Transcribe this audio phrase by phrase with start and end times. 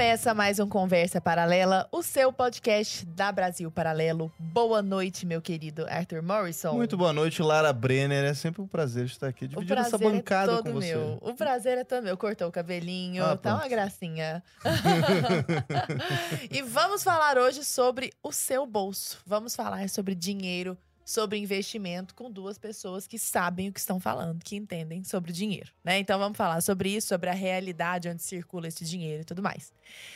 [0.00, 4.32] Começa mais um Conversa Paralela, o seu podcast da Brasil Paralelo.
[4.38, 6.72] Boa noite, meu querido Arthur Morrison.
[6.72, 8.24] Muito boa noite, Lara Brenner.
[8.24, 10.94] É sempre um prazer estar aqui dividindo essa bancada é todo com você.
[10.94, 11.18] Meu.
[11.20, 12.16] O prazer é todo meu.
[12.16, 14.42] Cortou o cabelinho, Ah, tá uma gracinha.
[16.50, 19.18] e vamos falar hoje sobre o seu bolso.
[19.26, 24.42] Vamos falar sobre dinheiro, sobre investimento com duas pessoas que sabem o que estão falando,
[24.42, 25.98] que entendem sobre dinheiro, né?
[25.98, 29.72] Então vamos falar sobre isso, sobre a realidade onde circula esse dinheiro e tudo mais.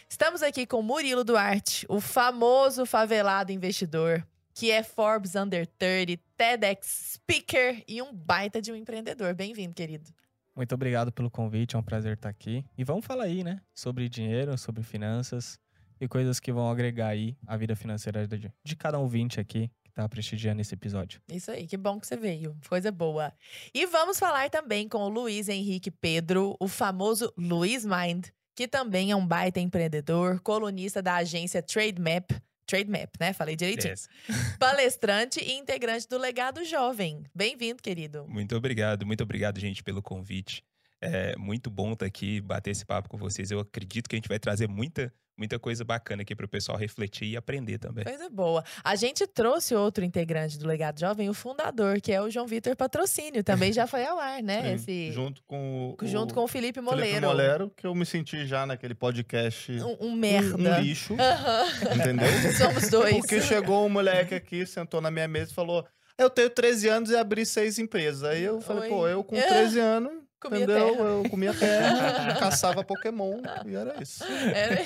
[0.08, 7.14] Estamos aqui com Murilo Duarte, o famoso favelado investidor, que é Forbes Under 30, TEDx
[7.14, 9.34] Speaker e um baita de um empreendedor.
[9.34, 10.12] Bem-vindo, querido.
[10.54, 12.64] Muito obrigado pelo convite, é um prazer estar aqui.
[12.78, 13.60] E vamos falar aí, né?
[13.74, 15.58] Sobre dinheiro, sobre finanças
[16.00, 20.60] e coisas que vão agregar aí a vida financeira de, cada ouvinte aqui tá prestigiando
[20.60, 21.20] esse episódio.
[21.28, 22.56] Isso aí, que bom que você veio.
[22.68, 23.32] Coisa boa.
[23.72, 29.10] E vamos falar também com o Luiz Henrique Pedro, o famoso Luiz Mind, que também
[29.10, 32.30] é um baita empreendedor, colunista da agência Trademap.
[32.66, 33.32] Trademap, né?
[33.32, 33.92] Falei direitinho.
[33.92, 34.08] Yes.
[34.58, 37.24] Palestrante e integrante do Legado Jovem.
[37.34, 38.26] Bem-vindo, querido.
[38.28, 40.64] Muito obrigado, muito obrigado, gente, pelo convite.
[41.00, 43.50] É muito bom estar aqui, bater esse papo com vocês.
[43.50, 46.78] Eu acredito que a gente vai trazer muita, muita coisa bacana aqui para o pessoal
[46.78, 48.04] refletir e aprender também.
[48.04, 48.64] Coisa boa.
[48.82, 52.76] A gente trouxe outro integrante do Legado Jovem, o fundador, que é o João Vitor
[52.76, 53.42] Patrocínio.
[53.42, 54.62] Também já foi ao ar, né?
[54.78, 55.12] Sim, Esse...
[55.12, 57.08] Junto com o, Junto com o Felipe Moleiro.
[57.14, 60.78] Felipe Molero, que eu me senti já naquele podcast Um, um um, merda.
[60.78, 61.64] um lixo, Aham.
[61.94, 62.28] entendeu?
[62.56, 63.16] Somos dois.
[63.16, 65.84] Porque chegou um moleque aqui, sentou na minha mesa e falou:
[66.16, 68.22] Eu tenho 13 anos e abri seis empresas.
[68.22, 68.88] Aí eu falei, Oi.
[68.88, 69.42] pô, eu com É.
[69.46, 70.12] 13 anos.
[70.44, 70.92] Comia entendeu?
[70.96, 71.04] terra.
[71.04, 74.22] Eu comia terra, caçava Pokémon e era isso.
[74.24, 74.76] Era-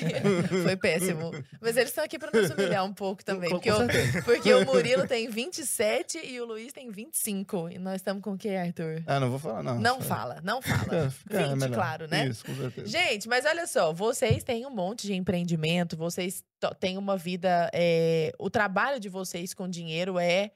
[0.62, 1.30] Foi péssimo.
[1.60, 3.50] Mas eles estão aqui pra nos humilhar um pouco também.
[3.50, 3.76] Porque, o,
[4.24, 7.70] porque o Murilo tem 27 e o Luiz tem 25.
[7.70, 9.02] E nós estamos com o quê, Arthur?
[9.06, 9.78] Ah, não vou falar, não.
[9.80, 11.06] Não fala, não fala.
[11.06, 11.74] É, fica 20, melhor.
[11.74, 12.26] claro, né?
[12.28, 12.86] Isso, com certeza.
[12.86, 16.42] Gente, mas olha só, vocês têm um monte de empreendimento, vocês
[16.80, 17.70] têm uma vida.
[17.72, 20.50] é, o trabalho de vocês com dinheiro é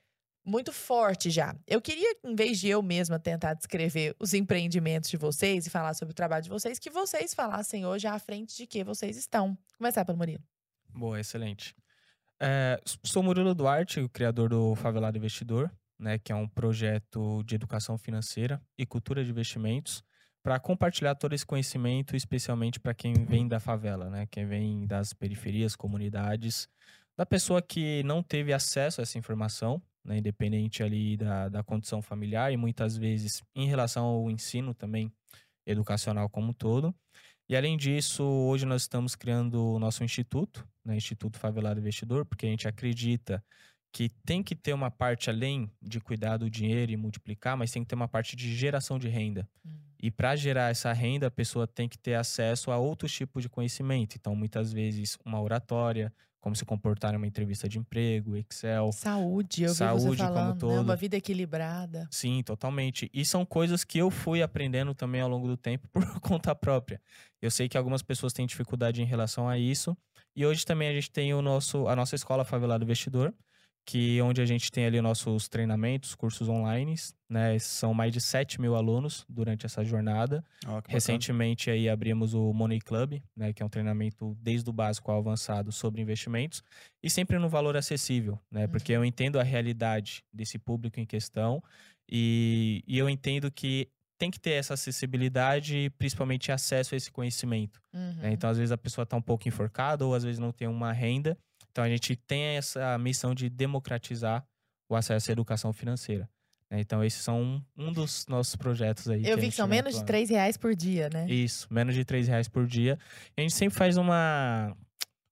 [0.45, 1.55] muito forte já.
[1.67, 5.95] Eu queria, em vez de eu mesma tentar descrever os empreendimentos de vocês e falar
[5.95, 9.57] sobre o trabalho de vocês, que vocês falassem hoje à frente de que vocês estão.
[9.79, 10.43] Começar pelo Murilo.
[10.91, 11.75] Boa, excelente.
[12.41, 17.55] É, sou Murilo Duarte, o criador do Favelado Investidor, né, que é um projeto de
[17.55, 20.03] educação financeira e cultura de investimentos
[20.43, 25.13] para compartilhar todo esse conhecimento, especialmente para quem vem da favela, né, quem vem das
[25.13, 26.69] periferias, comunidades,
[27.17, 32.03] da pessoa que não teve acesso a essa informação, né, independente ali da, da condição
[32.03, 35.13] familiar e muitas vezes em relação ao ensino também
[35.67, 36.95] educacional como um todo.
[37.49, 42.47] E além disso, hoje nós estamos criando o nosso instituto, né, Instituto Favelado Investidor, porque
[42.47, 43.45] a gente acredita
[43.93, 47.83] que tem que ter uma parte além de cuidar do dinheiro e multiplicar, mas tem
[47.83, 49.47] que ter uma parte de geração de renda.
[50.03, 53.49] E para gerar essa renda, a pessoa tem que ter acesso a outros tipos de
[53.49, 54.17] conhecimento.
[54.17, 59.63] Então, muitas vezes, uma oratória, como se comportar em uma entrevista de emprego, Excel, Saúde,
[59.63, 60.59] eu vi você Saúde como falando, né?
[60.59, 60.81] todo.
[60.83, 62.09] Uma vida equilibrada.
[62.11, 63.09] Sim, totalmente.
[63.15, 67.01] E são coisas que eu fui aprendendo também ao longo do tempo por conta própria.
[67.41, 69.97] Eu sei que algumas pessoas têm dificuldade em relação a isso.
[70.35, 73.33] E hoje também a gente tem o nosso, a nossa escola Favelado Investidor,
[73.85, 76.95] que onde a gente tem ali nossos treinamentos, cursos online,
[77.29, 77.59] né?
[77.59, 80.45] São mais de 7 mil alunos durante essa jornada.
[80.65, 80.83] Bacana.
[80.89, 85.19] Recentemente aí abrimos o Money Club, né, que é um treinamento desde o básico ao
[85.19, 86.63] avançado sobre investimentos
[87.03, 88.67] e sempre no valor acessível, né?
[88.67, 91.63] Porque eu entendo a realidade desse público em questão
[92.09, 93.89] e, e eu entendo que
[94.23, 97.83] tem que ter essa acessibilidade e principalmente acesso a esse conhecimento.
[97.93, 98.15] Uhum.
[98.19, 98.33] né?
[98.33, 100.93] Então, às vezes a pessoa está um pouco enforcada ou às vezes não tem uma
[100.93, 101.37] renda.
[101.73, 104.45] Então, a gente tem essa missão de democratizar
[104.89, 106.29] o acesso à educação financeira.
[106.71, 106.81] né?
[106.81, 109.27] Então, esses são um, um dos nossos projetos aí.
[109.27, 110.07] Eu a vi que são menos de atuando.
[110.07, 111.27] 3 reais por dia, né?
[111.29, 112.99] Isso, menos de 3 reais por dia.
[113.37, 114.77] E a gente sempre faz uma,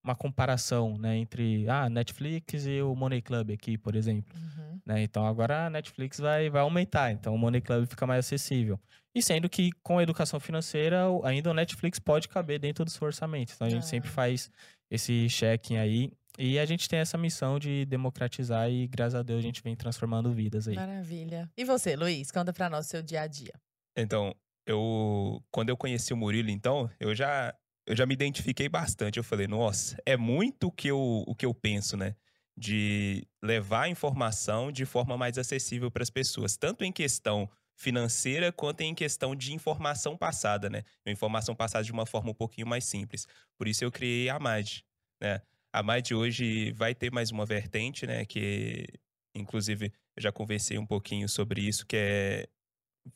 [0.03, 4.35] uma comparação, né, entre a ah, Netflix e o Money Club aqui, por exemplo.
[4.35, 4.81] Uhum.
[4.87, 5.03] né?
[5.03, 8.81] Então agora a Netflix vai, vai aumentar, então o Money Club fica mais acessível.
[9.15, 13.07] E sendo que com a educação financeira, ainda o Netflix pode caber dentro do seu
[13.07, 13.53] orçamento.
[13.55, 13.87] Então a gente Ah.
[13.87, 14.51] sempre faz
[14.91, 16.13] esse checking aí.
[16.39, 19.77] E a gente tem essa missão de democratizar e, graças a Deus, a gente vem
[19.77, 20.77] transformando vidas aí.
[20.77, 21.51] Maravilha.
[21.57, 22.31] E você, Luiz?
[22.31, 23.53] Conta pra nós o seu dia a dia.
[23.97, 24.35] Então,
[24.67, 27.55] eu quando eu conheci o Murilo, então, eu já
[27.87, 29.19] eu já me identifiquei bastante.
[29.19, 32.15] Eu falei, nossa, é muito o que eu, o que eu penso, né?
[32.57, 38.53] De levar a informação de forma mais acessível para as pessoas, tanto em questão financeira
[38.53, 40.85] quanto em questão de informação passada, né?
[41.05, 43.27] Uma informação passada de uma forma um pouquinho mais simples.
[43.59, 44.85] Por isso eu criei a MAD,
[45.21, 45.41] né?
[45.73, 48.25] A MAD hoje vai ter mais uma vertente, né?
[48.25, 48.87] Que,
[49.35, 52.49] inclusive, eu já conversei um pouquinho sobre isso, que é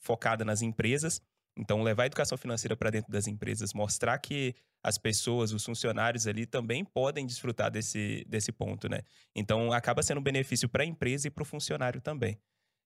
[0.01, 1.21] focada nas empresas.
[1.57, 6.27] Então, levar a educação financeira para dentro das empresas, mostrar que as pessoas, os funcionários
[6.27, 9.01] ali também podem desfrutar desse, desse ponto, né?
[9.35, 12.39] Então, acaba sendo um benefício para a empresa e para o funcionário também.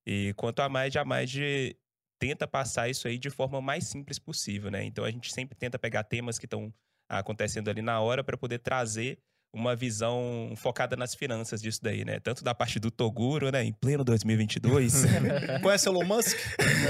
[0.06, 1.76] E quanto a mais, jamais de
[2.18, 4.84] tenta passar isso aí de forma mais simples possível, né?
[4.84, 6.72] Então, a gente sempre tenta pegar temas que estão
[7.08, 9.18] acontecendo ali na hora para poder trazer
[9.52, 12.20] uma visão focada nas finanças disso daí, né?
[12.20, 13.64] Tanto da parte do Toguro, né?
[13.64, 15.04] Em pleno 2022.
[15.62, 16.36] Conhece Elon Musk?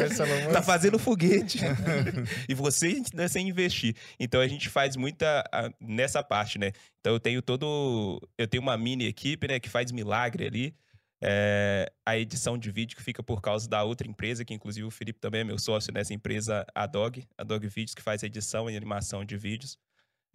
[0.00, 0.64] Essa Elon tá Musk.
[0.66, 1.58] fazendo foguete.
[2.48, 3.94] e você né, sem investir.
[4.18, 6.72] Então a gente faz muita a- nessa parte, né?
[7.00, 8.20] Então eu tenho todo.
[8.36, 10.74] Eu tenho uma mini equipe, né, que faz milagre ali.
[11.20, 14.90] É, a edição de vídeo que fica por causa da outra empresa, que inclusive o
[14.90, 18.70] Felipe também é meu sócio nessa empresa, a Dog, a Dog Vídeos, que faz edição
[18.70, 19.76] e animação de vídeos.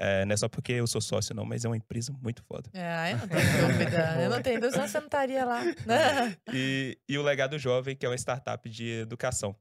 [0.06, 2.70] É, não é só porque eu sou sócio, não, mas é uma empresa muito foda.
[2.74, 4.22] É, eu não tenho dúvida.
[4.22, 5.62] Eu não tenho dúvida, senão você não estaria lá.
[6.54, 9.56] E, e o Legado Jovem, que é uma startup de educação.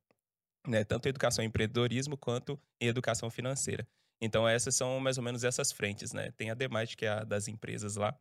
[0.66, 0.82] Né?
[0.82, 3.86] Tanto em educação em empreendedorismo quanto em educação financeira.
[4.20, 6.32] Então, essas são mais ou menos essas frentes, né?
[6.36, 8.16] Tem a Demind, que é a das empresas lá,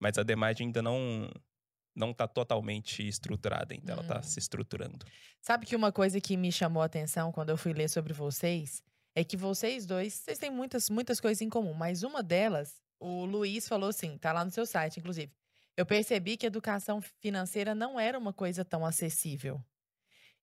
[0.00, 1.30] mas a Demind ainda não
[1.96, 4.04] não está totalmente estruturada ainda, ela Hum.
[4.06, 5.04] está se estruturando.
[5.40, 8.82] Sabe que uma coisa que me chamou a atenção quando eu fui ler sobre vocês
[9.14, 13.24] é que vocês dois, vocês têm muitas, muitas coisas em comum, mas uma delas, o
[13.24, 15.32] Luiz falou assim, tá lá no seu site, inclusive.
[15.76, 19.62] Eu percebi que educação financeira não era uma coisa tão acessível.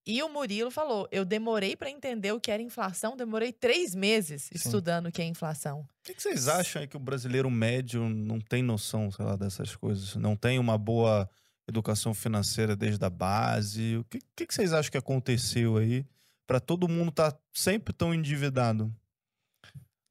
[0.07, 4.49] E o Murilo falou: eu demorei para entender o que era inflação, demorei três meses
[4.53, 5.81] estudando o que é inflação.
[5.81, 9.75] O que, vocês acham aí que o brasileiro médio não tem noção, sei lá, dessas
[9.75, 10.15] coisas?
[10.15, 11.29] Não tem uma boa
[11.67, 13.97] educação financeira desde a base?
[13.97, 16.05] O que, que, que vocês acham que aconteceu aí
[16.47, 18.93] para todo mundo estar sempre tão endividado?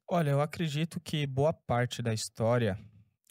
[0.09, 2.77] Olha, eu acredito que boa parte da história,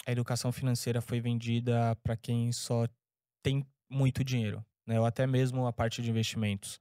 [0.06, 2.86] a educação financeira foi vendida para quem só
[3.42, 5.00] tem muito dinheiro, né?
[5.00, 6.80] Ou até mesmo a parte de investimentos.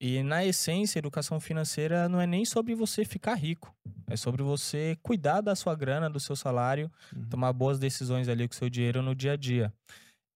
[0.00, 3.74] E na essência, a educação financeira não é nem sobre você ficar rico,
[4.08, 7.28] é sobre você cuidar da sua grana, do seu salário, Uhum.
[7.30, 9.72] tomar boas decisões ali com o seu dinheiro no dia a dia.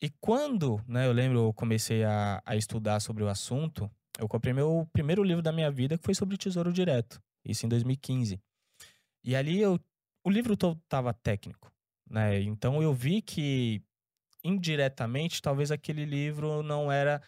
[0.03, 4.53] E quando, né, eu lembro, eu comecei a, a estudar sobre o assunto, eu comprei
[4.53, 8.41] meu primeiro livro da minha vida, que foi sobre Tesouro Direto, isso em 2015.
[9.25, 9.79] E ali eu,
[10.25, 11.73] o livro todo tava técnico,
[12.11, 12.41] né?
[12.41, 13.83] Então eu vi que
[14.43, 17.23] indiretamente talvez aquele livro não era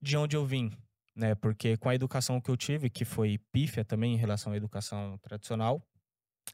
[0.00, 0.70] de onde eu vim,
[1.16, 1.34] né?
[1.34, 5.16] Porque com a educação que eu tive, que foi pífia também em relação à educação
[5.18, 5.82] tradicional,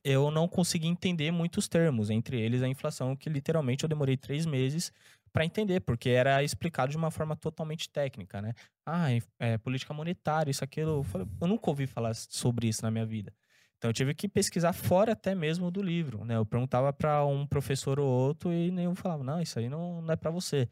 [0.04, 4.46] eu não consegui entender muitos termos, entre eles a inflação, que literalmente eu demorei três
[4.46, 4.92] meses
[5.32, 8.52] para entender, porque era explicado de uma forma totalmente técnica, né?
[8.86, 11.04] Ah, é, política monetária, isso, aquilo.
[11.14, 13.32] Eu, eu nunca ouvi falar sobre isso na minha vida.
[13.78, 16.36] Então eu tive que pesquisar fora até mesmo do livro, né?
[16.36, 20.12] Eu perguntava para um professor ou outro e nenhum falava, não, isso aí não, não
[20.12, 20.68] é para você.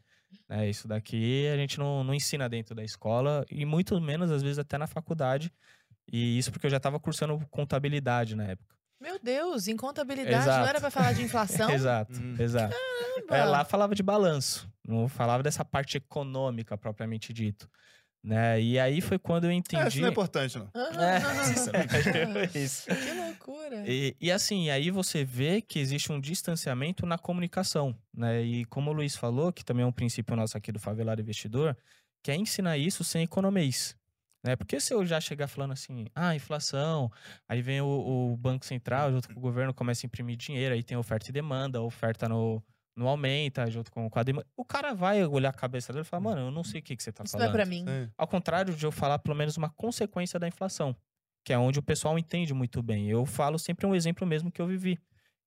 [0.48, 0.68] Né?
[0.68, 4.58] Isso daqui a gente não, não ensina dentro da escola e muito menos, às vezes,
[4.58, 5.50] até na faculdade.
[6.12, 8.77] E isso porque eu já estava cursando contabilidade na época.
[9.00, 10.68] Meu Deus, em contabilidade não Exato.
[10.68, 11.70] era para falar de inflação?
[11.70, 12.34] Exato, Hum.
[12.38, 12.74] exato.
[13.30, 17.68] É, lá falava de balanço, não falava dessa parte econômica propriamente dito.
[18.24, 18.60] Né?
[18.60, 20.00] E aí foi quando eu É, isso entendi.
[20.00, 20.68] não é importante, não.
[20.74, 22.86] É, isso.
[22.88, 23.84] que loucura.
[23.86, 28.42] E, e assim, aí você vê que existe um distanciamento na comunicação, né?
[28.42, 31.76] E como o Luiz falou, que também é um princípio nosso aqui do Favelado Investidor,
[32.22, 33.96] que é ensinar isso sem economês.
[34.44, 34.54] Né?
[34.54, 37.10] Porque se eu já chegar falando assim, ah, inflação,
[37.48, 40.82] aí vem o, o Banco Central, junto com o governo, começa a imprimir dinheiro, aí
[40.82, 42.62] tem oferta e demanda, a oferta no,
[42.96, 44.46] no aumenta, junto com, a demanda.
[44.56, 46.96] O cara vai olhar a cabeça dele e falar, mano, eu não sei o que,
[46.96, 47.56] que você tá Isso não é falando.
[47.56, 47.84] pra mim.
[47.88, 48.08] É.
[48.16, 50.94] Ao contrário de eu falar pelo menos uma consequência da inflação,
[51.44, 53.08] que é onde o pessoal entende muito bem.
[53.08, 54.98] Eu falo sempre um exemplo mesmo que eu vivi.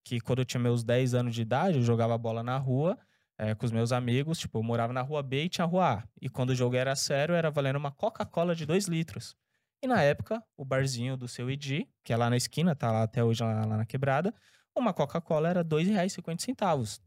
[0.03, 2.98] Que quando eu tinha meus 10 anos de idade, eu jogava bola na rua
[3.41, 4.38] eh, com os meus amigos.
[4.38, 6.03] Tipo, eu morava na rua B e tinha a rua A.
[6.21, 9.36] E quando o jogo era sério, era valendo uma Coca-Cola de 2 litros.
[9.81, 13.01] E na época, o barzinho do seu Edi, que é lá na esquina, tá lá
[13.01, 14.31] até hoje lá, lá na quebrada,
[14.75, 17.01] uma Coca-Cola era R$ 2,50.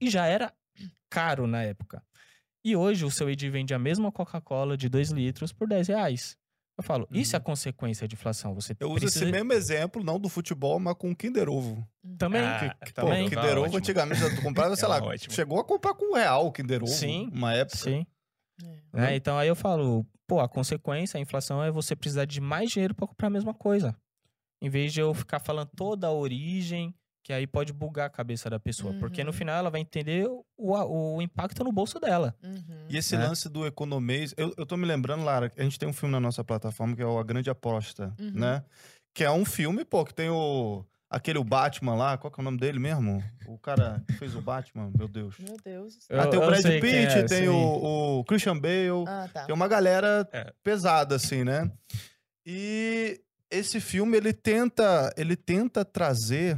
[0.00, 0.50] E já era
[1.10, 2.02] caro na época.
[2.64, 6.38] E hoje o seu Edi vende a mesma Coca-Cola de 2 litros por 10 reais.
[6.78, 8.54] Eu falo, isso é a consequência de inflação.
[8.54, 9.24] Você Eu uso precisa...
[9.24, 11.88] esse mesmo exemplo, não do futebol, mas com o Kinder Ovo.
[12.18, 12.42] Também.
[12.42, 15.02] Ah, Que, tá pô, bom, o tá Kinder Ovo antigamente tu comprava, sei É lá,
[15.02, 15.32] ótimo.
[15.32, 16.92] chegou a comprar com um real o Kinder Ovo.
[16.92, 17.78] Sim, Uma época.
[17.78, 18.06] Sim.
[18.62, 19.00] É.
[19.00, 19.16] né?
[19.16, 22.94] Então aí eu falo, pô, a consequência, a inflação é você precisar de mais dinheiro
[22.94, 23.96] para comprar a mesma coisa.
[24.60, 26.94] Em vez de eu ficar falando toda a origem,
[27.26, 28.94] que aí pode bugar a cabeça da pessoa.
[29.00, 29.36] Porque no Uhum.
[29.36, 30.44] final ela vai entender o,
[31.16, 32.36] o impacto no bolso dela.
[32.40, 32.86] Uhum.
[32.88, 33.26] E esse né?
[33.26, 36.20] lance do economês, eu, eu tô me lembrando, Lara, a gente tem um filme na
[36.20, 38.30] nossa plataforma que é o A Grande Aposta, Uhum.
[38.32, 38.62] né?
[39.12, 40.84] Que é um filme, pô, que tem o.
[41.10, 43.20] Aquele o Batman lá, qual que é o nome dele mesmo?
[43.48, 45.34] O cara que fez o Batman, meu Deus.
[45.40, 45.98] Meu Deus.
[46.08, 46.86] Eu- ah, tem o Brad Pitt,
[47.18, 47.48] é, tem sim.
[47.48, 49.44] o, o Christian Bale, Ah, tá.
[49.46, 50.52] tem uma galera É.
[50.62, 51.68] pesada, assim, né?
[52.46, 56.56] E esse filme ele tenta, ele tenta trazer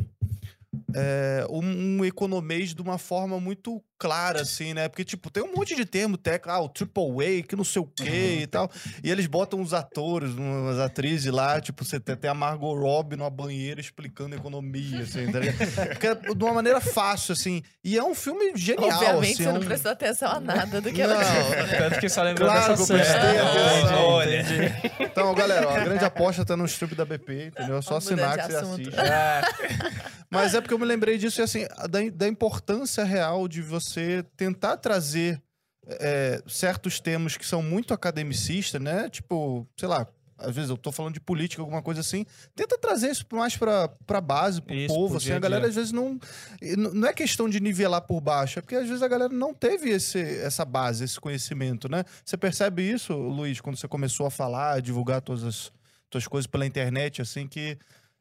[0.95, 4.89] é, um, um economês de uma forma muito clara, assim, né?
[4.89, 7.05] Porque, tipo, tem um monte de termo técnico, ah, o triple
[7.41, 8.03] A, que não sei o quê
[8.37, 8.43] Uhum.
[8.43, 8.71] e tal.
[9.03, 13.17] E eles botam uns atores, umas atrizes lá, tipo, você tem até a Margot Robbie
[13.17, 15.89] numa banheira explicando economia, assim, tá ligado?
[15.89, 17.63] Porque é de uma maneira fácil, assim.
[17.83, 19.43] E é um filme genial, Obviamente assim.
[19.43, 21.77] você é não um- prestou atenção a nada do que ela Não, disse.
[21.79, 24.05] Tanto que só lembrou Claro dessa que eu prestei atenção.
[24.05, 24.41] Olha.
[24.41, 24.73] entendi.
[25.01, 27.79] Então, galera, ó, a grande aposta tá no strip da BP, entendeu?
[27.79, 28.89] É só Vamos assinar que você assunto.
[28.89, 29.01] assiste.
[29.01, 29.41] É,
[30.31, 33.88] Mas é porque eu me lembrei disso e assim, da, da importância real de você
[34.37, 35.41] tentar trazer
[35.87, 39.09] é, certos termos que são muito academicistas, né?
[39.09, 42.25] Tipo, sei lá, às vezes eu tô falando de política, alguma coisa assim.
[42.55, 45.09] Tenta trazer isso mais pra, pra base, pro Isso, povo.
[45.09, 46.19] pro Assim, a galera às vezes não.
[46.93, 49.91] Não é questão de nivelar por baixo, é porque às vezes a galera não teve
[49.91, 52.05] esse, essa base, esse conhecimento, né?
[52.25, 55.73] Você percebe isso, Luiz, quando você começou a falar, a divulgar todas as
[56.11, 57.77] tuas coisas pela internet, assim, que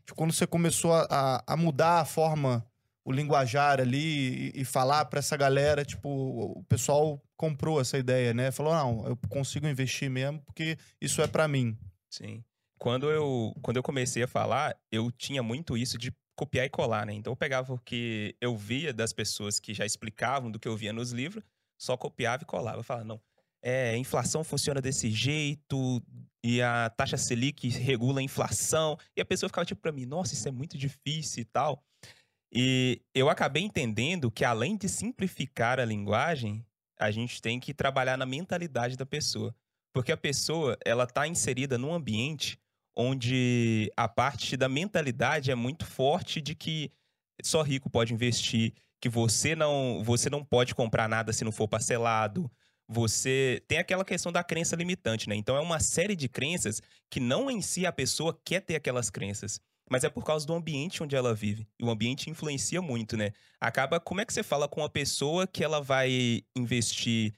[0.06, 2.66] tipo, quando você começou a- a mudar a forma,
[3.08, 8.34] o linguajar ali e, e falar pra essa galera, tipo, o pessoal comprou essa ideia,
[8.34, 8.52] né?
[8.52, 11.78] Falou, não, eu consigo investir mesmo porque isso é pra mim.
[12.10, 12.44] Sim.
[12.78, 17.06] Quando eu, quando eu comecei a falar, eu tinha muito isso de copiar e colar,
[17.06, 17.14] né?
[17.14, 20.76] Então eu pegava o que eu via das pessoas que já explicavam do que eu
[20.76, 21.46] via nos livros,
[21.80, 22.80] só copiava e colava.
[22.80, 23.22] Eu falava, não,
[23.64, 26.04] é, a inflação funciona desse jeito
[26.44, 28.98] e a taxa Selic regula a inflação.
[29.16, 31.82] E a pessoa ficava tipo pra mim, nossa, isso é muito difícil e tal.
[32.51, 36.66] E eu acabei entendendo que além de simplificar a linguagem,
[37.00, 39.56] a gente tem que trabalhar na mentalidade da pessoa.
[39.94, 42.60] Porque a pessoa, ela tá inserida num ambiente
[42.96, 46.92] onde a parte da mentalidade é muito forte de que
[47.44, 51.68] só rico pode investir, que você não, você não pode comprar nada se não for
[51.68, 52.51] parcelado.
[52.88, 55.36] Você tem aquela questão da crença limitante, né?
[55.36, 59.10] Então é uma série de crenças que não em si a pessoa quer ter aquelas
[59.10, 61.67] crenças, mas é por causa do ambiente onde ela vive.
[61.79, 63.32] E o ambiente influencia muito, né?
[63.60, 67.34] Acaba, como é que você fala com uma pessoa que ela vai investir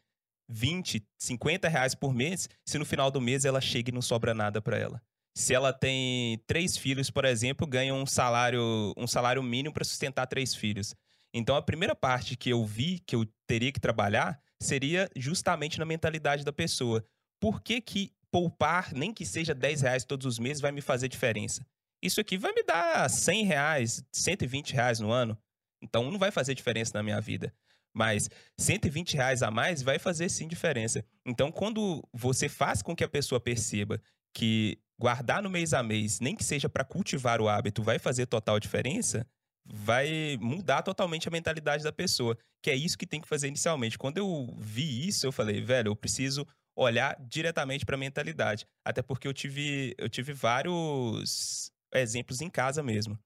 [0.50, 4.34] 20, 50 reais por mês, se no final do mês ela chega e não sobra
[4.34, 5.01] nada para ela?
[5.36, 10.25] Se ela tem três filhos, por exemplo, ganha um salário, um salário mínimo para sustentar
[10.25, 10.96] três filhos.
[11.34, 15.86] Então a primeira parte que eu vi que eu teria que trabalhar seria justamente na
[15.86, 17.06] mentalidade da pessoa.
[17.39, 21.08] Por que, que poupar, nem que seja 10 reais todos os meses, vai me fazer
[21.08, 21.65] diferença?
[22.01, 25.38] Isso aqui vai me dar 100 reais, 120 reais no ano.
[25.82, 27.53] Então não vai fazer diferença na minha vida.
[27.94, 31.03] Mas 120 reais a mais vai fazer sim diferença.
[31.25, 34.01] Então, quando você faz com que a pessoa perceba
[34.34, 38.25] que guardar no mês a mês, nem que seja para cultivar o hábito, vai fazer
[38.25, 39.25] total diferença,
[39.65, 42.38] vai mudar totalmente a mentalidade da pessoa.
[42.62, 43.98] Que é isso que tem que fazer inicialmente.
[43.98, 48.65] Quando eu vi isso, eu falei, velho, eu preciso olhar diretamente para a mentalidade.
[48.86, 53.17] Até porque eu tive, eu tive vários exemplos em casa mesmo.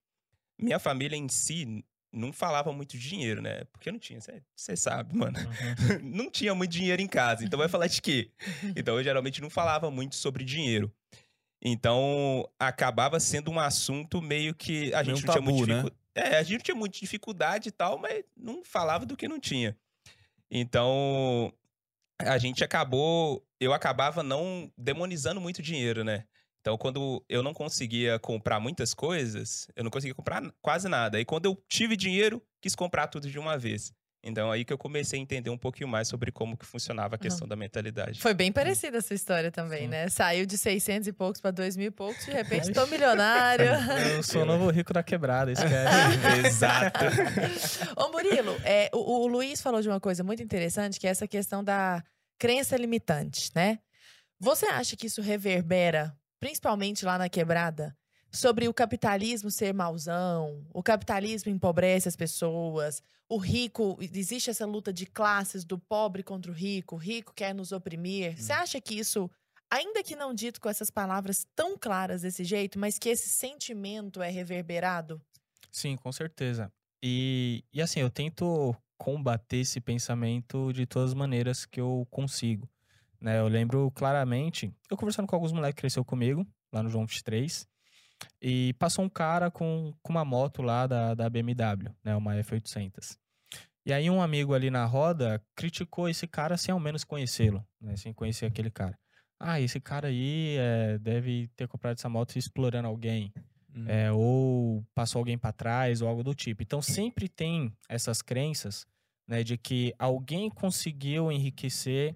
[0.60, 3.64] Minha família em si não falava muito de dinheiro, né?
[3.72, 4.20] Porque não tinha,
[4.56, 5.38] você sabe, mano.
[5.40, 6.00] Uhum.
[6.16, 8.32] não tinha muito dinheiro em casa, então vai falar de quê?
[8.76, 10.94] Então eu geralmente não falava muito sobre dinheiro.
[11.62, 15.82] Então acabava sendo um assunto meio que a Meio gente não tinha tabu, muita né?
[15.82, 16.04] dificuldade.
[16.16, 19.40] É, a gente não tinha muita dificuldade e tal, mas não falava do que não
[19.40, 19.76] tinha.
[20.52, 21.52] Então
[22.20, 26.26] a gente acabou, eu acabava não demonizando muito dinheiro, né?
[26.64, 31.18] Então, quando eu não conseguia comprar muitas coisas, eu não conseguia comprar quase nada.
[31.18, 33.92] Aí, quando eu tive dinheiro, quis comprar tudo de uma vez.
[34.24, 37.18] Então, aí que eu comecei a entender um pouquinho mais sobre como que funcionava a
[37.18, 38.22] questão da mentalidade.
[38.22, 39.88] Foi bem parecida essa história também, Sim.
[39.90, 40.08] né?
[40.08, 43.66] Saiu de 600 e poucos para 2 mil e poucos, de repente tô milionário.
[44.16, 46.48] Eu sou o novo rico da quebrada, esquece.
[46.48, 47.02] Exato.
[47.98, 51.28] Ô Murilo, é, o, o Luiz falou de uma coisa muito interessante, que é essa
[51.28, 52.02] questão da
[52.40, 53.80] crença limitante, né?
[54.40, 57.96] Você acha que isso reverbera, principalmente lá na quebrada,
[58.30, 64.92] sobre o capitalismo ser mauzão, o capitalismo empobrece as pessoas, o rico, existe essa luta
[64.92, 68.38] de classes do pobre contra o rico, o rico quer nos oprimir.
[68.38, 69.32] Você acha que isso,
[69.72, 74.22] ainda que não dito com essas palavras tão claras desse jeito, mas que esse sentimento
[74.22, 75.22] é reverberado?
[75.72, 76.70] Sim, com certeza.
[77.02, 82.70] E, e assim, eu tento combater esse pensamento de todas as maneiras que eu consigo.
[83.24, 83.40] Né?
[83.40, 87.66] Eu lembro claramente, eu conversando com alguns moleques que cresceu comigo, lá no João 23,
[88.42, 92.16] e passou um cara com, com uma moto lá da, da BMW, né?
[92.16, 93.18] Uma F800.
[93.86, 97.96] E aí um amigo ali na roda criticou esse cara sem ao menos conhecê-lo, né?
[97.96, 99.00] Sem conhecer aquele cara.
[99.40, 103.34] Ah, esse cara aí é, deve ter comprado essa moto explorando alguém
[103.76, 103.90] Uhum.
[103.90, 106.62] é, ou passou alguém para trás ou algo do tipo.
[106.62, 108.86] Então sempre tem essas crenças,
[109.28, 112.14] né, de que alguém conseguiu enriquecer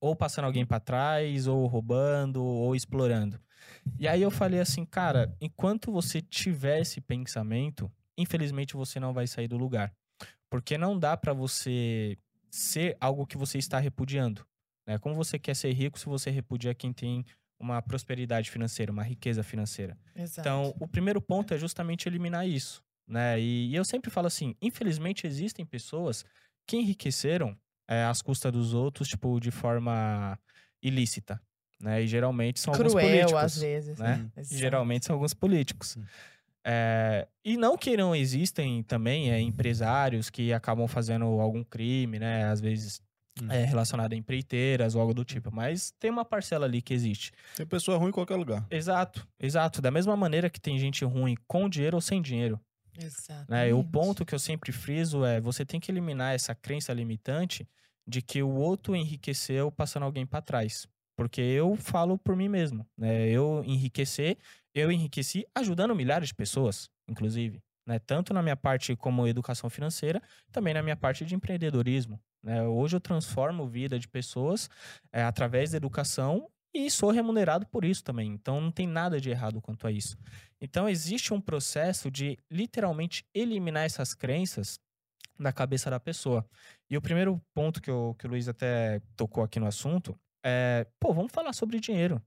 [0.00, 3.40] ou passando alguém para trás, ou roubando, ou explorando.
[3.98, 9.26] E aí eu falei assim, cara, enquanto você tiver esse pensamento, infelizmente você não vai
[9.26, 9.92] sair do lugar.
[10.50, 12.16] Porque não dá para você
[12.50, 14.46] ser algo que você está repudiando.
[14.86, 14.98] Né?
[14.98, 17.24] Como você quer ser rico se você repudia quem tem
[17.60, 19.98] uma prosperidade financeira, uma riqueza financeira?
[20.14, 20.40] Exato.
[20.40, 22.82] Então, o primeiro ponto é justamente eliminar isso.
[23.06, 23.40] Né?
[23.40, 26.24] E, e eu sempre falo assim: infelizmente existem pessoas
[26.66, 27.56] que enriqueceram
[27.88, 30.38] é, às custas dos outros, tipo, de forma
[30.82, 31.40] ilícita.
[31.80, 32.02] Né?
[32.02, 33.42] E geralmente são alguns Cruel, políticos.
[33.42, 33.98] às vezes.
[33.98, 34.30] né?
[34.36, 34.42] Né?
[34.44, 35.96] Geralmente são alguns políticos.
[35.96, 36.04] Hum.
[36.64, 42.44] É, e não que não existem também é, empresários que acabam fazendo algum crime, né?
[42.44, 43.00] Às vezes
[43.40, 43.46] Hum.
[43.52, 45.50] é, relacionado a empreiteiras ou algo do tipo.
[45.54, 47.30] Mas tem uma parcela ali que existe.
[47.56, 48.66] Tem pessoa ruim em qualquer lugar.
[48.68, 49.80] Exato, exato.
[49.80, 52.60] Da mesma maneira que tem gente ruim com dinheiro ou sem dinheiro.
[53.48, 53.68] Né?
[53.68, 57.68] E o ponto que eu sempre friso é você tem que eliminar essa crença limitante
[58.06, 60.86] de que o outro enriqueceu passando alguém para trás.
[61.16, 63.28] Porque eu falo por mim mesmo, né?
[63.28, 64.38] Eu enriquecer,
[64.72, 67.98] eu enriqueci ajudando milhares de pessoas, inclusive, né?
[67.98, 72.62] Tanto na minha parte como educação financeira, também na minha parte de empreendedorismo, né?
[72.62, 74.70] Hoje eu transformo vida de pessoas
[75.12, 76.48] é, através da educação
[76.86, 78.30] e sou remunerado por isso também.
[78.32, 80.16] Então não tem nada de errado quanto a isso.
[80.60, 84.78] Então existe um processo de literalmente eliminar essas crenças
[85.38, 86.48] da cabeça da pessoa.
[86.88, 90.86] E o primeiro ponto que, eu, que o Luiz até tocou aqui no assunto é,
[91.00, 92.22] pô, vamos falar sobre dinheiro.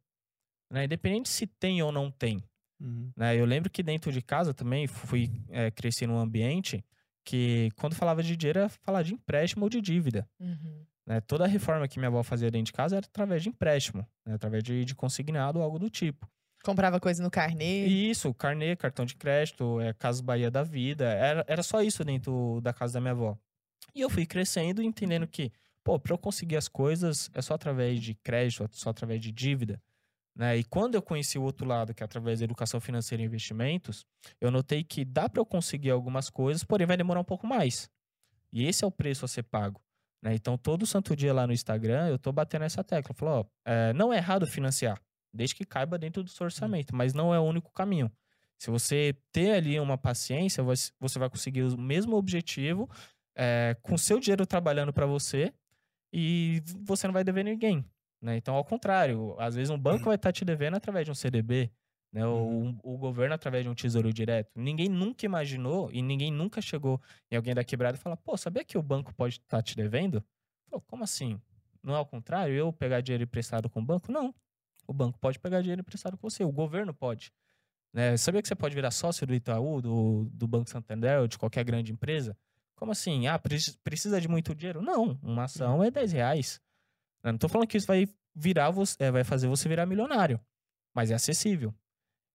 [0.70, 0.84] Né?
[0.84, 2.44] Independente se tem ou não tem.
[2.80, 3.12] Uhum.
[3.16, 3.38] Né?
[3.38, 6.84] Eu lembro que dentro de casa também fui é, crescer num ambiente
[7.24, 10.28] que quando falava de dinheiro era falar de empréstimo ou de dívida.
[10.40, 10.86] Uhum.
[11.06, 11.22] Né?
[11.22, 14.36] Toda a reforma que minha avó fazia dentro de casa era através de empréstimo, né?
[14.36, 16.30] através de, de consignado ou algo do tipo.
[16.64, 17.86] Comprava coisa no carnê.
[17.88, 22.62] Isso, carnê, cartão de crédito, é, Casa Bahia da Vida, era, era só isso dentro
[22.62, 23.38] da casa da minha avó.
[23.96, 25.52] E eu fui crescendo entendendo que,
[25.84, 29.32] pô, pra eu conseguir as coisas é só através de crédito, é só através de
[29.32, 29.82] dívida.
[30.36, 30.58] Né?
[30.58, 34.06] E quando eu conheci o outro lado, que é através da educação financeira e investimentos,
[34.40, 37.90] eu notei que dá para eu conseguir algumas coisas, porém vai demorar um pouco mais.
[38.54, 39.82] E esse é o preço a ser pago.
[40.22, 40.36] Né?
[40.36, 43.12] Então, todo santo dia lá no Instagram, eu tô batendo essa tecla.
[43.12, 45.02] Eu falo, ó, é, não é errado financiar,
[45.34, 48.12] desde que caiba dentro do seu orçamento, mas não é o único caminho.
[48.58, 52.88] Se você ter ali uma paciência, você vai conseguir o mesmo objetivo
[53.36, 55.52] é, com seu dinheiro trabalhando para você
[56.14, 57.84] e você não vai dever ninguém.
[58.22, 58.38] Né?
[58.38, 61.72] Então, ao contrário, às vezes um banco vai estar te devendo através de um CDB,
[62.12, 62.26] né?
[62.26, 64.52] ou um- o governo através de um tesouro direto.
[64.56, 68.64] Ninguém nunca imaginou e ninguém nunca chegou em alguém da quebrada e falou: pô, sabia
[68.64, 70.24] que o banco pode estar te devendo?
[70.88, 71.40] Como assim?
[71.84, 72.54] Não é ao contrário?
[72.54, 74.12] Eu pegar dinheiro emprestado com o banco?
[74.12, 74.34] Não.
[74.88, 77.32] O banco pode pegar dinheiro emprestado com você, o governo pode.
[77.94, 78.16] Né?
[78.18, 81.64] Sabia que você pode virar sócio do Itaú, do, do Banco Santander ou de qualquer
[81.66, 82.38] grande empresa?
[82.76, 83.28] Como assim?
[83.28, 84.82] Ah, preci- precisa de muito dinheiro?
[84.82, 86.60] Não, uma ação é 10 reais.
[87.24, 90.40] Eu não tô falando que isso vai virar você, é, vai fazer você virar milionário,
[90.96, 91.74] mas é acessível.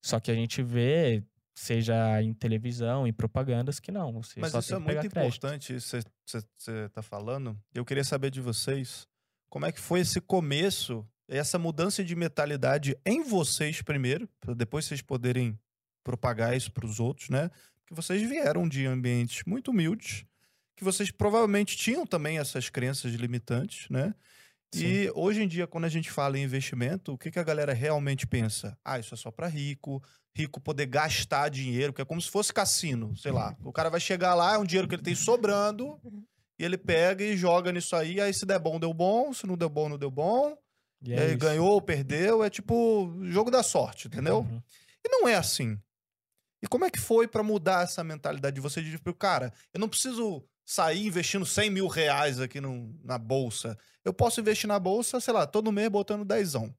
[0.07, 1.21] Só que a gente vê,
[1.53, 4.13] seja em televisão, em propagandas, que não.
[4.13, 7.59] Você Mas isso é muito importante, isso que você está falando.
[7.75, 9.09] Eu queria saber de vocês
[9.49, 14.85] como é que foi esse começo, essa mudança de mentalidade em vocês primeiro, para depois
[14.85, 15.59] vocês poderem
[16.05, 17.51] propagar isso para os outros, né?
[17.85, 20.25] Que vocês vieram de ambientes muito humildes,
[20.77, 24.15] que vocês provavelmente tinham também essas crenças limitantes, né?
[24.75, 27.73] E hoje em dia, quando a gente fala em investimento, o que, que a galera
[27.73, 28.77] realmente pensa?
[28.85, 30.03] Ah, isso é só para rico,
[30.35, 33.57] rico poder gastar dinheiro, que é como se fosse cassino, sei lá.
[33.65, 35.99] O cara vai chegar lá, é um dinheiro que ele tem sobrando,
[36.59, 39.57] e ele pega e joga nisso aí, aí se der bom, deu bom, se não
[39.57, 40.57] deu bom, não deu bom,
[41.03, 44.41] E é aí ganhou ou perdeu, é tipo jogo da sorte, entendeu?
[44.41, 44.63] Uhum.
[45.05, 45.79] E não é assim.
[46.63, 49.81] E como é que foi pra mudar essa mentalidade de você de tipo, cara, eu
[49.81, 53.79] não preciso sair investindo 100 mil reais aqui no, na bolsa.
[54.05, 56.75] Eu posso investir na bolsa, sei lá, todo mês botando dezão.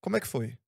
[0.00, 0.58] Como é que foi?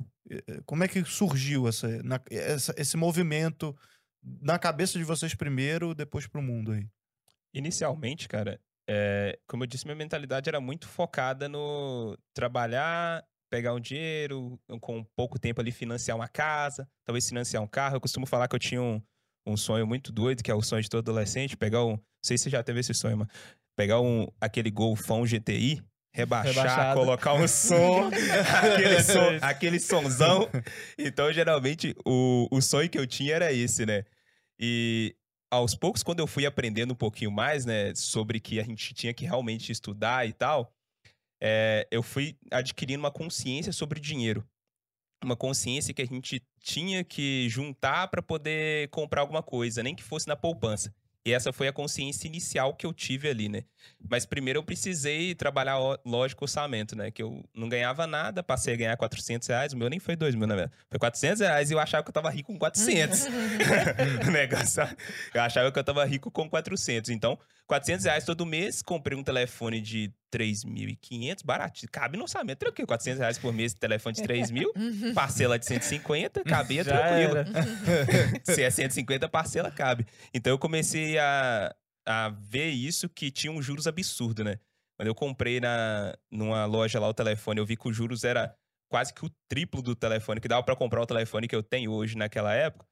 [0.64, 3.76] Como é que surgiu essa, na- essa- esse movimento
[4.22, 6.86] na cabeça de vocês primeiro, depois pro mundo aí?
[7.52, 13.80] Inicialmente, cara, é, como eu disse, minha mentalidade era muito focada no trabalhar, pegar um
[13.80, 17.96] dinheiro, com pouco tempo ali financiar uma casa, talvez financiar um carro.
[17.96, 19.02] Eu costumo falar que eu tinha um,
[19.48, 21.92] um sonho muito doido, que é o sonho de todo adolescente, pegar um.
[21.92, 23.28] Não sei se você já teve esse sonho, mas
[23.76, 25.82] pegar um, aquele golfão GTI,
[26.12, 27.00] rebaixar, Rebaixado.
[27.00, 28.10] colocar um som,
[28.62, 30.48] aquele, som, aquele sonzão.
[30.98, 34.04] Então, geralmente, o, o sonho que eu tinha era esse, né?
[34.58, 35.14] E
[35.50, 39.14] aos poucos, quando eu fui aprendendo um pouquinho mais, né, sobre que a gente tinha
[39.14, 40.74] que realmente estudar e tal,
[41.40, 44.46] é, eu fui adquirindo uma consciência sobre dinheiro.
[45.22, 50.02] Uma consciência que a gente tinha que juntar para poder comprar alguma coisa, nem que
[50.02, 50.94] fosse na poupança.
[51.28, 53.64] E essa foi a consciência inicial que eu tive ali, né?
[54.08, 57.10] Mas primeiro eu precisei trabalhar, lógico, orçamento, né?
[57.10, 59.72] Que eu não ganhava nada, passei a ganhar 400 reais.
[59.74, 60.76] O meu nem foi 2 mil, na verdade.
[60.88, 63.26] Foi 400 reais e eu achava que eu tava rico com 400.
[64.26, 64.82] o negócio,
[65.34, 67.10] eu achava que eu tava rico com 400.
[67.10, 71.80] Então, 400 reais todo mês, comprei um telefone de 3.500, barato.
[71.90, 72.86] Cabe no orçamento, tranquilo.
[72.86, 74.72] 400 reais por mês, telefone de 3 mil,
[75.14, 77.34] parcela de 150, cabia Já tranquilo.
[78.44, 80.06] Se é 150, parcela cabe.
[80.32, 81.74] Então eu comecei a,
[82.06, 84.58] a ver isso que tinha um juros absurdo, né?
[84.96, 88.54] Quando eu comprei na, numa loja lá o telefone, eu vi que os juros era
[88.88, 91.92] quase que o triplo do telefone, que dava para comprar o telefone que eu tenho
[91.92, 92.86] hoje naquela época.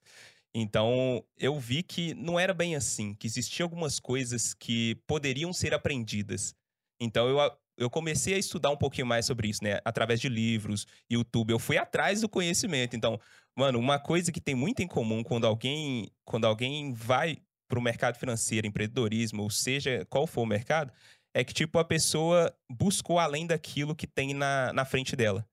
[0.54, 5.74] Então eu vi que não era bem assim, que existiam algumas coisas que poderiam ser
[5.74, 6.54] aprendidas.
[7.00, 7.38] Então eu,
[7.78, 9.80] eu comecei a estudar um pouquinho mais sobre isso, né?
[9.84, 11.50] Através de livros, YouTube.
[11.52, 12.96] Eu fui atrás do conhecimento.
[12.96, 13.20] Então,
[13.56, 17.82] mano, uma coisa que tem muito em comum quando alguém, quando alguém vai para o
[17.82, 20.92] mercado financeiro, empreendedorismo, ou seja, qual for o mercado,
[21.34, 25.46] é que, tipo, a pessoa buscou além daquilo que tem na, na frente dela.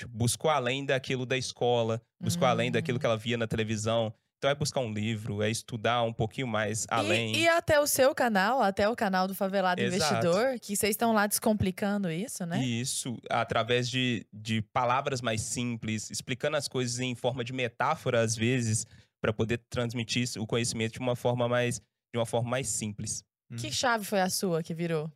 [0.00, 3.00] Tipo, buscou além daquilo da escola, buscou além daquilo Hum.
[3.00, 4.12] que ela via na televisão.
[4.38, 7.34] Então é buscar um livro, é estudar um pouquinho mais além.
[7.34, 10.14] E, e até o seu canal, até o canal do Favelado Exato.
[10.14, 12.64] Investidor, que vocês estão lá descomplicando isso, né?
[12.64, 18.36] Isso, através de, de palavras mais simples, explicando as coisas em forma de metáfora, às
[18.36, 18.86] vezes,
[19.20, 21.80] para poder transmitir o conhecimento de uma forma mais,
[22.12, 23.24] de uma forma mais simples.
[23.56, 25.10] Que chave foi a sua que virou?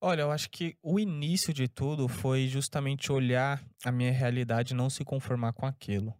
[0.00, 4.76] Olha, eu acho que o início de tudo foi justamente olhar a minha realidade e
[4.76, 6.14] não se conformar com aquilo.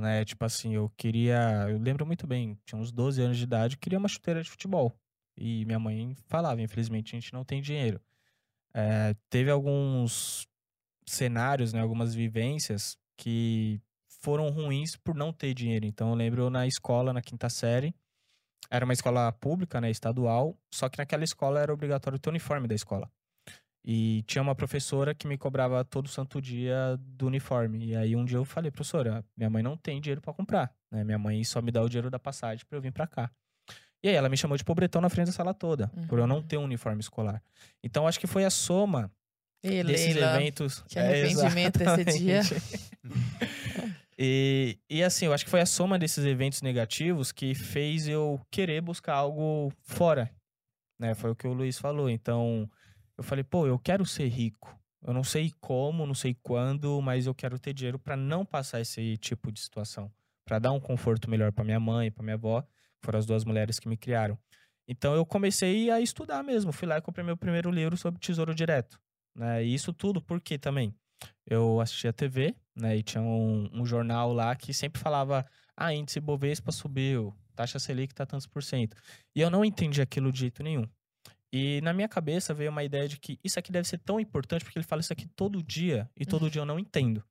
[0.00, 0.24] Né?
[0.24, 1.66] Tipo assim, eu queria.
[1.68, 4.50] Eu lembro muito bem, tinha uns 12 anos de idade, eu queria uma chuteira de
[4.50, 4.98] futebol.
[5.36, 8.00] E minha mãe falava, infelizmente, a gente não tem dinheiro.
[8.74, 10.46] É, teve alguns
[11.06, 13.80] cenários, né, algumas vivências que
[14.20, 15.86] foram ruins por não ter dinheiro.
[15.86, 17.94] Então eu lembro na escola, na quinta série,
[18.70, 22.68] era uma escola pública, né, estadual, só que naquela escola era obrigatório ter o uniforme
[22.68, 23.10] da escola.
[23.90, 27.86] E tinha uma professora que me cobrava todo santo dia do uniforme.
[27.86, 31.02] E aí um dia eu falei, professora, minha mãe não tem dinheiro pra comprar, né?
[31.02, 33.30] Minha mãe só me dá o dinheiro da passagem pra eu vir pra cá.
[34.02, 36.36] E aí ela me chamou de pobretão na frente da sala toda, por eu não
[36.36, 36.42] Uhum.
[36.42, 37.42] ter um uniforme escolar.
[37.82, 39.10] Então acho que foi a soma
[39.64, 40.84] E desses Leila, eventos.
[40.86, 42.40] que É, arrependimento desse dia.
[42.40, 42.62] exatamente.
[44.18, 48.38] e, e assim, eu acho que foi a soma desses eventos negativos que fez eu
[48.50, 50.30] querer buscar algo fora.
[51.00, 51.14] Né?
[51.14, 52.10] Foi o que o Luiz falou.
[52.10, 52.70] Então,
[53.18, 54.78] eu falei, pô, eu quero ser rico.
[55.02, 58.80] Eu não sei como, não sei quando, mas eu quero ter dinheiro para não passar
[58.80, 60.10] esse tipo de situação,
[60.44, 62.64] para dar um conforto melhor para minha mãe, para minha avó,
[63.00, 64.38] foram as duas mulheres que me criaram.
[64.86, 68.54] Então eu comecei a estudar mesmo, fui lá e comprei meu primeiro livro sobre Tesouro
[68.54, 68.98] Direto,
[69.34, 69.64] né?
[69.64, 70.94] E isso tudo porque também
[71.46, 72.96] eu assistia TV, né?
[72.96, 75.44] E tinha um, um jornal lá que sempre falava:
[75.76, 78.96] "Ah, índice Bovespa subiu, taxa Selic tá tantos por cento".
[79.34, 80.88] E eu não entendi aquilo de jeito nenhum.
[81.52, 84.64] E na minha cabeça veio uma ideia de que isso aqui deve ser tão importante
[84.64, 87.24] porque ele fala isso aqui todo dia e todo dia eu não entendo.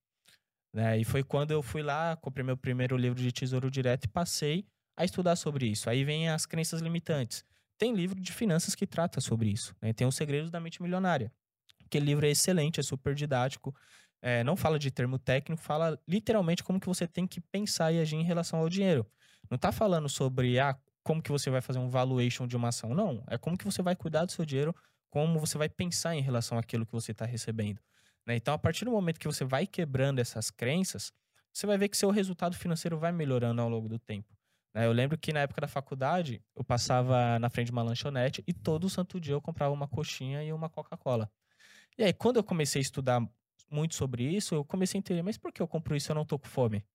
[0.73, 0.99] Né?
[0.99, 4.65] E foi quando eu fui lá, comprei meu primeiro livro de Tesouro Direto e passei
[4.95, 5.89] a estudar sobre isso.
[5.89, 7.45] Aí vem as crenças limitantes.
[7.77, 9.75] Tem livro de finanças que trata sobre isso.
[9.81, 9.93] Né?
[9.93, 11.31] Tem os segredos da mente milionária.
[11.85, 13.73] Aquele livro é excelente, é super didático.
[14.21, 17.99] é, não fala de termo técnico, fala literalmente como que você tem que pensar e
[17.99, 19.05] agir em relação ao dinheiro.
[19.49, 20.77] Não tá falando sobre ah,
[21.07, 22.93] como que você vai fazer um valuation de uma ação.
[22.93, 24.75] Não, é como que você vai cuidar do seu dinheiro,
[25.09, 27.79] como você vai pensar em relação àquilo que você está recebendo.
[28.25, 28.35] né?
[28.35, 31.13] Então, a partir do momento que você vai quebrando essas crenças,
[31.53, 34.35] você vai ver que seu resultado financeiro vai melhorando ao longo do tempo.
[34.73, 34.85] né?
[34.85, 38.53] Eu lembro que na época da faculdade, eu passava na frente de uma lanchonete e
[38.53, 41.31] todo santo dia eu comprava uma coxinha e uma Coca-Cola.
[41.97, 43.21] E aí, quando eu comecei a estudar
[43.71, 46.15] muito sobre isso, eu comecei a entender, mas por que eu compro isso e eu
[46.15, 46.85] não tô com fome?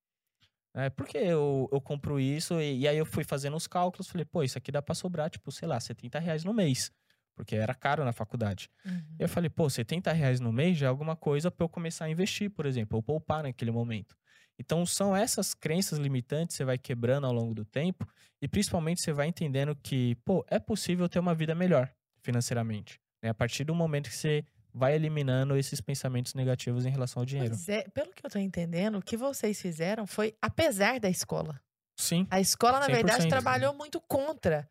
[0.75, 2.61] É, por que eu, eu compro isso?
[2.61, 5.29] E, e aí eu fui fazendo os cálculos, falei, pô, isso aqui dá pra sobrar,
[5.29, 6.91] tipo, sei lá, 70 reais no mês.
[7.35, 8.71] Porque era caro na faculdade.
[8.85, 9.17] Uhum.
[9.19, 12.11] Eu falei, pô, 70 reais no mês já é alguma coisa pra eu começar a
[12.11, 14.17] investir, por exemplo, ou poupar naquele momento.
[14.59, 18.07] Então, são essas crenças limitantes que você vai quebrando ao longo do tempo
[18.41, 23.01] e principalmente você vai entendendo que, pô, é possível ter uma vida melhor financeiramente.
[23.23, 23.31] Né?
[23.31, 27.55] A partir do momento que você vai eliminando esses pensamentos negativos em relação ao dinheiro.
[27.69, 31.61] É, pelo que eu tô entendendo, o que vocês fizeram foi apesar da escola.
[31.97, 32.27] Sim.
[32.31, 33.29] A escola, na verdade, 100%.
[33.29, 34.69] trabalhou muito contra.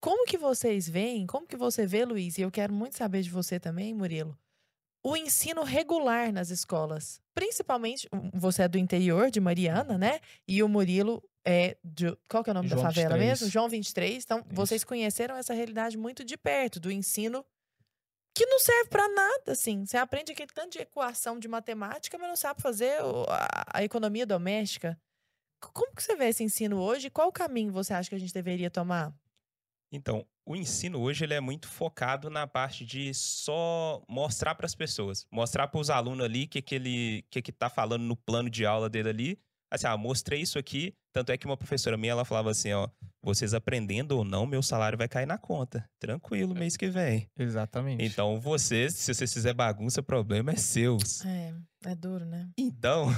[0.00, 3.30] Como que vocês veem, como que você vê, Luiz, e eu quero muito saber de
[3.30, 4.36] você também, Murilo,
[5.02, 7.20] o ensino regular nas escolas?
[7.34, 10.20] Principalmente, um, você é do interior, de Mariana, né?
[10.48, 12.16] E o Murilo é de.
[12.28, 13.40] Qual que é o nome da João favela 23.
[13.40, 13.52] mesmo?
[13.52, 14.24] João 23.
[14.24, 17.44] Então, vocês conheceram essa realidade muito de perto, do ensino
[18.34, 19.86] que não serve pra nada, assim.
[19.86, 22.98] Você aprende aquele tanto de equação de matemática, mas não sabe fazer
[23.72, 25.00] a, economia doméstica.
[25.72, 27.08] Como que você vê esse ensino hoje?
[27.08, 29.14] Qual o caminho você acha que a gente deveria tomar?
[29.90, 34.74] Então, o ensino hoje ele é muito focado na parte de só mostrar para as
[34.74, 38.16] pessoas, mostrar para os alunos ali o que, que ele que, que tá falando no
[38.16, 39.38] plano de aula dele ali.
[39.74, 40.94] Assim, ah, mostrei isso aqui.
[41.12, 42.88] Tanto é que uma professora minha ela falava assim: ó,
[43.22, 45.88] vocês aprendendo ou não, meu salário vai cair na conta.
[45.98, 47.28] Tranquilo, mês que vem.
[47.38, 48.04] Exatamente.
[48.04, 51.24] Então, vocês, se vocês fizer bagunça, o problema é seus.
[51.24, 51.54] É,
[51.86, 52.48] é duro, né?
[52.58, 53.08] Então,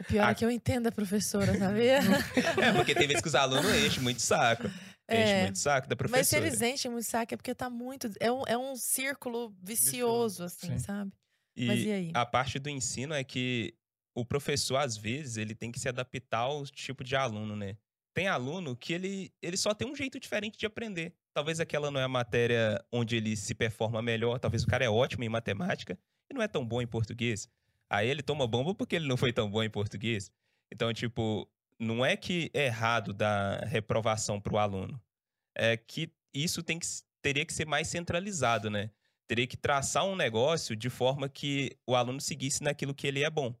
[0.00, 1.98] O pior A- é que eu entendo a professora, sabia?
[2.62, 4.64] é porque tem vezes que os alunos enchem muito saco.
[5.08, 5.42] Enchem É.
[5.42, 6.20] muito saco da professora.
[6.20, 8.10] Mas se eles enchem muito saco é porque tá muito.
[8.18, 10.78] É um, é um círculo vicioso, assim, Sim.
[10.78, 11.12] sabe?
[11.56, 12.10] E Mas e aí?
[12.14, 13.72] a parte do ensino é que
[14.14, 17.76] o professor, às vezes, ele tem que se adaptar ao tipo de aluno, né?
[18.14, 21.12] Tem aluno que ele, ele só tem um jeito diferente de aprender.
[21.32, 24.88] Talvez aquela não é a matéria onde ele se performa melhor, talvez o cara é
[24.88, 25.98] ótimo em matemática
[26.30, 27.48] e não é tão bom em português.
[27.90, 30.30] Aí ele toma bomba porque ele não foi tão bom em português.
[30.72, 35.00] Então, tipo, não é que é errado dar reprovação pro aluno.
[35.56, 36.86] É que isso tem que,
[37.20, 38.90] teria que ser mais centralizado, né?
[39.26, 43.30] teria que traçar um negócio de forma que o aluno seguisse naquilo que ele é
[43.30, 43.54] bom,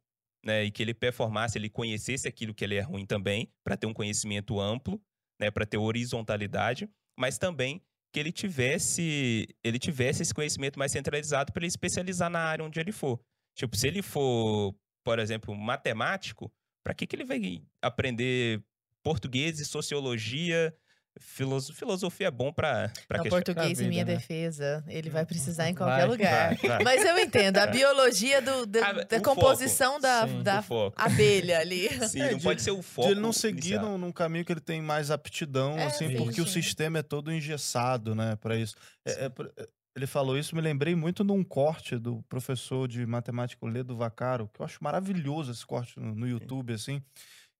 [0.44, 0.64] né?
[0.64, 3.94] E que ele performasse, ele conhecesse aquilo que ele é ruim também, para ter um
[3.94, 5.00] conhecimento amplo,
[5.40, 5.50] né?
[5.50, 11.60] Para ter horizontalidade, mas também que ele tivesse, ele tivesse esse conhecimento mais centralizado para
[11.60, 13.20] ele especializar na área onde ele for.
[13.56, 16.52] Tipo, se ele for, por exemplo, matemático,
[16.84, 18.62] para que que ele vai aprender
[19.02, 20.72] português e sociologia?
[21.20, 24.18] Filoso- filosofia é bom para para No questão português, pra em minha vida, né?
[24.18, 26.56] defesa, ele vai precisar em Vai, qualquer lugar.
[26.56, 26.82] vai, vai.
[26.84, 31.00] Mas eu entendo, a biologia do, da, Ah, da composição da, Sim, da foco.
[31.00, 31.88] abelha ali.
[32.08, 33.08] Sim, É, não de- pode ser o De foco.
[33.10, 36.40] ele não seguir num, num caminho que ele tem mais aptidão, É, assim, sim, porque
[36.40, 38.74] o sistema é todo engessado, né, para isso.
[39.06, 43.64] É- é é- ele falou isso, me lembrei muito num corte do professor de matemática,
[43.64, 47.00] Ledo Vacaro, que eu acho maravilhoso esse corte no, no YouTube, assim,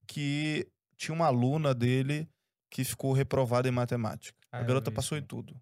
[0.08, 2.28] que tinha uma aluna dele
[2.74, 4.36] que ficou reprovada em matemática.
[4.50, 5.54] Ah, A garota vi passou em tudo.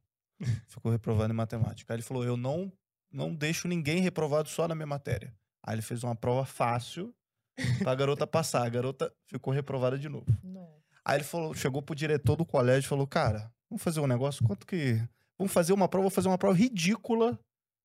[0.66, 1.92] Ficou reprovada em matemática.
[1.92, 2.72] Aí ele falou: Eu não,
[3.12, 5.32] não deixo ninguém reprovado só na minha matéria.
[5.62, 7.14] Aí ele fez uma prova fácil
[7.80, 8.64] pra garota passar.
[8.64, 10.24] A garota ficou reprovada de novo.
[11.04, 14.42] Aí ele falou, chegou pro diretor do colégio e falou: Cara, vamos fazer um negócio,
[14.42, 15.06] quanto que.
[15.38, 17.38] Vamos fazer uma prova, vou fazer uma prova ridícula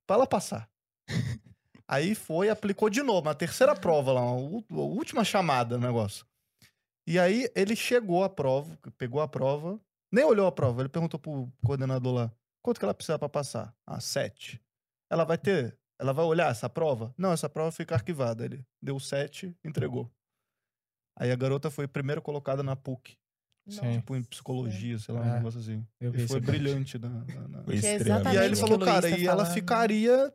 [0.07, 0.69] pra ela passar.
[1.85, 6.25] Aí foi, aplicou de novo, uma terceira prova lá, a última chamada no negócio.
[7.07, 9.79] E aí ele chegou à prova, pegou a prova,
[10.11, 13.73] nem olhou a prova, ele perguntou pro coordenador lá: quanto que ela precisa pra passar?
[13.85, 14.61] Ah, sete.
[15.09, 15.77] Ela vai ter.
[15.99, 17.13] Ela vai olhar essa prova?
[17.17, 18.45] Não, essa prova fica arquivada.
[18.45, 20.11] Ele deu sete, entregou.
[21.17, 23.17] Aí a garota foi primeiro colocada na PUC,
[23.67, 23.93] Sim.
[23.93, 25.87] tipo em psicologia, sei lá, um É, negócio assim.
[25.99, 26.99] E foi brilhante.
[26.99, 28.33] Na, na- na- é.
[28.33, 30.31] E aí ele falou, cara, e ela ficaria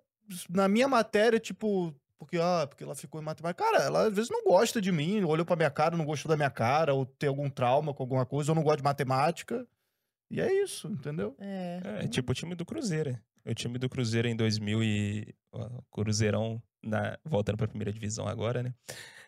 [0.51, 3.65] na minha matéria, tipo, porque, ah, porque ela ficou em matemática.
[3.65, 6.37] Cara, ela às vezes não gosta de mim, olhou pra minha cara, não gostou da
[6.37, 9.67] minha cara, ou tem algum trauma com alguma coisa, ou não gosta de matemática.
[10.31, 11.35] E é isso, entendeu?
[11.41, 11.81] É.
[12.05, 13.11] É, tipo o time do Cruzeiro.
[13.11, 13.51] é.
[13.51, 15.35] O time do Cruzeiro em 2000 e...
[15.53, 17.19] ó, Cruzeirão, na...
[17.25, 18.73] voltando pra primeira divisão agora, né?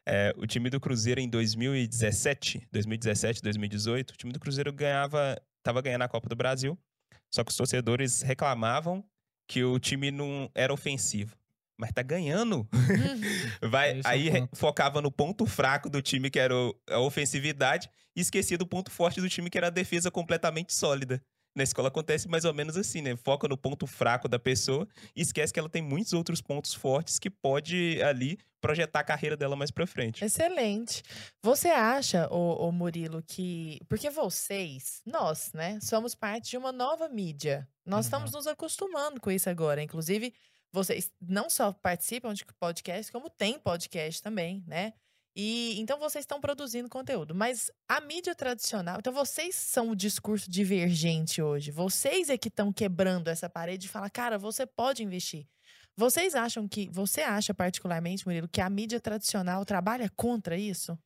[0.07, 5.37] É, o time do Cruzeiro em 2017, 2017, 2018, o time do Cruzeiro ganhava...
[5.65, 6.79] Tava ganhando a Copa do Brasil,
[7.35, 9.03] só que os torcedores reclamavam
[9.49, 11.37] que o time não era ofensivo.
[11.79, 12.69] Mas tá ganhando.
[13.63, 17.89] Vai, Esse é aí focava no ponto fraco do time, que era o- a ofensividade,
[18.17, 21.21] e esquecia do ponto forte do time, que era a defesa completamente sólida.
[21.57, 23.15] Na escola acontece mais ou menos assim, né?
[23.17, 27.17] Foca no ponto fraco da pessoa e esquece que ela tem muitos outros pontos fortes
[27.19, 30.25] que pode ali projetar a carreira dela mais pra frente.
[30.25, 31.03] Excelente.
[31.45, 33.79] Você acha, ô, ô Murilo, que.
[33.89, 37.69] Porque vocês, nós, né, somos parte de uma nova mídia.
[37.87, 38.09] Nós Uhum.
[38.09, 39.81] estamos nos acostumando com isso agora.
[39.81, 40.35] Inclusive,
[40.75, 44.93] vocês não só participam de podcast, como tem podcast também, né?
[45.37, 47.35] E então vocês estão produzindo conteúdo.
[47.35, 48.99] Mas a mídia tradicional.
[48.99, 51.71] Então, vocês são o discurso divergente hoje.
[51.71, 55.47] Vocês é que estão quebrando essa parede e falar, cara, você pode investir.
[55.97, 56.89] Vocês acham que.
[56.91, 60.99] Você acha, particularmente, Murilo, que a mídia tradicional trabalha contra isso?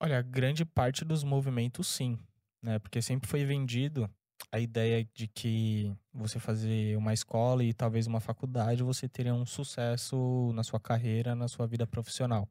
[0.00, 2.18] Olha, grande parte dos movimentos sim,
[2.62, 2.78] né?
[2.78, 4.10] Porque sempre foi vendido
[4.50, 9.46] a ideia de que você fazer uma escola e talvez uma faculdade, você teria um
[9.46, 12.48] sucesso na sua carreira, na sua vida profissional.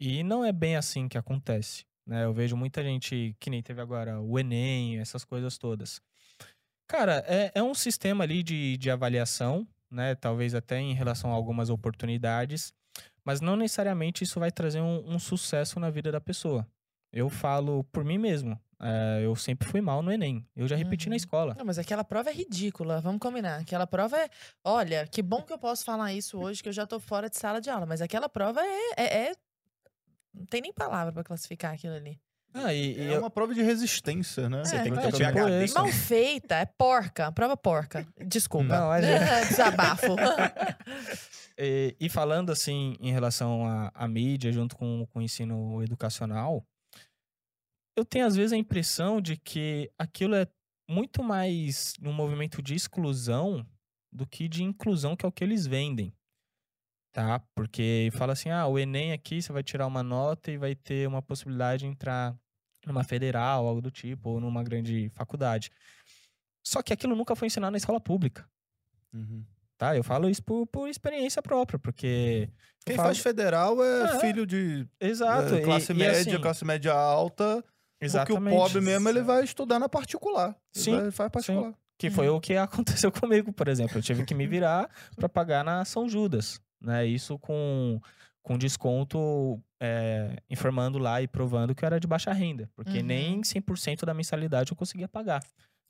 [0.00, 2.24] E não é bem assim que acontece, né?
[2.24, 6.00] Eu vejo muita gente que nem teve agora o Enem, essas coisas todas.
[6.86, 10.14] Cara, é, é um sistema ali de, de avaliação, né?
[10.14, 12.72] Talvez até em relação a algumas oportunidades,
[13.24, 16.66] mas não necessariamente isso vai trazer um, um sucesso na vida da pessoa.
[17.12, 18.58] Eu falo por mim mesmo.
[18.80, 20.46] É, eu sempre fui mal no Enem.
[20.56, 21.10] Eu já repeti Uhum.
[21.10, 21.54] na escola.
[21.58, 23.60] Não, mas aquela prova é ridícula, vamos combinar.
[23.60, 24.28] Aquela prova é.
[24.64, 27.36] Olha, que bom que eu posso falar isso hoje, que eu já tô fora de
[27.36, 27.86] sala de aula.
[27.86, 28.80] Mas aquela prova é.
[28.96, 29.32] é- é-
[30.34, 32.20] Não tem nem palavra pra classificar aquilo ali.
[32.54, 34.64] Ah, e, e É eu- uma prova de resistência, né?
[34.64, 35.74] Você tem que é, tipo isso.
[35.74, 38.06] Mal feita, é porca, prova porca.
[38.26, 38.64] Desculpa.
[38.78, 39.04] Não, mas
[39.48, 40.16] Desabafo.
[41.60, 46.64] E, e falando assim em relação à, à mídia, junto com, com o ensino educacional,
[47.98, 50.46] eu tenho às vezes a impressão de que aquilo é
[50.88, 53.66] muito mais um movimento de exclusão
[54.12, 56.14] do que de inclusão, que é o que eles vendem.
[57.12, 57.40] Tá?
[57.54, 61.08] Porque fala assim: ah, o Enem aqui você vai tirar uma nota e vai ter
[61.08, 62.36] uma possibilidade de entrar
[62.86, 65.70] numa federal, algo do tipo, ou numa grande faculdade.
[66.64, 68.48] Só que aquilo nunca foi ensinado na escola pública.
[69.12, 69.44] Uhum.
[69.76, 69.96] Tá?
[69.96, 72.48] Eu falo isso por, por experiência própria, porque.
[72.50, 72.52] eu
[72.86, 74.20] Quem falo- faz federal é, É.
[74.20, 75.54] filho de Exato.
[75.54, 77.64] é, e- classe e média, assim, classe média alta.
[78.00, 78.42] Exatamente.
[78.44, 80.48] Porque o pobre mesmo, ele vai estudar na particular.
[80.74, 81.74] Ele Sim, vai, faz particular.
[81.98, 82.36] Que foi Uhum.
[82.36, 82.54] o que
[83.06, 83.98] aconteceu comigo, por exemplo.
[83.98, 87.04] Eu tive que me virar para pagar na São Judas, né?
[87.04, 88.00] Isso com,
[88.42, 93.04] com desconto, é, informando lá e provando que eu era de baixa renda, porque Uhum.
[93.04, 95.42] nem 100% da mensalidade eu conseguia pagar.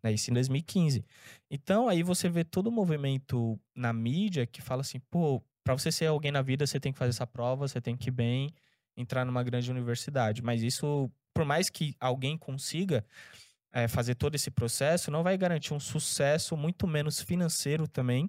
[0.03, 0.13] Né?
[0.13, 1.05] Isso em 2015.
[1.51, 5.93] Então aí você vê todo o movimento na mídia que fala assim, pô, para você
[5.93, 8.51] ser alguém na vida, você tem que fazer essa prova, você tem que ir bem,
[8.99, 10.43] entrar numa grande universidade.
[10.43, 13.05] Mas isso, por mais que alguém consiga,
[13.73, 18.29] é, fazer todo esse processo não vai garantir um sucesso muito menos financeiro também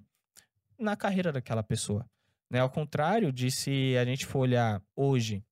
[0.77, 2.05] na carreira daquela pessoa.
[2.49, 2.59] Né?
[2.59, 5.43] Ao contrário de se a gente for olhar hoje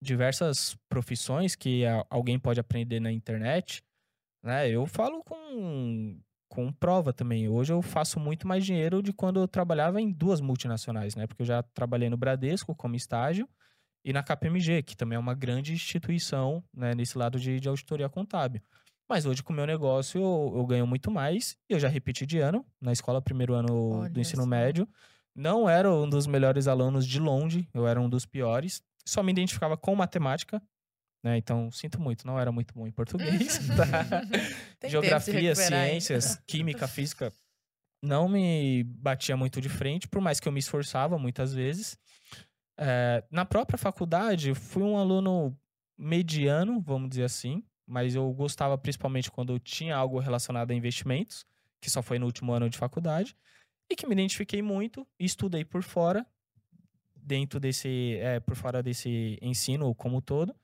[0.00, 3.82] diversas profissões que alguém pode aprender na internet,
[4.42, 4.66] né?
[4.70, 6.18] Eu falo com,
[6.48, 7.48] com prova também.
[7.48, 11.26] Hoje eu faço muito mais dinheiro de quando eu trabalhava em duas multinacionais, né?
[11.26, 13.46] Porque eu já trabalhei no Bradesco como estágio
[14.04, 18.08] e na KPMG, que também é uma grande instituição né, nesse lado de, de auditoria
[18.08, 18.62] contábil.
[19.08, 21.56] Mas hoje, com o meu negócio, eu, eu ganho muito mais.
[21.68, 24.88] E eu já repeti de ano, na escola, primeiro ano Olha do ensino médio.
[25.34, 28.82] Não era um dos melhores alunos de longe, eu era um dos piores.
[29.04, 30.62] Só me identificava com matemática,
[31.24, 31.36] né?
[31.36, 33.58] Então, sinto muito, não era muito bom em português.
[34.80, 34.88] tá?
[34.88, 37.32] Geografia, ciências, química, física,
[38.02, 41.98] não me batia muito de frente, por mais que eu me esforçava muitas vezes.
[42.80, 45.56] É, na própria faculdade, fui um aluno
[45.98, 51.44] mediano, vamos dizer assim, mas eu gostava principalmente quando eu tinha algo relacionado a investimentos,
[51.80, 53.36] que só foi no último ano de faculdade,
[53.90, 56.26] e que me identifiquei muito e estudei por fora,
[57.16, 60.54] dentro desse, é, por fora desse ensino como um todo,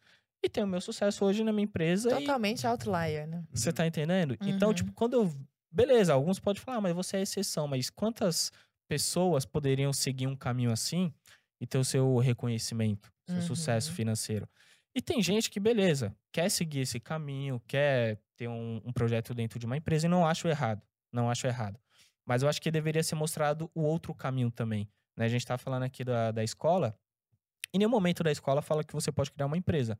[0.45, 3.45] e tenho meu sucesso hoje na minha empresa e Totalmente outlier, né?
[3.51, 4.37] você tá entendendo?
[4.45, 4.75] Então, Uhum.
[4.75, 5.35] tipo, quando eu.
[5.71, 8.51] Beleza, alguns podem falar, "Ah, mas você é exceção, mas quantas
[8.89, 11.13] pessoas poderiam seguir um caminho assim
[11.61, 13.97] e ter o seu reconhecimento, seu sucesso Uhum.
[13.97, 14.49] financeiro?
[14.95, 19.59] E tem gente que, beleza, quer seguir esse caminho, quer ter um, um projeto dentro
[19.59, 20.83] de uma empresa e não acho errado.
[21.13, 21.79] Não acho errado.
[22.27, 24.89] Mas eu acho que deveria ser mostrado o outro caminho também.
[25.17, 25.27] Né?
[25.27, 26.99] A gente tá falando aqui da, da escola.
[27.75, 29.99] Em nenhum momento da escola fala que você pode criar uma empresa.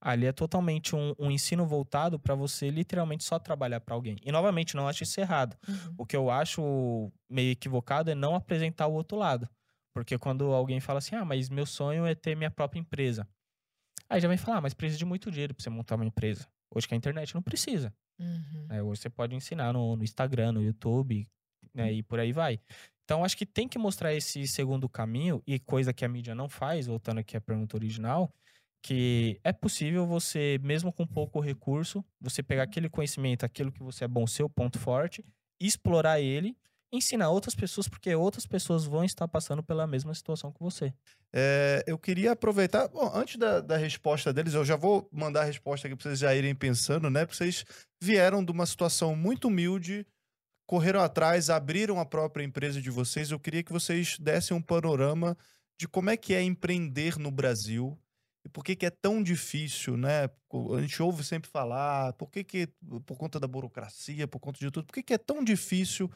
[0.00, 4.16] Ali é totalmente um, um ensino voltado para você literalmente só trabalhar para alguém.
[4.22, 5.56] E novamente, não acho isso errado.
[5.66, 5.94] Uhum.
[5.98, 9.48] O que eu acho meio equivocado é não apresentar o outro lado.
[9.96, 13.26] Porque quando alguém fala assim, ah, mas meu sonho é ter minha própria empresa.
[14.10, 16.46] Aí já vem falar, ah, mas precisa de muito dinheiro para você montar uma empresa.
[16.70, 17.94] Hoje que a internet não precisa.
[18.18, 18.66] Uhum.
[18.68, 18.82] né?
[18.82, 21.26] Hoje você pode ensinar no, no Instagram, no YouTube,
[21.72, 21.90] né?
[21.94, 22.60] E por aí vai.
[23.04, 26.46] Então, acho que tem que mostrar esse segundo caminho, e coisa que a mídia não
[26.46, 28.30] faz, voltando aqui à pergunta original,
[28.82, 34.04] que é possível você, mesmo com pouco recurso, você pegar aquele conhecimento, aquilo que você
[34.04, 35.24] é bom, seu ponto forte,
[35.58, 36.54] explorar ele,
[36.92, 40.92] ensinar outras pessoas, porque outras pessoas vão estar passando pela mesma situação que você.
[41.32, 42.88] É, eu queria aproveitar.
[42.88, 46.18] Bom, antes da, da resposta deles, eu já vou mandar a resposta aqui para vocês
[46.18, 47.24] já irem pensando, né?
[47.24, 47.64] Porque vocês
[48.00, 50.06] vieram de uma situação muito humilde,
[50.66, 53.30] correram atrás, abriram a própria empresa de vocês.
[53.30, 55.36] Eu queria que vocês dessem um panorama
[55.78, 57.98] de como é que é empreender no Brasil
[58.46, 60.30] e por que, que é tão difícil, né?
[60.76, 62.68] A gente ouve sempre falar, por que, que
[63.04, 66.08] por conta da burocracia, por conta de tudo, por que, que é tão difícil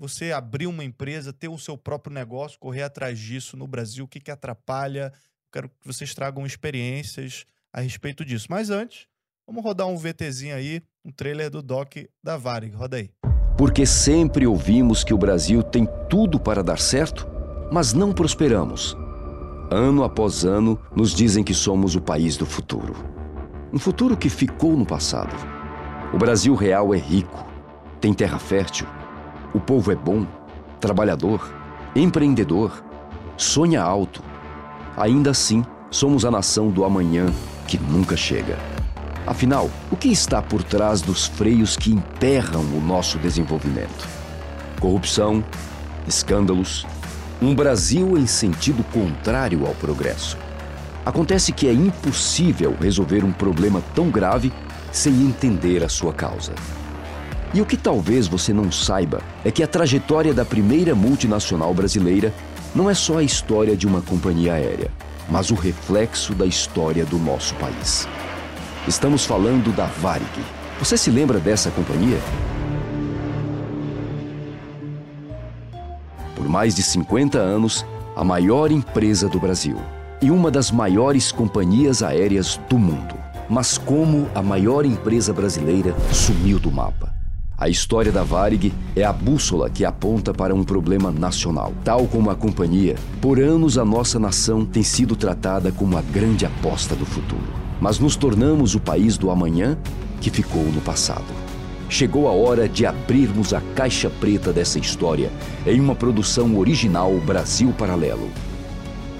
[0.00, 4.08] você abrir uma empresa, ter o seu próprio negócio, correr atrás disso no Brasil, o
[4.08, 5.12] que, que atrapalha?
[5.52, 8.46] Quero que vocês tragam experiências a respeito disso.
[8.48, 9.06] Mas antes,
[9.46, 12.74] vamos rodar um VTzinho aí, um trailer do Doc da Varig.
[12.74, 13.10] Roda aí.
[13.58, 17.28] Porque sempre ouvimos que o Brasil tem tudo para dar certo,
[17.70, 18.96] mas não prosperamos.
[19.70, 22.94] Ano após ano, nos dizem que somos o país do futuro.
[23.70, 25.36] Um futuro que ficou no passado.
[26.14, 27.46] O Brasil real é rico,
[28.00, 28.88] tem terra fértil,
[29.52, 30.26] o povo é bom,
[30.80, 31.52] trabalhador,
[31.94, 32.84] empreendedor,
[33.36, 34.22] sonha alto.
[34.96, 37.26] Ainda assim, somos a nação do amanhã
[37.66, 38.58] que nunca chega.
[39.26, 44.08] Afinal, o que está por trás dos freios que emperram o nosso desenvolvimento?
[44.80, 45.44] Corrupção,
[46.06, 46.86] escândalos,
[47.40, 50.36] um Brasil em sentido contrário ao progresso.
[51.04, 54.52] Acontece que é impossível resolver um problema tão grave
[54.92, 56.52] sem entender a sua causa.
[57.52, 62.32] E o que talvez você não saiba é que a trajetória da primeira multinacional brasileira
[62.72, 64.90] não é só a história de uma companhia aérea,
[65.28, 68.06] mas o reflexo da história do nosso país.
[68.86, 70.24] Estamos falando da Varig.
[70.78, 72.18] Você se lembra dessa companhia?
[76.36, 77.84] Por mais de 50 anos,
[78.14, 79.76] a maior empresa do Brasil
[80.22, 83.16] e uma das maiores companhias aéreas do mundo.
[83.48, 87.19] Mas como a maior empresa brasileira sumiu do mapa?
[87.60, 91.74] A história da Varig é a bússola que aponta para um problema nacional.
[91.84, 96.46] Tal como a companhia, por anos a nossa nação tem sido tratada como a grande
[96.46, 97.52] aposta do futuro.
[97.78, 99.76] Mas nos tornamos o país do amanhã
[100.22, 101.26] que ficou no passado.
[101.86, 105.30] Chegou a hora de abrirmos a caixa preta dessa história
[105.66, 108.30] em uma produção original Brasil Paralelo.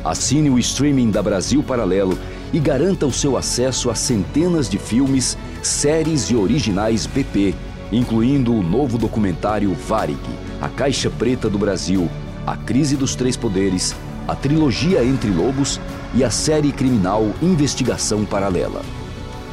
[0.03, 2.19] Assine o streaming da Brasil Paralelo
[2.55, 7.55] e garanta o seu acesso a centenas de filmes, séries e originais BP,
[7.93, 10.21] incluindo o novo documentário Varig,
[10.61, 12.09] A Caixa Preta do Brasil,
[12.47, 13.95] A Crise dos Três Poderes,
[14.29, 15.81] a trilogia Entre Lobos
[16.15, 18.83] e a série criminal Investigação Paralela.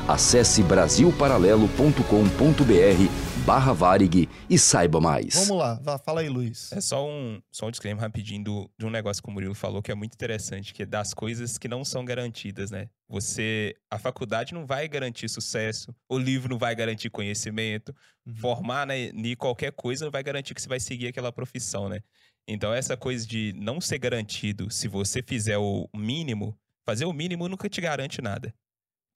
[0.08, 5.34] Acesse brasilparalelo.com.br barra Varig e saiba mais.
[5.36, 6.70] Vamos lá, vá, fala aí, Luiz.
[6.74, 9.82] É só um, só um disclaimer rapidinho do, de um negócio que o Murilo falou
[9.82, 12.90] que é muito interessante, que é das coisas que não são garantidas, né?
[13.08, 17.96] Você, a faculdade não vai garantir sucesso, o livro não vai garantir conhecimento,
[18.26, 18.36] Uhum.
[18.36, 22.02] formar né, em qualquer coisa não vai garantir que você vai seguir aquela profissão, né?
[22.46, 26.54] Então essa coisa de não ser garantido se você fizer o mínimo,
[26.86, 28.54] fazer o mínimo nunca te garante nada.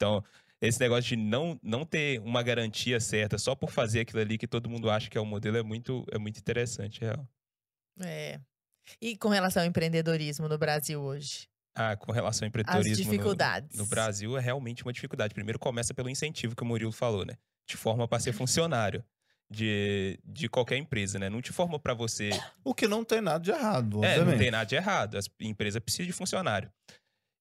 [0.02, 0.24] Então,
[0.62, 4.48] esse negócio de não, não ter uma garantia certa só por fazer aquilo ali que
[4.48, 7.28] todo mundo acha que é o modelo é muito, é muito interessante, real.
[8.00, 8.40] É.
[9.02, 11.48] E com relação ao empreendedorismo no Brasil hoje?
[11.76, 13.78] Ah, com relação ao As empreendedorismo no- dificuldades.
[13.78, 15.34] no, Brasil é realmente uma dificuldade.
[15.34, 17.36] Primeiro começa pelo incentivo que o Murilo falou, né?
[17.66, 19.04] Te forma para ser funcionário
[19.50, 21.30] de, de qualquer empresa, né?
[21.30, 22.30] Não te forma para você
[22.64, 24.32] O que não tem nada de errado, É, obviamente.
[24.32, 25.18] não tem nada de errado.
[25.18, 26.72] A empresa precisa de funcionário.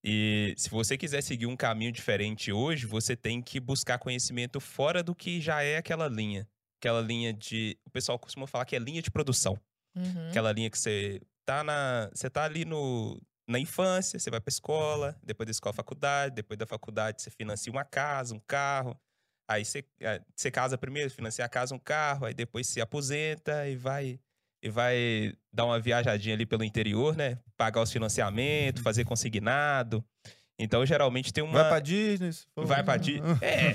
[0.02, 5.02] E se você quiser seguir um caminho diferente hoje, você tem que buscar conhecimento fora
[5.02, 6.48] do que já é aquela linha.
[6.80, 7.78] Aquela linha de.
[7.86, 9.60] O pessoal costuma falar que é linha de produção.
[9.94, 10.28] Uhum.
[10.28, 12.08] Aquela linha que você tá na.
[12.14, 16.56] Você tá ali no, na infância, você vai pra escola, depois da escola faculdade, depois
[16.56, 18.98] da faculdade você financia uma casa, um carro.
[19.46, 23.68] Aí você, eh, você casa primeiro, financia a casa, um carro, aí depois se aposenta
[23.68, 24.20] e vai
[24.62, 27.38] e vai dar uma viajadinha ali pelo interior, né?
[27.56, 30.04] Pagar os financiamentos, fazer consignado.
[30.62, 31.60] Então, geralmente tem uma.
[31.62, 32.30] Vai pra Disney.
[32.54, 33.22] Vai pra Disney.
[33.40, 33.70] É.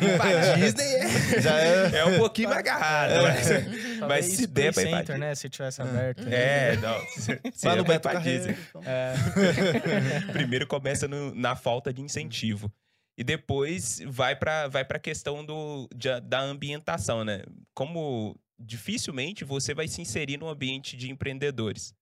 [0.00, 1.08] Ir pra Disney é,
[1.42, 1.90] Já é.
[1.98, 3.10] é um pouquinho mais agarrado.
[3.10, 3.22] É.
[3.22, 5.34] Mas, Talvez mas se der pra ir pra Center, né?
[5.34, 6.22] Se tivesse aberto.
[6.28, 7.00] É, não.
[7.08, 8.44] Se, se Vai é no pra Beto pra Carreiro.
[8.46, 8.58] Disney.
[8.68, 8.82] então.
[8.86, 9.14] É.
[10.32, 12.72] Primeiro começa no- na falta de incentivo.
[13.18, 17.42] E depois vai para vai a questão do, de- da ambientação, né?
[17.74, 21.94] Como dificilmente você vai se inserir num ambiente de empreendedores.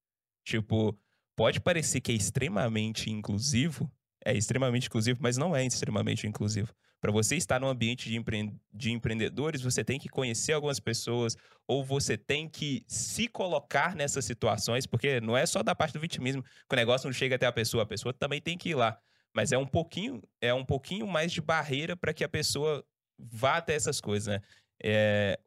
[0.45, 0.99] Tipo,
[1.37, 3.91] pode parecer que é extremamente inclusivo,
[4.25, 6.75] é extremamente inclusivo, mas não é extremamente inclusivo.
[7.01, 11.37] Para você estar num ambiente de, empre- de empreendedores, você tem que conhecer algumas pessoas,
[11.67, 16.01] ou você tem que se colocar nessas situações, porque não é só da parte do
[16.01, 18.75] vitimismo que o negócio não chega até a pessoa, a pessoa também tem que ir
[18.75, 18.99] lá.
[19.33, 22.85] Mas é um pouquinho, é um pouquinho mais de barreira para que a pessoa
[23.17, 24.41] vá até essas coisas, né?
[24.83, 25.39] É,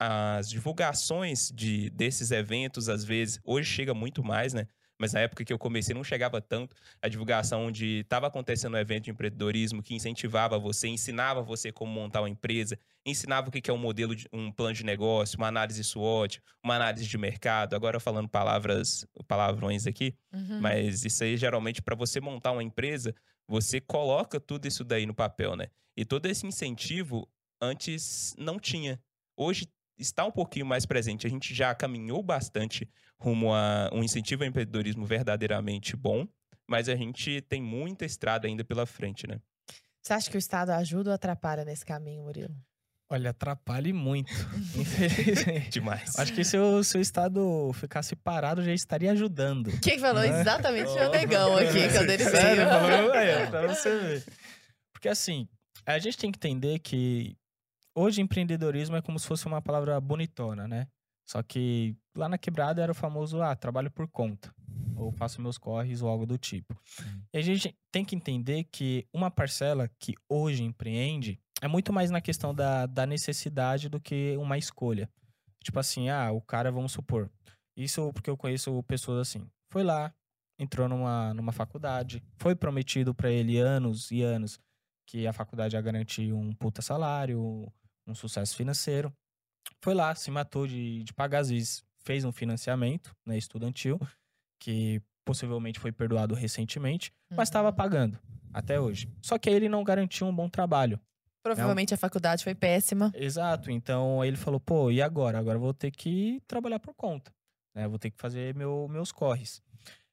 [0.00, 4.66] as divulgações de, desses eventos, às vezes, hoje chega muito mais, né?
[4.98, 8.78] Mas na época que eu comecei não chegava tanto a divulgação onde estava acontecendo um
[8.78, 13.70] evento de empreendedorismo que incentivava você, ensinava você como montar uma empresa, ensinava o que
[13.70, 17.74] é um modelo, de, um plano de negócio, uma análise SWOT, uma análise de mercado.
[17.74, 20.60] Agora falando palavras, palavrões aqui, Uhum.
[20.60, 23.14] mas isso aí, geralmente, para você montar uma empresa,
[23.48, 25.68] você coloca tudo isso daí no papel, né?
[25.96, 27.26] E todo esse incentivo
[27.60, 29.00] antes não tinha.
[29.36, 29.66] Hoje
[30.00, 31.26] está um pouquinho mais presente.
[31.26, 32.88] A gente já caminhou bastante
[33.18, 36.26] rumo a um incentivo ao empreendedorismo verdadeiramente bom,
[36.66, 39.38] mas a gente tem muita estrada ainda pela frente, né?
[40.02, 42.54] Você acha que o Estado ajuda ou atrapalha nesse caminho, Murilo?
[43.12, 44.32] Olha, atrapalhe muito.
[44.76, 45.70] Infelizmente.
[45.70, 46.16] Demais.
[46.18, 49.70] Acho que se o seu estado ficasse parado, já estaria ajudando.
[49.80, 50.40] Quem falou Né?
[50.40, 52.68] exatamente o negão aqui, quando ele Sério, veio.
[52.68, 54.24] falou ó, pra você ver.
[54.92, 55.48] Porque assim,
[55.84, 57.36] a gente tem que entender que
[57.94, 60.86] hoje empreendedorismo é como se fosse uma palavra bonitona, né?
[61.26, 64.52] Só que lá na quebrada era o famoso, ah, trabalho por conta.
[64.96, 66.76] Ou faço meus corres ou algo do tipo.
[67.32, 72.10] E a gente tem que entender que uma parcela que hoje empreende é muito mais
[72.10, 75.08] na questão da, da necessidade do que uma escolha.
[75.62, 77.30] Tipo assim, ah, o cara, vamos supor.
[77.76, 79.46] Isso porque eu conheço pessoas assim.
[79.70, 80.12] Foi lá,
[80.58, 82.22] entrou numa, numa faculdade.
[82.38, 84.58] Foi prometido para ele anos e anos
[85.06, 87.72] que a faculdade ia garantir um puta salário,
[88.10, 89.12] um sucesso financeiro.
[89.82, 93.98] Foi lá, se matou de, de pagar, às vezes fez um financiamento né, estudantil,
[94.58, 97.74] que possivelmente foi perdoado recentemente, mas estava Uhum.
[97.74, 98.18] pagando
[98.52, 99.08] até hoje.
[99.22, 100.98] Só que aí ele não garantiu um bom trabalho.
[101.42, 103.12] Provavelmente a faculdade foi péssima.
[103.14, 103.70] Exato.
[103.70, 105.38] Então ele falou, pô, e agora?
[105.38, 107.32] Agora vou ter que trabalhar por conta.
[107.74, 107.86] Né?
[107.88, 109.62] Vou ter que fazer meu, meus corres.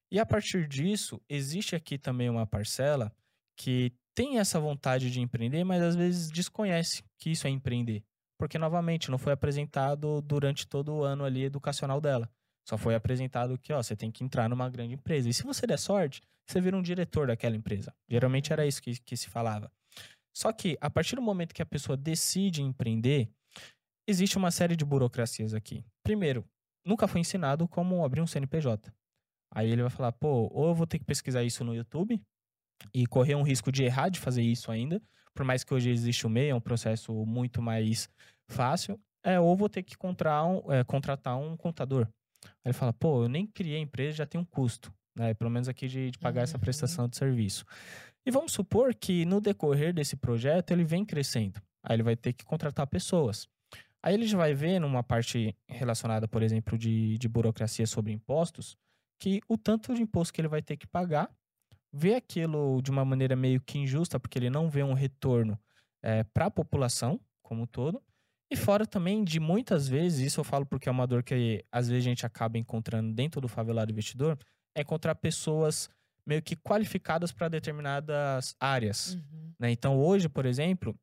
[0.09, 3.11] E a partir disso, existe aqui também uma parcela
[3.57, 8.03] que tem essa vontade de empreender, mas às vezes desconhece que isso é empreender.
[8.36, 12.28] Porque, novamente, não foi apresentado durante todo o ano ali educacional dela.
[12.68, 15.30] Só foi apresentado que, ó, você tem que entrar numa grande empresa.
[15.30, 17.93] E se você der sorte, você vira um diretor daquela empresa.
[18.09, 19.72] Geralmente era isso que, que se falava.
[20.36, 23.30] Só que, a partir do momento que a pessoa decide empreender,
[24.07, 25.86] existe uma série de burocracias aqui.
[26.03, 26.43] Primeiro,
[26.84, 28.91] nunca foi ensinado como abrir um CNPJ.
[29.53, 32.20] Aí ele vai falar, pô, ou eu vou ter que pesquisar isso no YouTube
[32.93, 35.01] e correr um risco de errar de fazer isso ainda,
[35.34, 38.09] por mais que hoje existe o MEI, é um processo muito mais
[38.49, 42.07] fácil, é, ou vou ter que contratar um, é, contratar um contador.
[42.43, 45.34] Aí ele fala, pô, eu nem criei a empresa, já tem um custo, né?
[45.34, 46.61] Pelo menos aqui de, de pagar essa Uhum.
[46.61, 47.65] prestação de serviço.
[48.25, 51.61] E vamos supor que no decorrer desse projeto ele vem crescendo.
[51.84, 53.47] Aí ele vai ter que contratar pessoas.
[54.03, 58.78] Aí ele já vai ver numa parte relacionada, por exemplo, de, de burocracia sobre impostos,
[59.19, 61.30] que o tanto de imposto que ele vai ter que pagar,
[61.97, 65.59] vê aquilo de uma maneira meio que injusta, porque ele não vê um retorno
[66.33, 68.01] para a população como um todo.
[68.49, 71.89] E fora também de muitas vezes, isso eu falo porque é uma dor que às
[71.89, 74.37] vezes a gente acaba encontrando dentro do favelado investidor,
[74.75, 75.89] é encontrar pessoas
[76.25, 79.15] meio que qualificadas para determinadas áreas.
[79.15, 79.53] Uhum.
[79.59, 79.71] né?
[79.71, 80.95] Então, hoje, por exemplo,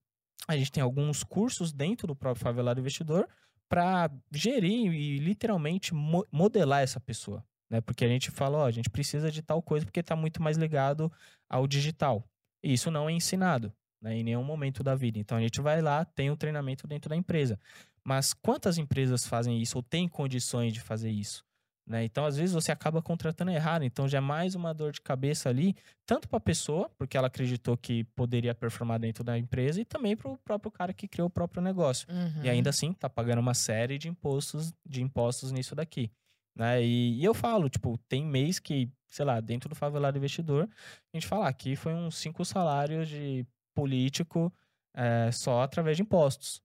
[0.46, 3.26] a gente tem alguns cursos dentro do próprio Favelado Investidor
[3.68, 7.44] para gerir e literalmente mo- modelar essa pessoa.
[7.70, 7.80] Né?
[7.80, 10.56] Porque a gente fala, ó, a gente precisa de tal coisa porque está muito mais
[10.56, 11.10] ligado
[11.48, 12.24] ao digital.
[12.62, 13.72] E isso não é ensinado
[14.04, 15.18] né, em nenhum momento da vida.
[15.18, 17.58] Então, a gente vai lá, tem um treinamento dentro da empresa.
[18.04, 21.42] Mas quantas empresas fazem isso ou têm condições de fazer isso?
[21.86, 22.04] Né?
[22.04, 23.82] Então, às vezes, você acaba contratando errado.
[23.82, 25.74] Então, já é mais uma dor de cabeça ali,
[26.06, 30.16] tanto para a pessoa, porque ela acreditou que poderia performar dentro da empresa, e também
[30.16, 32.06] para o próprio cara que criou o próprio negócio.
[32.10, 32.44] Uhum.
[32.44, 36.10] E ainda assim, tá pagando uma série de impostos, de impostos nisso daqui.
[36.54, 36.84] Né?
[36.84, 40.68] E, e eu falo, tipo, tem mês que, sei lá, dentro do favelado investidor,
[41.12, 44.52] a gente fala aqui foi uns cinco salários de político
[44.94, 46.62] eh, só através de impostos.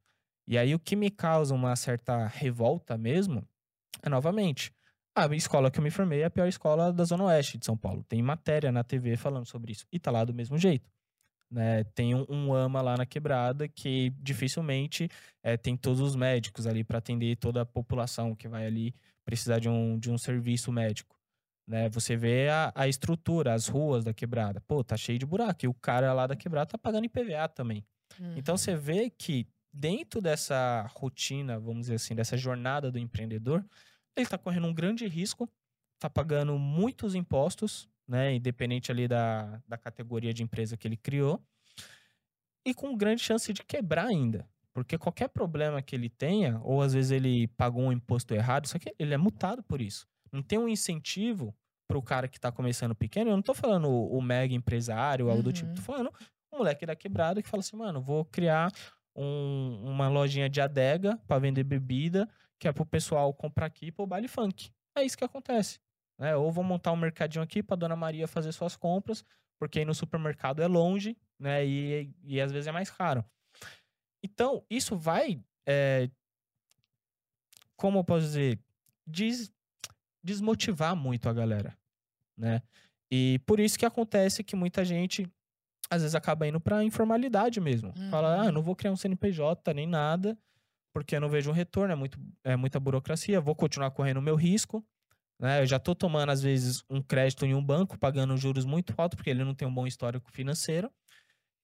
[0.47, 3.47] E aí o que me causa uma certa revolta mesmo
[4.03, 4.71] é novamente.
[5.15, 7.75] A escola que eu me formei é a pior escola da Zona Oeste de São
[7.75, 8.03] Paulo.
[8.07, 9.85] Tem matéria na TV falando sobre isso.
[9.91, 10.89] E tá lá do mesmo jeito.
[11.51, 11.83] Né?
[11.95, 15.09] Tem um, um AMA lá na quebrada que dificilmente
[15.43, 18.93] eh, tem todos os médicos ali para atender toda a população que vai ali
[19.29, 21.15] precisar de um, de um serviço médico.
[21.67, 21.87] Né?
[21.89, 24.59] Você vê a, a estrutura, as ruas da quebrada.
[24.61, 25.65] Pô, tá cheio de buraco.
[25.65, 27.85] E o cara lá da quebrada tá pagando IPVA também.
[28.19, 28.35] Uhum.
[28.35, 33.63] Então você vê que dentro dessa rotina, vamos dizer assim, dessa jornada do empreendedor,
[34.15, 35.47] ele está correndo um grande risco,
[35.95, 41.39] está pagando muitos impostos, né, independente ali da, da categoria de empresa que ele criou,
[42.65, 44.49] e com grande chance de quebrar ainda.
[44.83, 48.77] Porque qualquer problema que ele tenha, ou às vezes ele pagou um imposto errado, só
[48.79, 50.07] que ele é multado por isso.
[50.31, 51.55] Não tem um incentivo
[51.87, 53.29] para o cara que está começando pequeno.
[53.29, 55.69] Eu não estou falando o, o mega empresário ou algo do tipo.
[55.69, 55.75] Uhum.
[55.75, 56.13] Tô falando
[56.53, 58.71] um moleque da quebrada que fala assim, mano, vou criar
[59.15, 62.27] um- uma lojinha de adega para vender bebida,
[62.59, 64.69] que é pro pessoal comprar aqui pro baile funk.
[64.95, 65.79] É isso que acontece.
[66.19, 66.35] Né?
[66.35, 69.23] Ou vou montar um mercadinho aqui pra Dona Maria fazer suas compras,
[69.59, 71.65] porque aí no supermercado é longe, né?
[71.65, 73.23] E, e às vezes é mais caro.
[74.23, 75.41] Então, isso vai.
[75.65, 76.09] é,
[77.75, 78.59] como eu posso dizer?
[79.05, 79.51] Des-
[80.23, 81.77] desmotivar muito a galera.
[82.37, 82.61] Né?
[83.11, 85.27] E por isso que acontece que muita gente
[85.89, 87.93] às vezes acaba indo pra informalidade mesmo.
[88.11, 88.41] Fala, Uhum.
[88.41, 90.37] ah, eu não vou criar um CNPJ nem nada,
[90.93, 94.21] porque eu não vejo um retorno, é, muito, é muita burocracia, vou continuar correndo o
[94.21, 94.85] meu risco.
[95.39, 95.61] Né?
[95.61, 99.15] Eu já tô tomando, às vezes, um crédito em um banco, pagando juros muito altos,
[99.15, 100.91] porque ele não tem um bom histórico financeiro.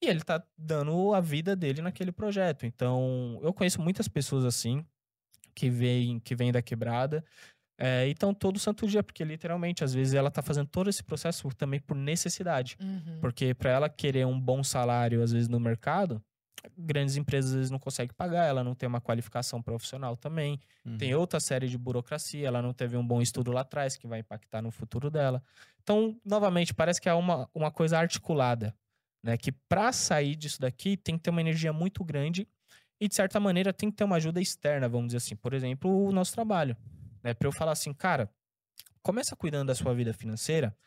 [0.01, 2.65] E ele tá dando a vida dele naquele projeto.
[2.65, 4.85] Então, eu conheço muitas pessoas assim,
[5.55, 7.23] que vêm que vêm da quebrada,
[7.77, 11.03] é, e estão todo santo dia, porque literalmente, às vezes, ela tá fazendo todo esse
[11.03, 12.77] processo também por necessidade.
[12.81, 13.19] Uhum.
[13.19, 16.21] Porque para ela querer um bom salário, às vezes, no mercado,
[16.77, 20.97] grandes empresas às vezes não conseguem pagar, ela não tem uma qualificação profissional também, Uhum.
[20.97, 24.19] tem outra série de burocracia, ela não teve um bom estudo lá atrás que vai
[24.19, 25.43] impactar no futuro dela.
[25.83, 28.73] Então, novamente, parece que é uma, uma coisa articulada,
[29.25, 29.35] né?
[29.37, 32.47] Que para sair disso daqui tem que ter uma energia muito grande
[32.99, 35.35] e, de certa maneira, tem que ter uma ajuda externa, vamos dizer assim.
[35.35, 36.77] Por exemplo, o nosso trabalho.
[37.23, 37.33] Né?
[37.33, 38.29] Para eu falar assim, cara,
[39.01, 40.77] começa cuidando da sua vida financeira,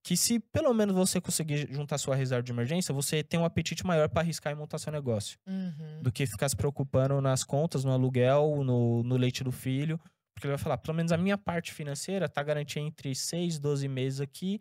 [0.00, 3.84] que se pelo menos você conseguir juntar sua reserva de emergência, você tem um apetite
[3.84, 5.36] maior para arriscar e montar seu negócio.
[5.44, 6.00] Uhum.
[6.00, 10.00] Do que ficar se preocupando nas contas, no aluguel, no, no leite do filho.
[10.32, 13.60] Porque ele vai falar, pelo menos a minha parte financeira tá garantida entre 6 e
[13.60, 14.60] 12 meses aqui.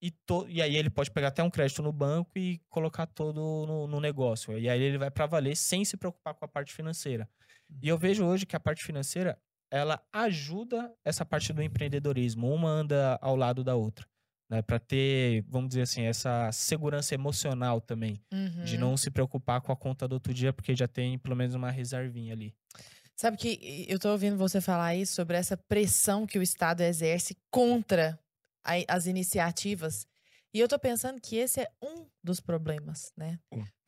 [0.00, 3.40] E, to, e aí ele pode pegar até um crédito no banco e colocar todo
[3.66, 4.58] no, no negócio.
[4.58, 7.28] E aí ele vai para valer sem se preocupar com a parte financeira.
[7.82, 9.38] E eu vejo hoje que a parte financeira,
[9.70, 12.52] ela ajuda essa parte do empreendedorismo.
[12.52, 14.06] Uma anda ao lado da outra.
[14.48, 18.22] Né, para ter, vamos dizer assim, essa segurança emocional também.
[18.32, 18.62] Uhum.
[18.62, 21.54] De não se preocupar com a conta do outro dia, porque já tem pelo menos
[21.54, 22.54] uma reservinha ali.
[23.16, 27.34] Sabe que eu tô ouvindo você falar isso sobre essa pressão que o Estado exerce
[27.50, 28.16] contra
[28.88, 30.06] as iniciativas.
[30.54, 33.38] E eu tô pensando que esse é um dos problemas, né?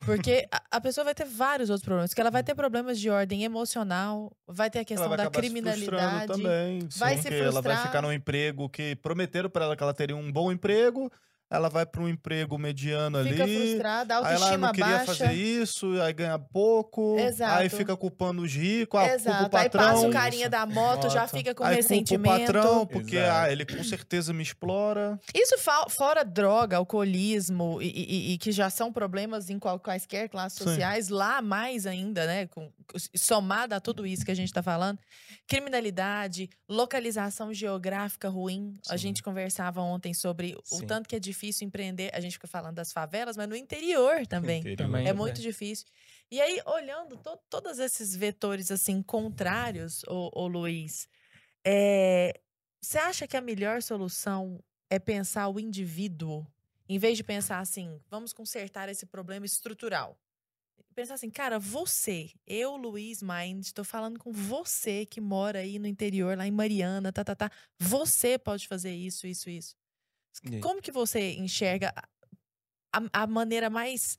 [0.05, 2.13] Porque a, a pessoa vai ter vários outros problemas.
[2.13, 5.41] Que ela vai ter problemas de ordem emocional, vai ter a questão da acabar se
[5.41, 6.27] criminalidade.
[6.27, 6.87] também.
[6.95, 7.87] vai sim, se porque ela vai frustrar.
[7.87, 11.11] ficar num emprego que prometeram pra ela que ela teria um bom emprego,
[11.51, 13.57] ela vai pra um emprego mediano Fica ali.
[13.69, 15.05] frustrada, a Aí ela autoestima não queria baixa.
[15.15, 17.17] fazer isso, aí ganha pouco.
[17.19, 17.59] Exato.
[17.59, 19.57] Aí fica culpando os ricos, ah, culpa o Exato.
[19.57, 19.83] Aí patrão.
[19.93, 21.31] passa o carinha da moto, já Moto.
[21.31, 22.29] fica com aí ressentimento.
[22.29, 23.45] culpa o patrão, porque Exato.
[23.47, 25.19] ah, ele com certeza me explora.
[25.33, 25.55] Isso
[25.89, 30.65] fora droga, alcoolismo e, e- e que já são problemas em qual- quaisquer classes Sim.
[30.65, 32.45] sociais, lá mais ainda, né?
[32.47, 32.71] Com,
[33.15, 34.99] somada a tudo isso que a gente tá falando.
[35.47, 38.73] Criminalidade, localização geográfica ruim.
[38.87, 38.97] A Sim.
[39.07, 40.85] gente conversava ontem sobre o Sim.
[40.87, 42.09] tanto que é difícil empreender.
[42.13, 44.59] A gente fica falando das favelas, mas no interior também.
[44.59, 44.77] Interior.
[44.77, 45.05] Também.
[45.05, 45.41] É É muito verdade.
[45.41, 45.85] difícil.
[46.31, 51.07] E aí, olhando to- todos esses vetores assim contrários, ô, ô Luiz,
[51.65, 52.39] é,
[52.81, 56.45] você acha que a melhor solução é pensar o indivíduo,
[56.87, 60.17] em vez de pensar assim, vamos consertar esse problema estrutural?
[60.95, 65.87] Pensar assim, cara, você, eu, Luiz Mind, estou falando com você que mora aí no
[65.87, 67.51] interior, lá em Mariana, tá, tá, tá.
[67.77, 69.75] Você pode fazer isso, isso, isso.
[70.61, 71.93] Como que você enxerga
[72.93, 74.17] a, a maneira mais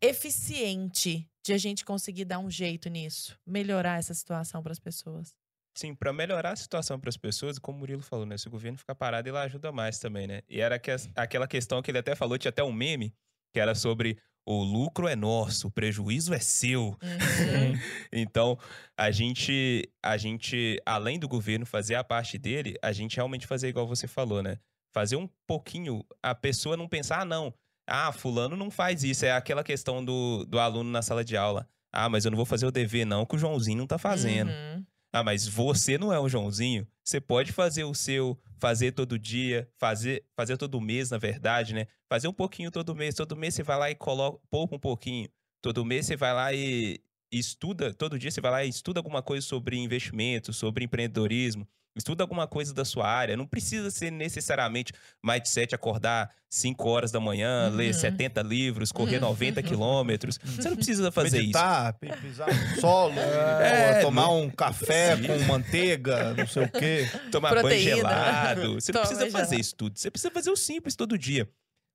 [0.00, 3.38] eficiente de a gente conseguir dar um jeito nisso?
[3.46, 5.34] Melhorar essa situação para as pessoas?
[5.76, 8.38] Sim, para melhorar a situação para as pessoas, como o Murilo falou, né?
[8.38, 10.42] Se o governo ficar parado, ele ajuda mais também, né?
[10.48, 13.12] E era que aquela questão que ele até falou, tinha até um meme,
[13.52, 16.96] que era sobre o lucro é nosso, o prejuízo é seu.
[17.02, 17.74] Uhum.
[18.12, 18.56] Então,
[18.96, 23.68] a gente, a gente, além do governo fazer a parte dele, a gente realmente fazer
[23.68, 24.58] igual você falou, né?
[24.94, 27.52] Fazer um pouquinho, a pessoa não pensar, ah, não,
[27.86, 29.26] ah, fulano não faz isso.
[29.26, 31.68] É aquela questão do, do aluno na sala de aula.
[31.92, 34.50] Ah, mas eu não vou fazer o dever não, que o Joãozinho não tá fazendo.
[34.50, 34.84] Uhum.
[35.12, 36.86] Ah, mas você não é o Joãozinho.
[37.04, 41.86] Você pode fazer o seu, fazer todo dia, fazer, fazer todo mês, na verdade, né?
[42.08, 43.14] Fazer um pouquinho todo mês.
[43.14, 45.28] Todo mês você vai lá e coloca, poupa um pouquinho.
[45.60, 47.00] Todo mês você vai lá e
[47.34, 51.66] e estuda, todo dia você vai lá e estuda alguma coisa sobre investimento, sobre empreendedorismo.
[51.96, 53.36] Estuda alguma coisa da sua área.
[53.36, 54.92] Não precisa ser necessariamente
[55.24, 57.76] mindset, acordar 5 horas da manhã, Uhum.
[57.76, 59.28] ler 70 livros, correr Uhum.
[59.28, 60.38] 90 quilômetros.
[60.42, 61.46] Você não precisa fazer isso.
[61.58, 66.68] Meditar, pi- pisar no solo, É, tomar não- um café com manteiga, não sei o
[66.72, 67.08] quê.
[67.30, 67.68] tomar Proteína.
[67.68, 68.74] banho gelado.
[68.80, 69.60] Você não precisa fazer gelado.
[69.60, 69.98] isso tudo.
[69.98, 71.48] Você precisa fazer o simples todo dia.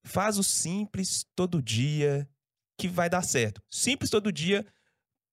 [0.06, 2.26] Faz o simples todo dia
[2.80, 3.62] que vai dar certo.
[3.70, 4.66] Simples todo dia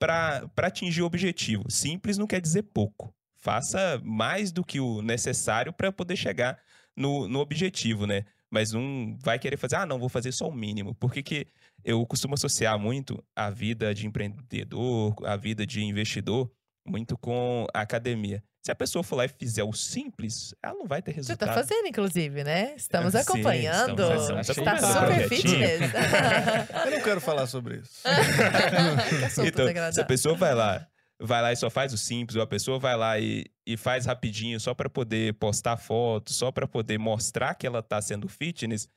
[0.01, 1.71] para atingir o objetivo.
[1.71, 3.15] Simples não quer dizer pouco.
[3.47, 6.59] Faça mais do que o necessário para poder chegar
[6.97, 8.25] no, no objetivo, né?
[8.51, 10.97] Mas não vai querer fazer, ah, não, vou fazer só o mínimo.
[10.97, 11.47] Porque que
[11.85, 16.51] eu costumo associar muito a vida de empreendedor, a vida de investidor,
[16.85, 18.43] muito com a academia.
[18.65, 21.47] Se a pessoa for lá e fizer o simples, ela não vai ter Você resultado.
[21.51, 22.75] tá fazendo, inclusive, né?
[22.77, 24.03] Estamos Sim, acompanhando.
[24.03, 25.81] estamos- estamos Está acompanhando super o fitness.
[26.85, 28.01] Eu não quero falar sobre isso.
[29.25, 30.85] assunto Então, se a pessoa vai lá,
[31.21, 34.07] vai lá e só faz o simples, ou a pessoa vai lá e, e faz
[34.07, 38.89] rapidinho só para poder postar foto, só para poder mostrar que ela tá sendo fitness,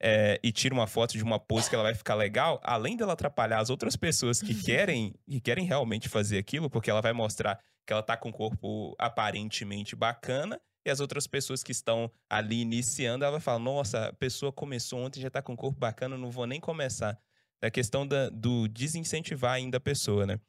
[0.00, 3.12] é, e tira uma foto de uma pose que ela vai ficar legal, além dela
[3.12, 7.58] atrapalhar as outras pessoas que querem, que querem realmente fazer aquilo, porque ela vai mostrar
[7.86, 12.60] que ela tá com um corpo aparentemente bacana, e as outras pessoas que estão ali
[12.62, 16.18] iniciando, ela vai falar: nossa, a pessoa começou ontem já tá com um corpo bacana,
[16.18, 17.16] não vou nem começar.
[17.62, 20.40] É a questão da- do desincentivar ainda a pessoa, né?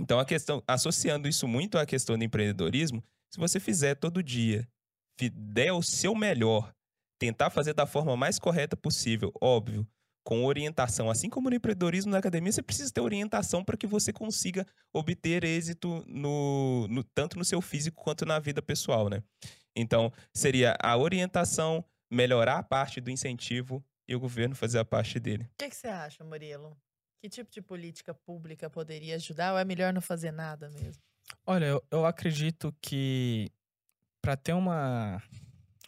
[0.00, 4.66] Então, a questão, associando isso muito à questão do empreendedorismo, se você fizer todo dia,
[5.32, 6.72] der o seu melhor,
[7.18, 9.86] tentar fazer da forma mais correta possível, óbvio,
[10.24, 14.12] com orientação, assim como no empreendedorismo na academia, você precisa ter orientação para que você
[14.12, 19.22] consiga obter êxito no, no- tanto no seu físico quanto na vida pessoal, né?
[19.76, 25.18] Então, seria a orientação, melhorar a parte do incentivo e o governo fazer a parte
[25.20, 25.44] dele.
[25.44, 26.76] O que, que você acha, Murilo?
[27.20, 31.02] Que tipo de política pública poderia ajudar ou é melhor não fazer nada mesmo?
[31.46, 33.50] Olha, eu, eu acredito que
[34.22, 35.22] para ter uma,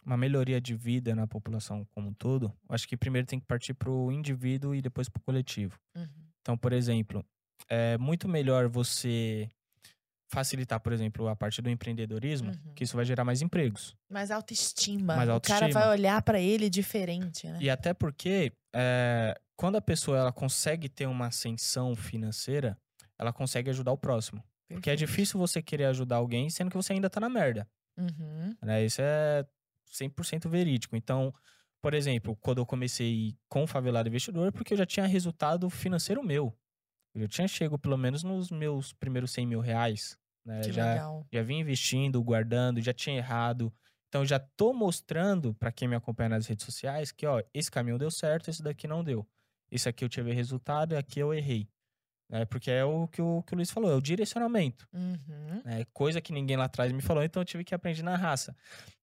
[0.05, 3.45] uma melhoria de vida na população como um todo, eu acho que primeiro tem que
[3.45, 5.79] partir para o indivíduo e depois para o coletivo.
[5.95, 6.07] Uhum.
[6.41, 7.25] Então, por exemplo,
[7.67, 9.49] é muito melhor você
[10.29, 12.73] facilitar, por exemplo, a parte do empreendedorismo, Uhum.
[12.73, 13.95] que isso vai gerar mais empregos.
[14.09, 15.15] Mais autoestima.
[15.15, 15.79] Mais O cara autoestima.
[15.79, 17.59] vai olhar pra ele diferente, né?
[17.61, 22.77] E até porque, é, quando a pessoa ela consegue ter uma ascensão financeira,
[23.17, 24.43] ela consegue ajudar o próximo.
[24.67, 25.09] Porque é Perfeito.
[25.09, 27.67] difícil você querer ajudar alguém sendo que você ainda tá na merda.
[27.97, 28.55] Uhum.
[28.63, 28.83] né?
[28.83, 29.45] Isso é
[29.91, 30.95] 100% verídico.
[30.95, 31.33] Então,
[31.81, 36.23] por exemplo, quando eu comecei com o Favelado Investidor, porque eu já tinha resultado financeiro
[36.23, 36.57] meu.
[37.13, 40.17] Eu já tinha chego pelo menos nos meus primeiros 100 mil reais.
[40.43, 40.61] Né?
[40.61, 41.27] Que já, legal.
[41.31, 43.71] já vim investindo, guardando, já tinha errado.
[44.09, 47.97] Então, já tô mostrando para quem me acompanha nas redes sociais que, ó, esse caminho
[47.97, 49.27] deu certo, esse daqui não deu.
[49.71, 51.67] Esse aqui eu tive resultado, aqui eu errei.
[52.29, 52.45] Né?
[52.45, 55.61] Porque é o que, o que o Luiz falou, é o direcionamento Uhum.
[55.63, 55.85] né?
[55.93, 58.55] Coisa que ninguém lá atrás me falou, então eu tive que aprender na raça.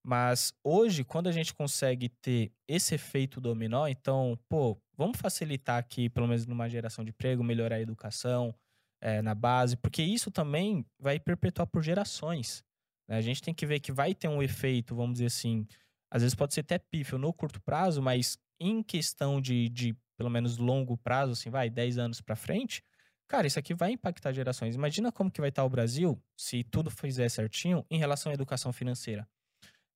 [0.02, 6.08] Mas hoje, quando a gente consegue ter esse efeito dominó, então, pô, vamos facilitar aqui,
[6.08, 8.54] pelo menos numa geração de emprego, melhorar a educação
[9.02, 12.64] eh, na base, porque isso também vai perpetuar por gerações.
[13.08, 13.16] né?
[13.16, 15.66] A gente tem que ver que vai ter um efeito, vamos dizer assim,
[16.10, 20.28] às vezes pode ser até pífio no curto prazo, mas em questão de, de pelo
[20.28, 22.84] menos longo prazo, assim, vai, 10 anos pra frente,
[23.30, 24.74] Cara, isso aqui vai impactar gerações.
[24.74, 28.72] Imagina como que vai estar o Brasil se tudo fizer certinho em relação à educação
[28.72, 29.24] financeira.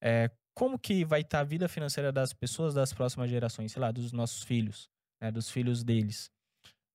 [0.01, 3.91] É, como que vai estar a vida financeira das pessoas das próximas gerações, sei lá,
[3.91, 4.89] dos nossos filhos,
[5.21, 6.31] né, dos filhos deles.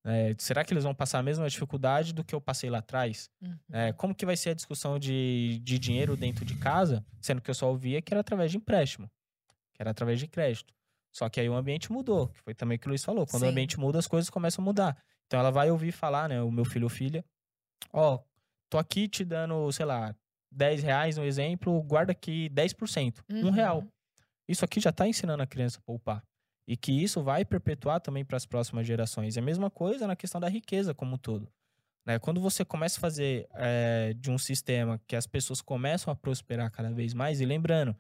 [0.06, 3.30] É, será que eles vão passar a mesma dificuldade do que eu passei lá atrás?
[3.42, 3.58] Uhum.
[3.74, 7.50] É, como que vai ser a discussão de, de dinheiro dentro de casa, sendo que
[7.50, 9.12] eu só ouvia que era através de empréstimo,
[9.74, 10.74] que era através de crédito.
[11.12, 13.26] Só que aí o ambiente mudou, que foi também o que o Luiz falou.
[13.26, 13.47] Quando Sim.
[13.47, 14.97] o ambiente muda, as coisas começam a mudar.
[15.28, 17.24] Então ela vai ouvir falar, né, o meu filho ou filha,
[17.93, 18.20] ó,
[18.70, 20.16] tô aqui te dando, sei lá,
[20.51, 23.51] 10 reais, um exemplo, guarda aqui 10%, um Uhum.
[23.51, 23.84] real.
[24.47, 26.24] Isso aqui já tá ensinando a criança a poupar.
[26.68, 29.38] E que isso vai perpetuar também para as próximas gerações.
[29.38, 31.47] É a mesma coisa na questão da riqueza como um todo.
[32.05, 32.18] Né?
[32.20, 36.72] Quando você começa a fazer eh, de um sistema que as pessoas começam a prosperar
[36.72, 37.95] cada vez mais, e lembrando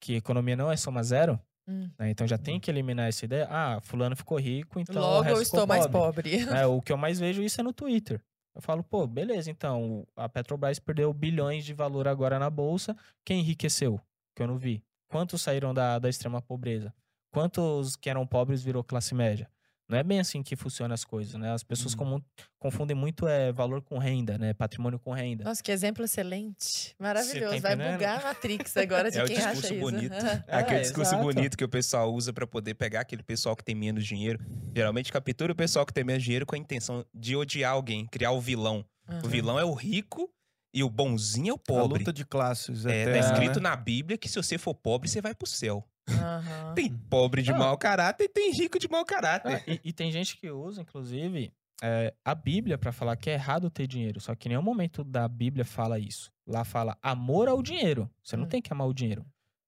[0.00, 1.38] que economia não é soma zero,
[1.72, 1.90] Hum.
[1.98, 2.10] né?
[2.10, 3.46] então já tem que eliminar essa ideia.
[3.50, 6.38] Ah, fulano ficou rico, então Logo eu estou mais pobre.
[6.38, 6.56] pobre.
[6.58, 8.20] É, o que eu mais vejo isso é no Twitter.
[8.54, 12.94] Eu falo, pô, beleza, então a Petrobras perdeu bilhões de valor agora na bolsa.
[13.24, 13.98] Quem enriqueceu?
[14.34, 14.84] Que eu não vi.
[15.08, 16.92] Quantos saíram da, da extrema pobreza?
[17.30, 19.48] Quantos que eram pobres virou classe média?
[19.92, 21.52] Não é bem assim que funcionam as coisas, né?
[21.52, 21.98] As pessoas Hum.
[21.98, 22.22] comum-
[22.58, 24.54] confundem muito é, valor com renda, né?
[24.54, 25.44] Patrimônio com renda.
[25.44, 26.94] Nossa, que exemplo excelente.
[26.98, 27.60] Maravilhoso.
[27.60, 29.80] Vai bugar a Matrix agora de É o quem acha discurso isso.
[29.82, 30.14] bonito.
[30.46, 31.22] É aquele É, discurso exato.
[31.22, 34.38] bonito que o pessoal usa pra poder pegar aquele pessoal que tem menos dinheiro.
[34.74, 38.30] Geralmente captura o pessoal que tem menos dinheiro com a intenção de odiar alguém, criar
[38.32, 38.84] o vilão.
[39.08, 39.28] O Aham.
[39.28, 40.30] vilão é o rico
[40.72, 41.98] e o bonzinho é o A pobre.
[41.98, 42.86] luta de classes.
[42.86, 43.68] É, tá eterna, escrito né?
[43.68, 45.86] na Bíblia que se você for pobre, você vai pro céu.
[46.08, 46.74] Aham.
[46.74, 47.58] Tem pobre de Ah.
[47.58, 49.62] mau caráter e tem rico de mau Ah, caráter.
[49.66, 53.70] e, e tem gente que usa, inclusive, é, a Bíblia pra falar que é errado
[53.70, 54.20] ter dinheiro.
[54.20, 56.30] Só que em nenhum momento da Bíblia fala isso.
[56.46, 58.10] Lá fala amor ao dinheiro.
[58.22, 58.48] Você não Hum.
[58.48, 59.24] tem que amar o dinheiro.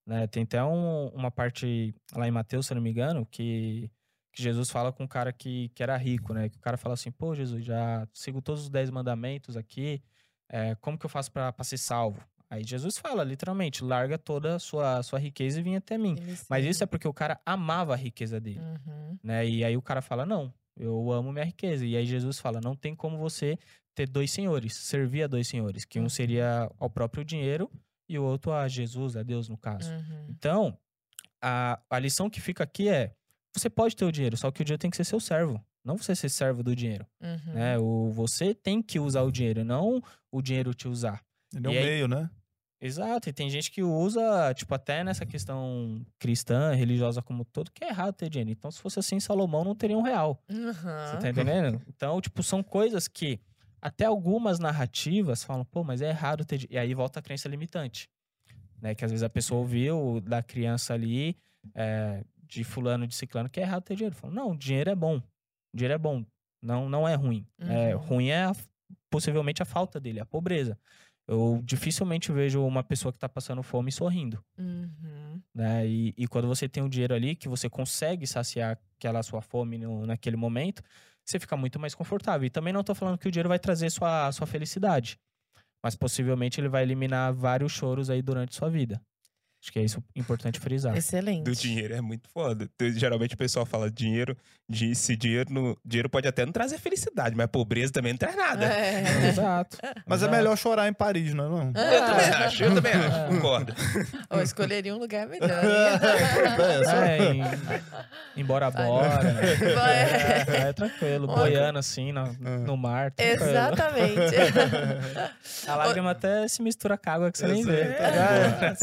[0.07, 0.27] né?
[0.27, 3.91] Tem até um- uma parte lá em Mateus, se eu não me engano, que,
[4.35, 6.51] que Jesus fala com um cara que, que era rico, né?
[6.51, 10.03] Que o cara fala assim, pô, Jesus, já sigo todos os dez mandamentos aqui.
[10.51, 12.21] é, como que eu faço pra ser salvo?
[12.51, 16.17] Aí Jesus fala, literalmente, larga toda a sua, sua riqueza e vem até mim.
[16.49, 19.19] Mas isso é porque o cara amava a riqueza dele Uhum.
[19.23, 19.47] né?
[19.49, 21.85] E aí o cara fala: "Não, eu amo minha riqueza".
[21.87, 23.59] E aí Jesus fala: "Não tem como você
[23.95, 26.09] ter dois senhores, servir a dois senhores, que um Uhum.
[26.09, 27.71] seria ao próprio dinheiro
[28.09, 29.91] e o outro a Jesus, a Deus no caso".
[29.91, 30.27] Uhum.
[30.29, 30.79] Então,
[31.43, 33.15] a, a lição que fica aqui é:
[33.57, 35.97] você pode ter o dinheiro, só que o dinheiro tem que ser seu servo, não
[35.97, 37.55] você ser servo do dinheiro, Uhum.
[37.55, 37.79] né?
[37.79, 41.23] O você tem que usar o dinheiro, não o dinheiro te usar.
[41.59, 42.31] Ele é o aí- meio, né?
[42.81, 47.71] Exato, e tem gente que usa, tipo, até nessa questão cristã, religiosa como um todo,
[47.73, 48.51] que é errado ter dinheiro.
[48.51, 50.43] Então, se fosse assim, Salomão não teria um real.
[50.49, 51.21] Você Uhum.
[51.23, 51.81] tá entendendo?
[51.89, 53.41] Então, tipo, são coisas que
[53.81, 56.59] até algumas narrativas falam, pô, mas é errado ter.
[56.59, 58.09] di-" E aí volta a crença limitante.
[58.83, 58.95] Né?
[58.95, 61.39] Que às vezes a pessoa ouviu da criança ali,
[61.75, 64.15] é, de fulano, de ciclano, que é errado ter dinheiro.
[64.15, 65.23] Falam, não, dinheiro é bom.
[65.73, 66.23] Dinheiro é bom.
[66.61, 67.47] Não, não é ruim.
[67.59, 68.03] É, Uhum.
[68.03, 68.57] ruim é a-
[69.11, 70.79] possivelmente a falta dele, a pobreza.
[71.27, 75.41] Eu dificilmente vejo uma pessoa que tá passando fome sorrindo Uhum.
[75.55, 75.87] né?
[75.87, 79.79] E, e quando você tem um dinheiro ali que você consegue saciar aquela sua fome
[79.79, 80.83] no- naquele momento,
[81.25, 82.47] você fica muito mais confortável.
[82.47, 85.19] E também não tô falando que o dinheiro vai trazer sua, sua felicidade,
[85.83, 89.01] mas possivelmente ele vai eliminar vários choros aí durante sua vida.
[89.65, 90.95] Acho que é isso importante frisar.
[90.95, 91.45] Excelente.
[91.45, 92.69] do dinheiro é muito foda.
[92.95, 94.37] Geralmente o pessoal fala dinheiro,
[94.69, 98.37] de, se dinheiro, no, dinheiro pode até não trazer felicidade, mas pobreza também não traz
[98.37, 98.67] nada.
[98.67, 99.29] É.
[99.29, 99.79] Exato.
[100.07, 100.37] Mas é Exato.
[100.37, 101.49] melhor chorar em Paris, não é?
[101.49, 101.83] Não?
[101.83, 103.75] Eu também acho, eu também acho, concordo.
[104.29, 105.49] Ou escolheria um lugar melhor.
[105.49, 109.31] É, É, em, em Bora Bora.
[109.41, 110.69] É.
[110.69, 111.27] É, tranquilo.
[111.27, 111.37] Olha.
[111.37, 112.31] Boiando assim no,
[112.67, 113.13] no mar.
[113.13, 113.51] Tranquilo.
[113.51, 114.37] Exatamente.
[115.67, 117.85] A lágrima até se mistura com a água que você nem vê.
[117.95, 118.77] tá É.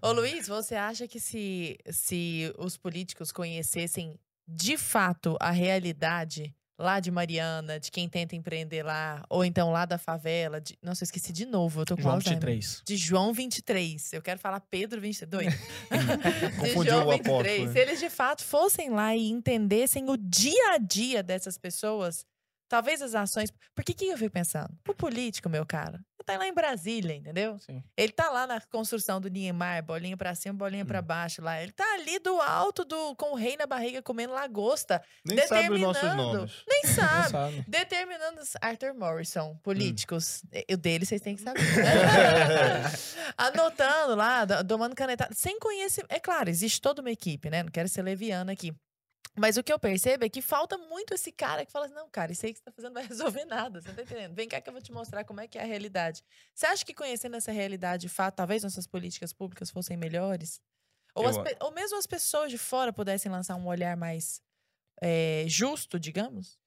[0.00, 6.98] Ô Luiz, você acha que se, se os políticos conhecessem de fato a realidade lá
[6.98, 10.76] de Mariana, de quem tenta empreender lá, ou então lá da favela, de...
[10.82, 12.40] nossa, eu esqueci de novo, eu tô com João Alzheimer.
[12.40, 12.82] 23.
[12.84, 14.12] De João 23.
[14.12, 15.46] Eu quero falar Pedro 22.
[15.54, 17.20] de João o 23.
[17.20, 17.72] apóstolo.
[17.72, 22.26] Se eles de fato fossem lá e entendessem o dia a dia dessas pessoas,
[22.72, 23.52] talvez as ações.
[23.74, 24.70] Porque que eu fico pensando?
[24.88, 27.58] O político, meu cara, tá lá em Brasília, entendeu?
[27.58, 27.82] Sim.
[27.96, 31.60] Ele tá lá na construção do Niemeyer, bolinha pra cima, bolinha pra baixo lá.
[31.60, 35.02] Ele tá ali do alto do com o rei na barriga comendo lagosta.
[35.24, 36.38] Nem sabe os nossos Determinando.
[36.38, 36.62] nomes.
[36.66, 37.30] Nem sabe.
[37.30, 37.64] sabe.
[37.68, 40.42] Determinando Arthur Morrison, políticos.
[40.70, 41.60] O dele vocês têm que saber.
[43.36, 45.34] Anotando lá, do- tomando canetada.
[45.34, 46.10] Sem conhecimento.
[46.12, 47.62] É claro, existe toda uma equipe, né?
[47.62, 48.72] Não quero ser leviana aqui.
[49.36, 52.08] Mas o que eu percebo é que falta muito esse cara que fala assim: não,
[52.08, 53.80] cara, isso aí que você tá fazendo não vai resolver nada.
[53.80, 54.34] Você não tá entendendo?
[54.34, 56.22] Vem cá que eu vou te mostrar como é que é a realidade.
[56.54, 60.60] Você acha que conhecendo essa realidade, de fato, talvez nossas políticas públicas fossem melhores?
[61.14, 64.40] Ou, as ou mesmo as pessoas de fora pudessem lançar um olhar mais
[65.02, 66.58] eh, justo, digamos?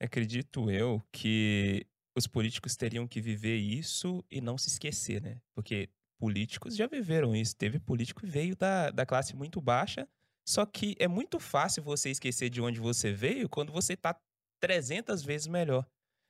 [0.00, 1.84] Acredito eu que
[2.16, 5.40] os políticos teriam que viver isso e não se esquecer, né?
[5.54, 5.88] Porque
[6.18, 7.56] políticos já viveram isso.
[7.56, 10.08] Teve político que veio da, da classe muito baixa,
[10.48, 14.18] só que é muito fácil você esquecer de onde você veio quando você tá
[14.62, 15.86] 300 vezes melhor.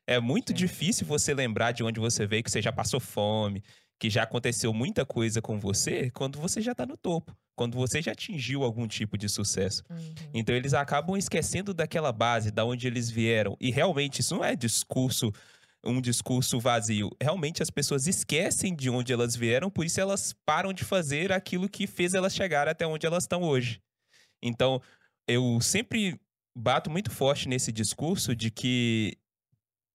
[0.09, 0.55] É muito Sim.
[0.57, 3.63] difícil você lembrar de onde você veio, que você já passou fome,
[3.97, 8.03] que já aconteceu muita coisa com você, quando você já tá no topo, quando você
[8.03, 9.85] já atingiu algum tipo de sucesso.
[9.89, 10.15] Uhum.
[10.35, 13.57] Então eles acabam esquecendo daquela base, da onde eles vieram.
[13.61, 15.31] E realmente isso não é discurso,
[15.85, 17.09] um discurso vazio.
[17.23, 21.69] Realmente as pessoas esquecem de onde elas vieram, por isso elas param de fazer aquilo
[21.69, 23.81] que fez elas chegar até onde elas estão hoje.
[24.43, 24.81] Então,
[25.27, 26.21] eu sempre
[26.57, 29.17] bato muito forte nesse discurso de que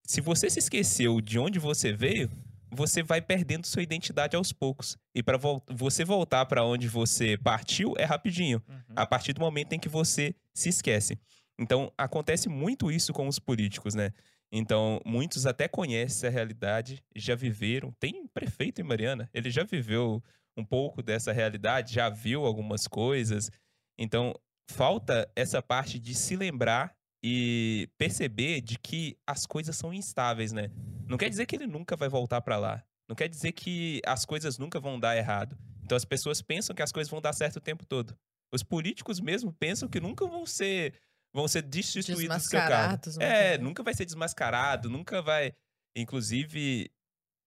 [0.05, 2.29] se você se esqueceu de onde você veio,
[2.71, 4.97] você vai perdendo sua identidade aos poucos.
[5.13, 5.37] E para
[5.69, 8.61] você voltar para onde você partiu é rapidinho
[8.95, 11.17] a partir do momento em que você se esquece.
[11.59, 14.11] Então, acontece muito isso com os políticos, né?
[14.51, 17.91] Então, muitos até conhecem a realidade, já viveram.
[17.99, 20.23] Tem prefeito em Mariana, ele já viveu
[20.55, 23.49] um pouco dessa realidade, já viu algumas coisas.
[23.97, 24.33] Então,
[24.69, 30.69] falta essa parte de se lembrar e perceber de que as coisas são instáveis, né?
[31.07, 32.83] Não quer dizer que ele nunca vai voltar para lá.
[33.07, 35.57] Não quer dizer que as coisas nunca vão dar errado.
[35.83, 38.17] Então as pessoas pensam que as coisas vão dar certo o tempo todo.
[38.53, 40.93] Os políticos mesmo pensam que nunca vão ser
[41.35, 42.97] vão ser destituídos do seu cargo.
[42.97, 43.63] Desmascarados, uma É, coisa.
[43.63, 45.53] nunca vai ser desmascarado, nunca vai,
[45.95, 46.91] inclusive,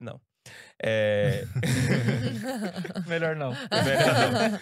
[0.00, 0.20] não.
[0.82, 1.44] É,
[3.06, 3.50] Melhor não.
[3.52, 4.58] melhor não.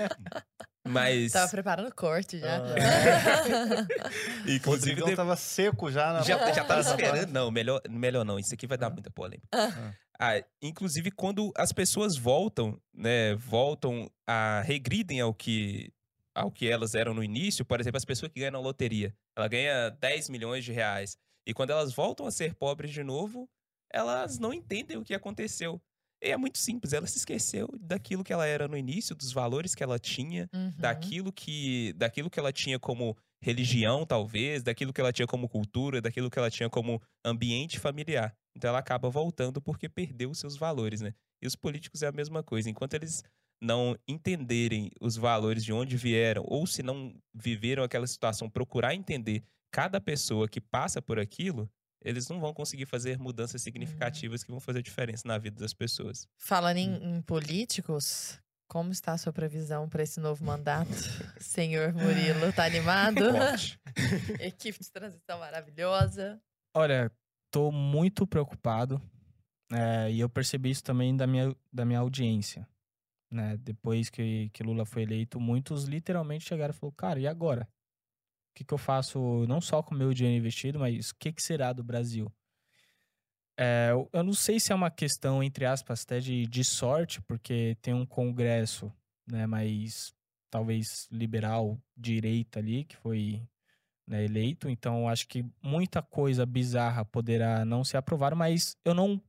[0.86, 2.60] Mas Tava preparando o corte já.
[2.62, 2.66] O
[4.50, 7.30] inclusive Rodrigão de- tava seco já na já, já tava esperando.
[7.32, 8.38] Não, melhor, melhor não.
[8.38, 9.46] Isso aqui vai dar muita polêmica.
[10.18, 13.34] Ah, inclusive, quando as pessoas voltam, né?
[13.36, 14.60] Voltam a.
[14.64, 15.90] regridem ao que,
[16.34, 19.14] ao que elas eram no início, por exemplo, as pessoas que ganham na loteria.
[19.36, 21.16] Ela ganha 10 milhões de reais.
[21.46, 23.48] E quando elas voltam a ser pobres de novo,
[23.92, 25.80] elas não entendem o que aconteceu.
[26.24, 29.74] E é muito simples, ela se esqueceu daquilo que ela era no início, dos valores
[29.74, 30.70] que ela tinha, Uhum.
[30.78, 36.00] daquilo que daquilo que ela tinha como religião, talvez, daquilo que ela tinha como cultura,
[36.00, 38.34] daquilo que ela tinha como ambiente familiar.
[38.56, 41.12] Então ela acaba voltando porque perdeu os seus valores, né?
[41.42, 42.70] E os políticos é a mesma coisa.
[42.70, 43.22] Enquanto eles
[43.62, 49.42] não entenderem os valores de onde vieram, ou se não viveram aquela situação, procurar entender
[49.70, 51.68] cada pessoa que passa por aquilo,
[52.04, 56.28] eles não vão conseguir fazer mudanças significativas que vão fazer diferença na vida das pessoas.
[56.38, 58.38] Falando em, em políticos,
[58.68, 60.90] como está a sua previsão para esse novo mandato?
[61.40, 63.24] Senhor Murilo, tá animado?
[64.38, 66.40] Equipe de transição maravilhosa.
[66.76, 67.10] Olha,
[67.50, 69.00] tô muito preocupado.
[69.72, 72.68] é, e eu percebi isso também da minha, da minha audiência.
[73.32, 73.56] Né?
[73.56, 77.68] Depois que, que Lula foi eleito, muitos literalmente chegaram e falaram, cara, e agora?
[78.54, 81.32] O que, que eu faço não só com o meu dinheiro investido, mas o que,
[81.32, 82.32] que será do Brasil?
[83.58, 87.20] É, eu- eu não sei se é uma questão, entre aspas, até de, de sorte,
[87.22, 88.92] porque tem um congresso
[89.26, 90.14] né, mais
[90.50, 93.42] talvez liberal, direita ali, que foi
[94.06, 94.68] né, eleito.
[94.68, 99.20] Então, acho que muita coisa bizarra poderá não ser aprovada, mas eu não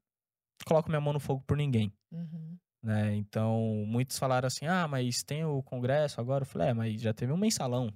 [0.67, 1.91] coloco minha mão no fogo por ninguém.
[2.11, 2.57] Uhum.
[2.84, 3.15] Né?
[3.15, 6.43] Então, muitos falaram assim: ah, mas tem o Congresso agora.
[6.43, 7.91] Eu falei: é, mas já teve um mensalão.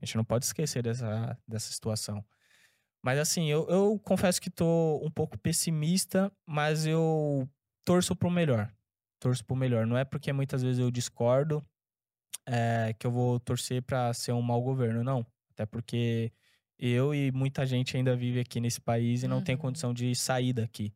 [0.00, 2.24] A gente não pode esquecer dessa, dessa situação.
[3.02, 7.48] Mas assim, eu, eu confesso que tô um pouco pessimista, mas eu
[7.84, 8.72] torço pro melhor.
[9.20, 9.86] Torço pro melhor.
[9.86, 11.64] Não é porque muitas vezes eu discordo
[12.46, 15.26] é, que eu vou torcer para ser um mau governo, não.
[15.52, 16.32] Até porque
[16.78, 19.60] eu e muita gente ainda vive aqui nesse país e não tem Uhum.
[19.60, 20.92] condição de sair daqui.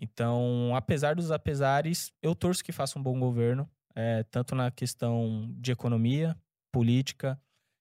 [0.00, 5.52] Então, apesar dos apesares, eu torço que faça um bom governo, é, tanto na questão
[5.58, 6.36] de economia,
[6.72, 7.40] política,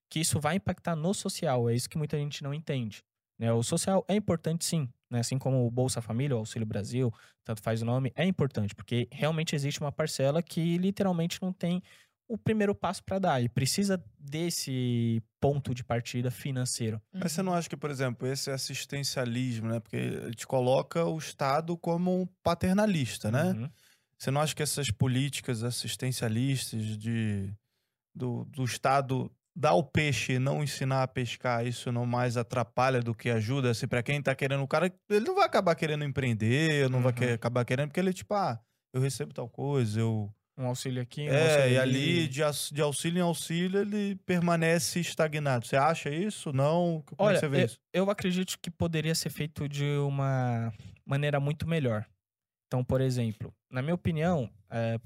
[0.09, 1.69] que isso vai impactar no social.
[1.69, 3.03] É isso que muita gente não entende.
[3.37, 3.51] Né?
[3.53, 5.19] O social é importante sim, né?
[5.19, 9.07] assim como o Bolsa Família, o Auxílio Brasil, tanto faz o nome, é importante, porque
[9.11, 11.81] realmente existe uma parcela que literalmente não tem
[12.27, 17.01] o primeiro passo para dar e precisa desse ponto de partida financeiro.
[17.11, 19.79] Mas você não acha que, por exemplo, esse assistencialismo, né?
[19.79, 23.45] Porque te coloca o Estado como um paternalista, né?
[23.45, 23.69] Uhum.
[24.15, 27.51] Você não acha que essas políticas assistencialistas de,
[28.13, 33.01] do, do Estado dar o peixe e não ensinar a pescar, isso não mais atrapalha
[33.01, 33.71] do que ajuda?
[33.71, 37.11] Assim, para quem tá querendo, o cara, ele não vai acabar querendo empreender, não vai
[37.11, 37.13] Uhum.
[37.13, 38.59] querer, acabar querendo, porque ele, tipo, ah,
[38.93, 40.33] eu recebo tal coisa, eu.
[40.57, 42.41] Um auxílio aqui, um É, auxílio e ali, de,
[42.71, 45.65] de auxílio em auxílio, ele permanece estagnado.
[45.65, 46.51] Você acha isso?
[46.51, 47.03] Não?
[47.17, 47.79] Como é Olha, você vê eu, isso?
[47.93, 50.73] eu acredito que poderia ser feito de uma
[51.05, 52.05] maneira muito melhor.
[52.67, 54.49] Então, por exemplo, na minha opinião,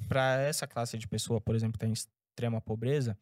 [0.08, 3.18] para essa classe de pessoa, por exemplo, que está em extrema pobreza,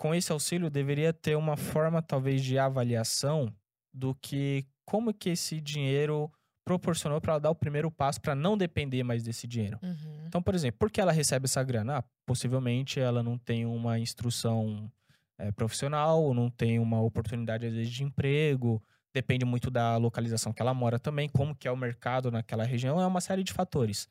[0.00, 3.52] com esse auxílio deveria ter uma forma, talvez, de avaliação
[3.92, 6.32] do que como que esse dinheiro
[6.64, 9.78] proporcionou para ela dar o primeiro passo para não depender mais desse dinheiro.
[9.82, 10.24] Uhum.
[10.26, 11.98] Então, por exemplo, por que ela recebe essa grana?
[11.98, 14.90] Ah, possivelmente ela não tem uma instrução
[15.36, 18.82] eh, profissional, ou não tem uma oportunidade, às vezes, de emprego.
[19.12, 22.98] Depende muito da localização que ela mora também, como que é o mercado naquela região,
[22.98, 24.08] é uma série de fatores.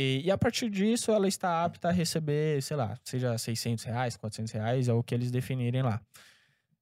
[0.00, 4.16] E, e a partir disso, ela está apta a receber, sei lá, seja 600 reais,
[4.16, 6.00] 400 reais, é o que eles definirem lá.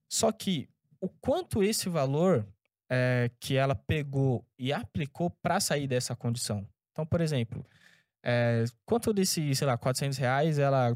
[0.06, 0.68] Só que
[1.00, 2.46] o quanto esse valor
[2.90, 6.68] eh, que ela pegou e aplicou para sair dessa condição.
[6.92, 7.64] Então, por exemplo,
[8.22, 10.94] é, quanto desse, sei lá, 400 reais ela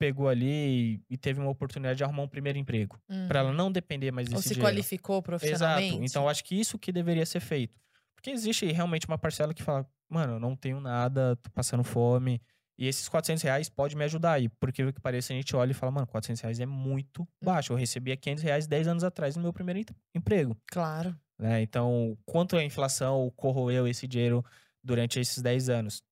[0.00, 2.98] pegou ali e, teve uma oportunidade de arrumar um primeiro emprego?
[3.08, 3.28] Uhum.
[3.28, 4.72] Pra ela não depender mais Ou desse se dinheiro.
[4.72, 5.94] qualificou profissionalmente.
[5.94, 6.04] Exato.
[6.04, 7.78] Então, eu acho que isso que deveria ser feito.
[8.26, 12.42] Porque existe realmente uma parcela que fala, mano, eu não tenho nada, tô passando fome.
[12.76, 14.42] E esses 400 reais pode me ajudar.
[14.42, 17.26] E por que que pareça, a gente olha e fala, mano, 400 reais é muito
[17.40, 17.72] baixo.
[17.72, 21.16] Eu recebia 500 reais 10 anos atrás no meu primeiro em- emprego Claro.
[21.38, 21.62] né?
[21.62, 24.44] Então, quanto a inflação corroeu esse dinheiro
[24.82, 26.02] durante esses 10 anos?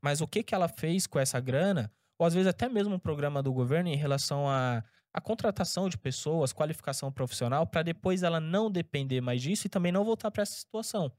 [0.00, 2.98] Mas o que, que ela fez com essa grana, ou às vezes até mesmo um
[3.00, 8.38] programa do governo em relação à a, contratação de pessoas, qualificação profissional, para depois ela
[8.38, 11.10] não depender mais disso e também não voltar para essa situação.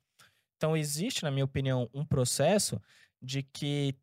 [0.57, 2.81] Então, existe, na minha opinião, um processo
[3.21, 3.95] de que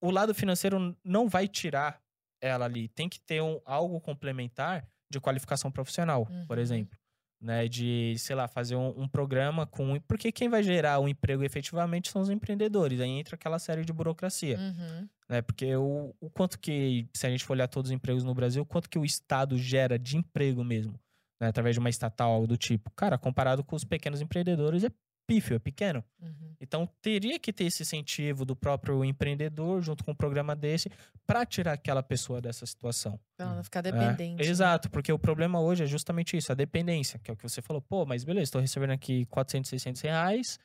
[0.00, 2.00] o lado financeiro não vai tirar
[2.40, 2.88] ela ali.
[2.88, 6.62] Tem que ter um, algo complementar de qualificação profissional, por Uhum.
[6.62, 6.98] exemplo.
[7.40, 9.98] Né, de, sei lá, fazer um, um programa com.
[10.06, 13.00] Porque quem vai gerar o emprego efetivamente são os empreendedores.
[13.00, 14.56] Aí entra aquela série de burocracia.
[14.56, 15.08] Uhum.
[15.28, 18.32] Né, porque o, o quanto que, se a gente for olhar todos os empregos no
[18.32, 20.92] Brasil, o quanto que o Estado gera de emprego mesmo,
[21.40, 22.92] né, através de uma estatal, algo do tipo.
[22.92, 24.90] Cara, comparado com os pequenos empreendedores, é
[25.26, 26.04] pífio, é pequeno.
[26.20, 26.54] Uhum.
[26.60, 30.90] Então, teria que ter esse incentivo do próprio empreendedor, junto com um programa desse,
[31.26, 33.18] para tirar aquela pessoa dessa situação.
[33.36, 34.42] Pra ela não ficar É, dependente.
[34.44, 34.48] né?
[34.50, 37.60] exato, porque o problema hoje é justamente isso, a dependência, que é o que você
[37.62, 37.80] falou.
[37.82, 40.58] Pô, mas beleza, estou recebendo aqui 400, 600 reais.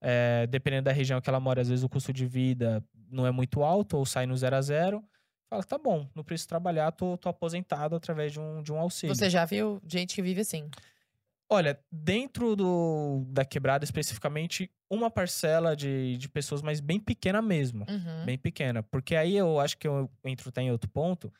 [0.00, 3.32] é, dependendo da região que ela mora, às vezes o custo de vida não é
[3.32, 5.02] muito alto ou sai no zero a zero.
[5.50, 9.16] Fala, tá bom, não preciso trabalhar, tô, tô aposentado através de um, de um auxílio.
[9.16, 10.68] Você já viu gente que vive assim?
[11.50, 17.86] Olha, dentro do, da quebrada especificamente, uma parcela de, de pessoas, mas bem pequena mesmo.
[17.88, 18.26] Uhum.
[18.26, 18.82] Bem pequena.
[18.82, 21.32] Porque aí eu acho que eu entro até em outro ponto,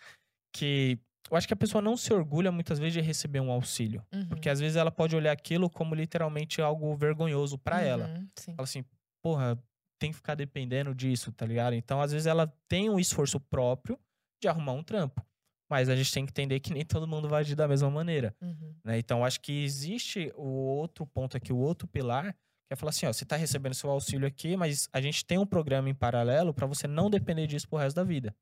[0.54, 0.98] que
[1.30, 4.02] eu acho que a pessoa não se orgulha muitas vezes de receber um auxílio.
[4.12, 4.28] Uhum.
[4.28, 8.08] Porque às vezes ela pode olhar aquilo como literalmente algo vergonhoso pra ela.
[8.08, 8.54] Uhum, Sim.
[8.54, 8.84] Fala assim,
[9.22, 9.62] porra,
[9.98, 11.74] tem que ficar dependendo disso, tá ligado?
[11.74, 13.98] Então, às vezes, ela tem um esforço próprio
[14.40, 15.22] de arrumar um trampo.
[15.68, 18.34] Mas a gente tem que entender que nem todo mundo vai agir da mesma maneira.
[18.40, 18.74] Uhum.
[18.84, 18.98] né?
[18.98, 23.06] Então, acho que existe o outro ponto aqui, o outro pilar, que é falar assim,
[23.06, 26.54] ó, você tá recebendo seu auxílio aqui, mas a gente tem um programa em paralelo
[26.54, 28.34] para você não depender disso pro resto da vida.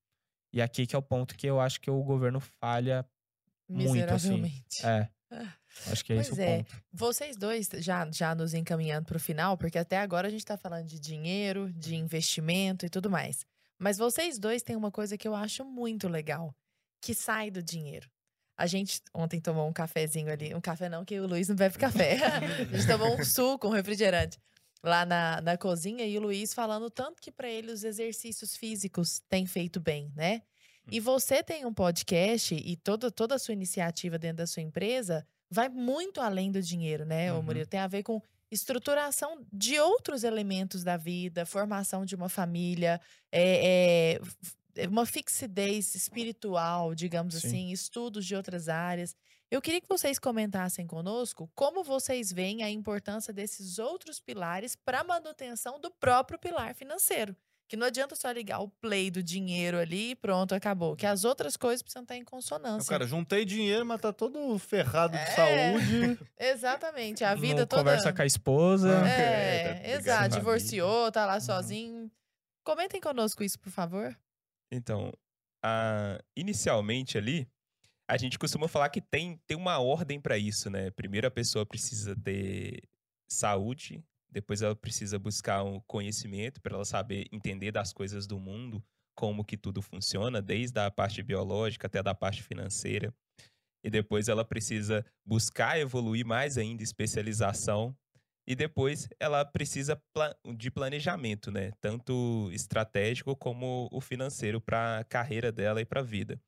[0.53, 3.05] E aqui que é o ponto que eu acho que o governo falha
[3.69, 4.41] muito, assim.
[4.41, 4.87] Miseravelmente.
[4.87, 5.09] É.
[5.91, 6.57] Acho que é Pois esse o é.
[6.59, 6.83] ponto.
[6.93, 10.57] Vocês dois, já, já nos encaminhando para o final, porque até agora a gente está
[10.57, 13.45] falando de dinheiro, de investimento e tudo mais.
[13.79, 16.55] Mas vocês dois têm uma coisa que eu acho muito legal,
[17.07, 18.11] que sai do dinheiro.
[18.59, 21.79] A gente ontem tomou um cafezinho ali, um café não, que o Luiz não bebe
[21.79, 22.17] café.
[22.73, 24.41] a gente tomou um suco, um refrigerante
[24.83, 29.23] lá na, na cozinha e o Luiz falando tanto que para ele os exercícios físicos
[29.29, 30.43] têm feito bem, né?
[30.91, 35.25] E você tem um podcast e toda, toda a sua iniciativa dentro da sua empresa
[35.49, 37.43] vai muito além do dinheiro, né, Uhum.
[37.43, 37.67] Murilo?
[37.67, 43.01] Tem a ver com estruturação de outros elementos da vida, formação de uma família,
[43.31, 44.21] é, é,
[44.89, 47.47] uma fixidez espiritual, digamos Sim.
[47.47, 49.15] assim, estudos de outras áreas.
[49.51, 55.01] Eu queria que vocês comentassem conosco como vocês veem a importância desses outros pilares para
[55.01, 57.35] a manutenção do próprio pilar financeiro.
[57.69, 60.95] Que não adianta só ligar o play do dinheiro ali e pronto, acabou.
[60.95, 62.89] Que as outras coisas precisam estar em consonância.
[62.89, 65.27] Cara, juntei dinheiro, mas tá todo ferrado de É.
[65.27, 66.19] saúde.
[66.39, 67.83] Exatamente, a vida Não toda.
[67.83, 68.89] Conversa com a esposa.
[69.09, 69.11] É.
[69.11, 70.17] É, É, tá exato.
[70.19, 70.39] família.
[70.39, 71.41] Divorciou, tá lá Uhum.
[71.41, 72.11] sozinho.
[72.63, 74.17] Comentem conosco isso, por favor.
[74.71, 75.13] Então,
[75.65, 77.49] a- inicialmente ali,
[78.09, 80.91] a gente costuma falar que tem, tem uma ordem para isso, né?
[80.93, 82.83] Primeiro a pessoa precisa ter
[83.31, 88.85] saúde, depois ela precisa buscar um conhecimento para ela saber entender das coisas do mundo,
[89.17, 93.15] como que tudo funciona, desde a parte biológica até da parte financeira.
[93.85, 97.97] E depois ela precisa buscar evoluir mais ainda, especialização.
[98.47, 100.01] E depois ela precisa
[100.57, 101.73] de planejamento, né?
[101.81, 106.41] Tanto estratégico como o financeiro para a carreira dela e para a vida.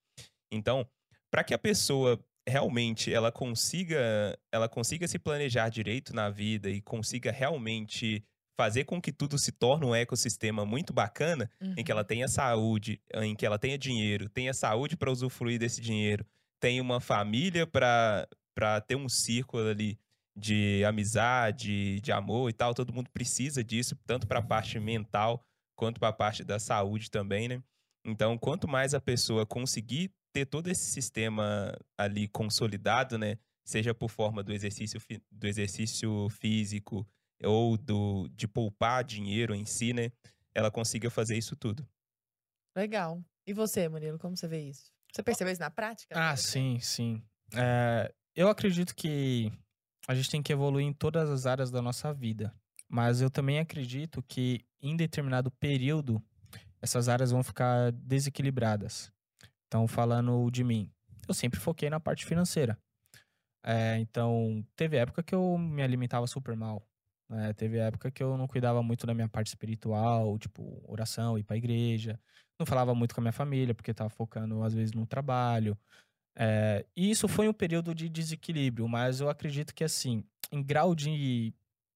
[0.52, 0.88] Então,
[1.30, 6.80] para que a pessoa realmente ela consiga, ela consiga se planejar direito na vida e
[6.80, 8.24] consiga realmente
[8.58, 13.00] fazer com que tudo se torne um ecossistema muito bacana, em que ela tenha saúde,
[13.14, 16.26] em que ela tenha dinheiro, tenha saúde para usufruir desse dinheiro,
[16.60, 19.96] tenha uma família para para ter um círculo ali
[20.38, 25.42] de amizade, de amor e tal, todo mundo precisa disso, tanto para a parte mental
[25.76, 27.62] quanto para a parte da saúde também, né?
[28.04, 34.08] Então, quanto mais a pessoa conseguir ter todo esse sistema ali consolidado, né, seja por
[34.10, 37.06] forma do exercício do exercício físico
[37.42, 40.10] ou do de poupar dinheiro em si, né,
[40.54, 41.86] ela consiga fazer isso tudo.
[42.76, 43.22] Legal.
[43.46, 44.90] E você, Murilo, como você vê isso?
[45.12, 46.14] Você percebeu isso na prática?
[46.16, 47.22] Ah, sim, sim.
[47.54, 49.50] É, eu acredito que
[50.08, 52.54] a gente tem que evoluir em todas as áreas da nossa vida.
[52.88, 56.22] Mas eu também acredito que em determinado período
[56.82, 59.12] essas áreas vão ficar desequilibradas.
[59.66, 60.90] Então, falando de mim,
[61.28, 62.78] eu sempre foquei na parte financeira.
[63.64, 66.86] É, então, teve época que eu me alimentava super mal.
[67.28, 67.52] né?
[67.54, 71.56] Teve época que eu não cuidava muito da minha parte espiritual, tipo, oração, ir pra
[71.56, 72.20] igreja.
[72.58, 75.78] Não falava muito com a minha família, porque tava focando, às vezes, no trabalho.
[76.40, 80.22] É, e isso foi um período de desequilíbrio, mas eu acredito que, assim,
[80.52, 81.52] em grau de,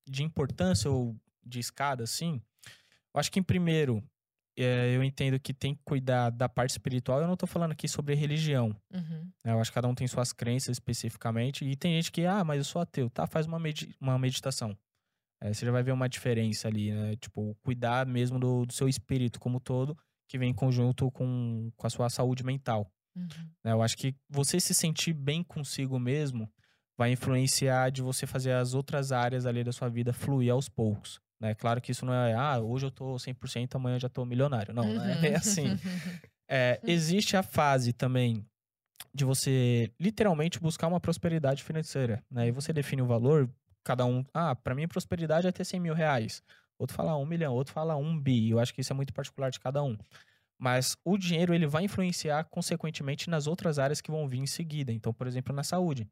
[0.09, 2.43] de importância ou de escada, assim,
[3.15, 4.03] eu acho que, em primeiro,
[4.59, 7.21] é, eu entendo que tem que cuidar da parte espiritual.
[7.21, 8.75] Eu não tô falando aqui sobre religião.
[8.93, 9.31] Uhum.
[9.45, 9.53] né?
[9.53, 11.65] Eu acho que cada um tem suas crenças especificamente.
[11.65, 13.09] E tem gente que, ah, mas eu sou ateu.
[13.11, 14.77] Tá, faz uma, medi- uma meditação.
[15.41, 17.17] É, você já vai ver uma diferença ali, né?
[17.17, 19.97] Tipo, cuidar mesmo do, do seu espírito como todo,
[20.29, 22.91] que vem em conjunto com, com a sua saúde mental.
[23.15, 23.51] Uhum.
[23.65, 23.73] né?
[23.73, 26.51] Eu acho que você se sentir bem consigo mesmo
[26.97, 31.21] vai influenciar de você fazer as outras áreas ali da sua vida fluir aos poucos.
[31.41, 31.55] Né?
[31.55, 34.73] Claro que isso não é, ah, hoje eu tô 100%, amanhã eu já tô milionário.
[34.73, 35.67] Não, é bem assim.
[36.55, 38.45] É, existe a fase também
[39.15, 42.49] de você literalmente buscar uma prosperidade financeira, né?
[42.49, 43.49] E você define o valor,
[43.83, 46.43] cada um, ah, para mim prosperidade é ter 100 mil reais.
[46.79, 48.51] Outro fala um milhão, outro fala um bi.
[48.51, 49.97] Eu acho que isso é muito particular de cada um.
[50.63, 54.93] Mas o dinheiro ele vai influenciar consequentemente nas outras áreas que vão vir em seguida.
[54.93, 56.07] Então, por exemplo, na saúde.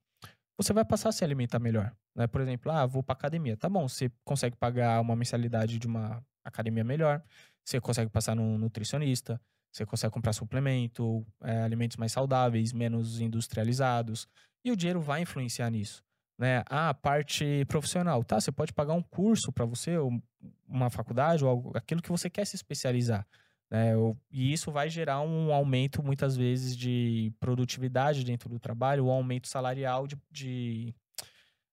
[0.57, 1.94] Você vai passar a se alimentar melhor.
[2.16, 2.26] Né?
[2.26, 3.57] Por exemplo, ah, vou pra academia.
[3.57, 7.22] Tá bom, você consegue pagar uma mensalidade de uma academia melhor.
[7.64, 9.40] Você consegue passar num nutricionista.
[9.72, 14.26] Você consegue comprar suplemento, é, alimentos mais saudáveis, menos industrializados.
[14.64, 16.02] E o dinheiro vai influenciar nisso.
[16.36, 16.64] Né?
[16.66, 18.24] A parte profissional.
[18.24, 20.20] Tá, você pode pagar um curso para você, ou
[20.66, 23.24] uma faculdade, ou algo, aquilo que você quer se especializar.
[23.70, 23.92] Né?
[24.30, 29.47] E isso vai gerar um aumento, muitas vezes, de produtividade dentro do trabalho, ou aumento
[29.48, 30.94] salarial de, de,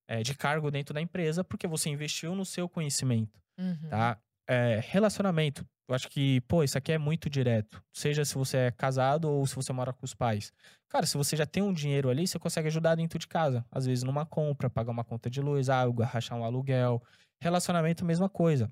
[0.07, 3.89] é, de cargo dentro da empresa, porque você investiu no seu conhecimento Uhum.
[3.89, 4.19] tá?
[4.47, 5.65] É, relacionamento.
[5.89, 7.81] Eu acho que, pô, isso aqui é muito direto.
[7.93, 10.51] Seja se você é casado ou se você mora com os pais.
[10.89, 13.65] Cara, se você já tem um dinheiro ali, você consegue ajudar dentro de casa.
[13.71, 17.01] Às vezes numa compra, pagar uma conta de luz, água, rachar um aluguel.
[17.41, 18.71] Relacionamento, mesma coisa.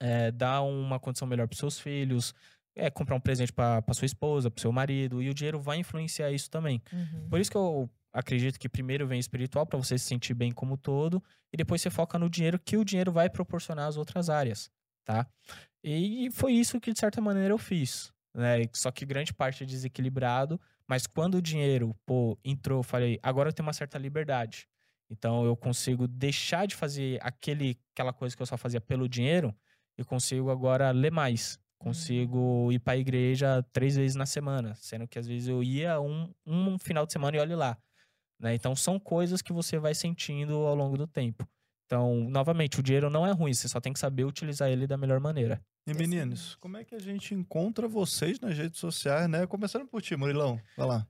[0.00, 2.34] É, dar uma condição melhor para seus filhos.
[2.76, 5.22] É, comprar um presente para sua esposa, para seu marido.
[5.22, 6.82] E o dinheiro vai influenciar isso também.
[6.92, 7.28] Uhum.
[7.28, 10.76] Por isso que eu acredito que primeiro vem espiritual para você se sentir bem como
[10.76, 11.22] todo
[11.52, 14.70] e depois você foca no dinheiro que o dinheiro vai proporcionar às outras áreas,
[15.04, 15.26] tá?
[15.82, 18.62] E foi isso que de certa maneira eu fiz, né?
[18.72, 23.48] Só que grande parte é desequilibrado, mas quando o dinheiro, pô, entrou, eu falei, agora
[23.48, 24.68] eu tenho uma certa liberdade.
[25.10, 29.54] Então eu consigo deixar de fazer aquele, aquela coisa que eu só fazia pelo dinheiro
[29.98, 31.58] e consigo agora ler mais.
[31.84, 36.00] Consigo ir para a igreja três vezes na semana, sendo que às vezes eu ia
[36.00, 37.76] um, um final de semana e olhe lá.
[38.40, 38.54] Né?
[38.54, 41.46] Então são coisas que você vai sentindo ao longo do tempo.
[41.86, 44.96] Então, novamente, o dinheiro não é ruim, você só tem que saber utilizar ele da
[44.96, 45.62] melhor maneira.
[45.86, 49.46] E meninos, como é que a gente encontra vocês nas redes sociais, né?
[49.46, 50.58] Começando por ti, Murilão.
[50.78, 51.06] Vai lá.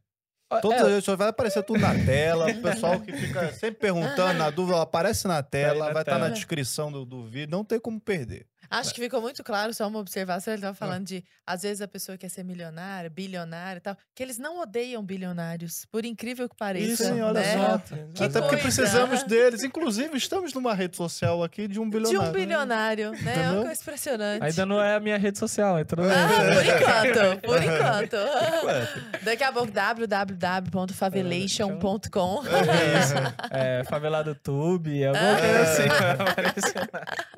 [0.61, 2.51] Todas É, as redes sociais vai aparecer tudo na tela.
[2.51, 6.25] O pessoal que fica sempre perguntando, na dúvida, aparece na tela, na vai estar na
[6.25, 6.31] tela.
[6.35, 7.51] descrição do, do vídeo.
[7.51, 8.47] Não tem como perder.
[8.79, 10.53] Acho que ficou muito claro, só uma observação.
[10.55, 14.23] Ele tava falando de, às vezes, a pessoa quer ser milionária, bilionária e tal, que
[14.23, 17.05] eles não odeiam bilionários, por incrível que pareça.
[17.05, 17.55] Isso, hein, olha né?
[17.55, 17.79] só.
[18.15, 18.63] Que Até porque coisa.
[18.63, 19.63] precisamos deles.
[19.63, 22.29] Inclusive, estamos numa rede social aqui de um De bilionário.
[22.29, 23.19] um bilionário, né?
[23.19, 23.53] É Entendeu?
[23.55, 24.45] uma coisa impressionante.
[24.45, 26.11] Ainda não é a minha rede social, é tudo bem.
[26.13, 28.17] Ah, por enquanto, por enquanto.
[28.17, 29.25] Enquanto.
[29.25, 32.43] Daqui a pouco, www.favelation.com.
[32.47, 33.15] É isso.
[33.51, 35.85] É, favelado Tube, alguma coisa assim.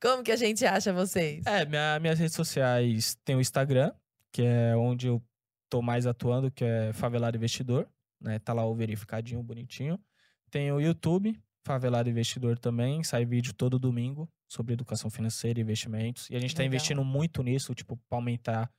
[0.00, 1.44] Como que a gente acha vocês?
[1.46, 3.92] É, minha- minhas redes sociais tem o Instagram,
[4.32, 5.22] que é onde eu
[5.70, 7.88] tô mais atuando, que é Favelado Investidor,
[8.20, 8.38] né?
[8.38, 9.98] Tá lá o verificadinho, bonitinho.
[10.50, 16.30] Tem o YouTube, Favelado Investidor também, sai vídeo todo domingo sobre educação financeira e investimentos.
[16.30, 16.74] E a gente tá Legal.
[16.74, 18.70] investindo muito nisso, tipo, pra aumentar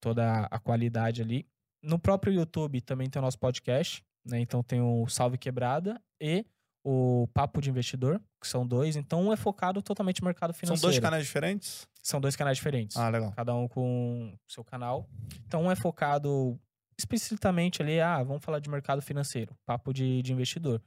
[0.00, 1.46] toda a qualidade ali.
[1.82, 4.38] No próprio YouTube também tem o nosso podcast, né?
[4.38, 6.44] Então tem o Salve Quebrada e
[6.88, 8.94] o Papo de Investidor, que são dois.
[8.94, 10.82] Então um é focado totalmente no mercado São financeiro.
[10.92, 11.88] dois canais diferentes?
[12.00, 12.96] São dois canais diferentes.
[12.96, 13.32] Ah, legal.
[13.34, 15.08] Cada um com o seu canal.
[15.48, 16.56] Então, um é focado
[16.96, 20.80] explicitamente ali, ah, vamos falar de mercado financeiro, papo de, de investidor.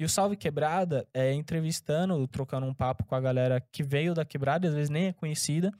[0.00, 4.24] E o Salve Quebrada é entrevistando, trocando um papo com a galera que veio da
[4.24, 5.70] quebrada, e às vezes nem é conhecida,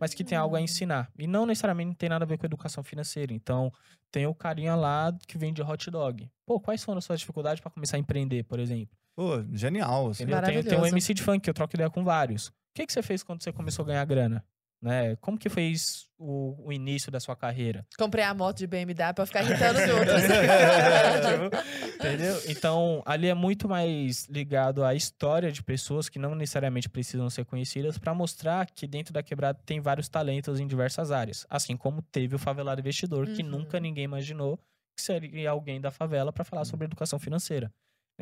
[0.00, 0.64] mas que tem algo a Hum.
[0.64, 1.08] ensinar.
[1.16, 3.32] E não necessariamente não tem nada a ver com educação financeira.
[3.32, 3.72] Então,
[4.10, 6.28] tem o carinha lá que vende hot dog.
[6.44, 8.94] Pô, quais foram as suas dificuldades para começar a empreender, por exemplo?
[9.16, 10.10] Pô, genial.
[10.10, 10.26] Assim.
[10.26, 10.86] Tem, tem um.
[10.86, 12.48] MC de funk que eu troco ideia com vários.
[12.48, 14.44] O que, que você fez quando você começou a ganhar grana?
[14.80, 15.14] Né?
[15.20, 17.86] Como que foi isso- o, o início da sua carreira?
[17.96, 20.22] Comprei a moto de BMW pra ficar irritando os outros.
[21.94, 22.40] Entendeu?
[22.48, 27.44] Então, ali é muito mais ligado à história de pessoas que não necessariamente precisam ser
[27.44, 31.46] conhecidas para mostrar que dentro da quebrada tem vários talentos em diversas áreas.
[31.48, 33.50] Assim como teve o favelado investidor, que Uhum.
[33.50, 34.58] nunca ninguém imaginou
[34.96, 37.72] que seria alguém da favela para falar sobre educação financeira.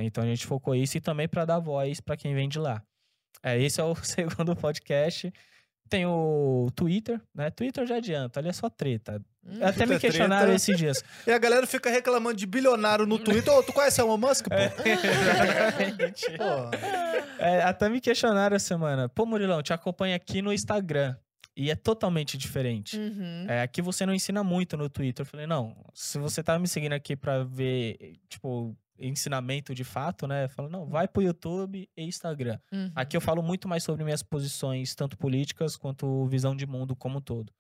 [0.03, 2.83] Então a gente focou isso e também para dar voz para quem vem de lá.
[3.43, 5.33] É, esse é o segundo podcast.
[5.89, 7.51] Tem o Twitter, né?
[7.51, 9.21] Twitter já adianta, ali é só treta.
[9.45, 9.59] Hum.
[9.61, 10.55] Até me é questionaram treta.
[10.57, 11.05] esses dias.
[11.27, 13.53] E a galera fica reclamando de bilionário no Twitter.
[13.53, 14.55] Ô, tu conhece Elon Musk, pô?
[14.55, 16.27] Exatamente.
[16.39, 19.09] Pô, É, até me questionaram essa semana.
[19.09, 21.17] Pô, Murilão, te acompanho aqui no Instagram.
[21.57, 22.97] E é totalmente diferente.
[22.97, 23.47] Uhum.
[23.49, 25.23] É, aqui você não ensina muito no Twitter.
[25.25, 30.27] Eu falei, não, se você tá me seguindo aqui pra ver, tipo, ensinamento de fato,
[30.27, 30.49] né?
[30.49, 32.59] Falo, não, vai pro YouTube e Instagram.
[32.73, 32.91] Uhum.
[32.95, 37.19] Aqui eu falo muito mais sobre minhas posições, tanto políticas quanto visão de mundo como
[37.19, 37.53] um todo.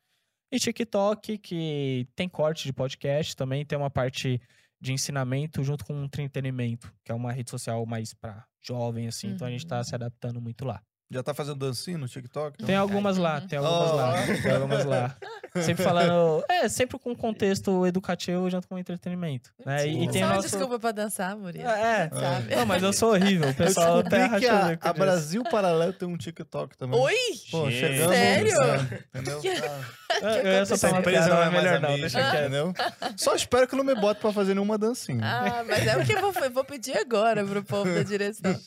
[0.52, 4.40] E TikTok, que tem corte de podcast, também tem uma parte
[4.80, 9.28] de ensinamento junto com entretenimento, que é uma rede social mais pra jovem, assim.
[9.28, 9.84] Então a gente tá Uhum.
[9.84, 10.82] se adaptando muito lá.
[11.10, 12.62] Já tá fazendo dancinho no TikTok?
[12.64, 13.96] Tem algumas lá, tem algumas Oh.
[13.96, 14.12] lá,
[14.42, 15.16] tem algumas lá.
[15.62, 19.88] Sempre falando, é, sempre com contexto educativo junto com entretenimento, né?
[19.88, 20.48] E, e Só tem uma nosso...
[20.48, 21.68] desculpa pra dançar, Murilo.
[21.68, 22.08] É, é.
[22.08, 22.54] Sabe?
[22.54, 24.94] Não, mas eu sou horrível, o Eu pessoal até que a, a disso.
[24.94, 27.00] Brasil Paralelo tem um TikTok também.
[27.00, 27.14] Oi?
[27.50, 28.10] Pô, chegando.
[28.10, 28.62] Sério?
[28.62, 29.40] é, Entendeu?
[29.68, 29.99] Ah,
[30.90, 32.34] Uma empresa piada, não é mas mais melhor a não, deixa quieto.
[32.40, 32.74] entendeu?
[33.16, 35.20] Só espero que não me bote pra fazer nenhuma dancinha.
[35.22, 38.58] Ah, mas é o que eu vou, eu vou pedir agora pro povo da direção.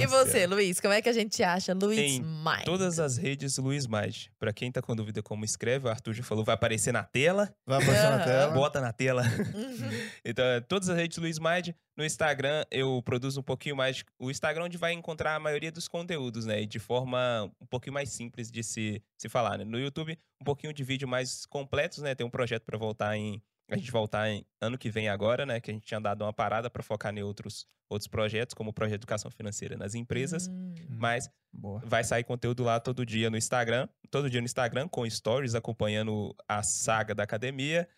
[0.00, 1.74] E você, Luiz, como é que a gente acha?
[1.74, 2.64] Luiz Em Mai.
[2.64, 4.30] Todas as redes Luiz Mage.
[4.38, 7.52] Pra quem tá com dúvida como escreve, o Arthur já falou, vai aparecer na tela.
[7.66, 8.24] Vai aparecer na Aham.
[8.24, 8.52] tela.
[8.52, 9.22] Bota na tela.
[9.22, 9.90] Uhum.
[10.24, 11.74] Então, é, todas as redes Luiz Mage.
[11.96, 14.02] No Instagram, eu produzo um pouquinho mais.
[14.18, 16.62] O Instagram é onde vai encontrar a maioria dos conteúdos, né?
[16.62, 19.64] E de forma um pouquinho mais simples de se, se falar, né?
[19.64, 22.14] No YouTube, um pouquinho de vídeo mais completos, né?
[22.14, 23.42] Tem um projeto pra voltar em.
[23.68, 25.60] A gente voltar em ano que vem agora, né?
[25.60, 28.72] Que a gente tinha dado uma parada pra focar em outros, outros projetos, como o
[28.72, 30.48] projeto de educação financeira nas empresas.
[30.48, 30.74] Hum.
[30.88, 31.80] Mas Boa.
[31.84, 33.88] vai sair conteúdo lá todo dia no Instagram.
[34.10, 37.88] Todo dia no Instagram, com stories acompanhando a saga da academia.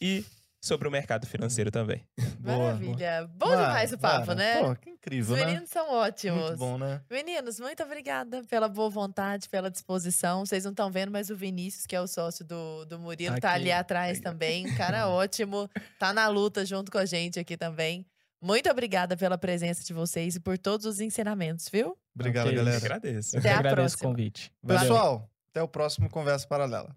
[0.00, 0.24] E
[0.60, 2.04] sobre o mercado financeiro também.
[2.38, 3.30] Boa, Maravilha.
[3.34, 4.34] Bom Mara, demais o papo, Mara.
[4.34, 4.58] né?
[4.60, 5.44] Pô, que Os incrível, né?
[5.46, 6.42] meninos são ótimos.
[6.42, 7.00] Muito bom, né?
[7.10, 10.44] Meninos, muito obrigada pela boa vontade, pela disposição.
[10.44, 13.50] Vocês não estão vendo, mas o Vinícius, que é o sócio do, do Murilo, tá
[13.52, 13.60] Aqui.
[13.62, 14.66] ali atrás também.
[14.66, 15.68] Um cara ótimo.
[15.98, 18.06] Tá na luta junto com a gente aqui também.
[18.42, 21.96] Muito obrigada pela presença de vocês e por todos os ensinamentos, viu?
[22.14, 22.58] Obrigado, Ok.
[22.58, 22.78] Eu galera.
[22.84, 23.36] agradeço.
[23.36, 24.10] Eu Até a agradeço o próxima.
[24.10, 24.52] convite.
[24.62, 24.80] Valeu.
[24.80, 26.96] Pessoal, até o próximo Conversa Paralela.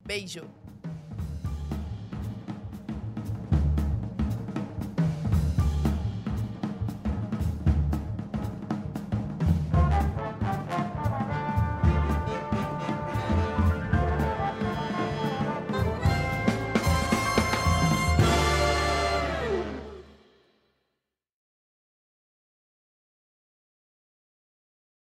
[0.00, 0.46] Beijo.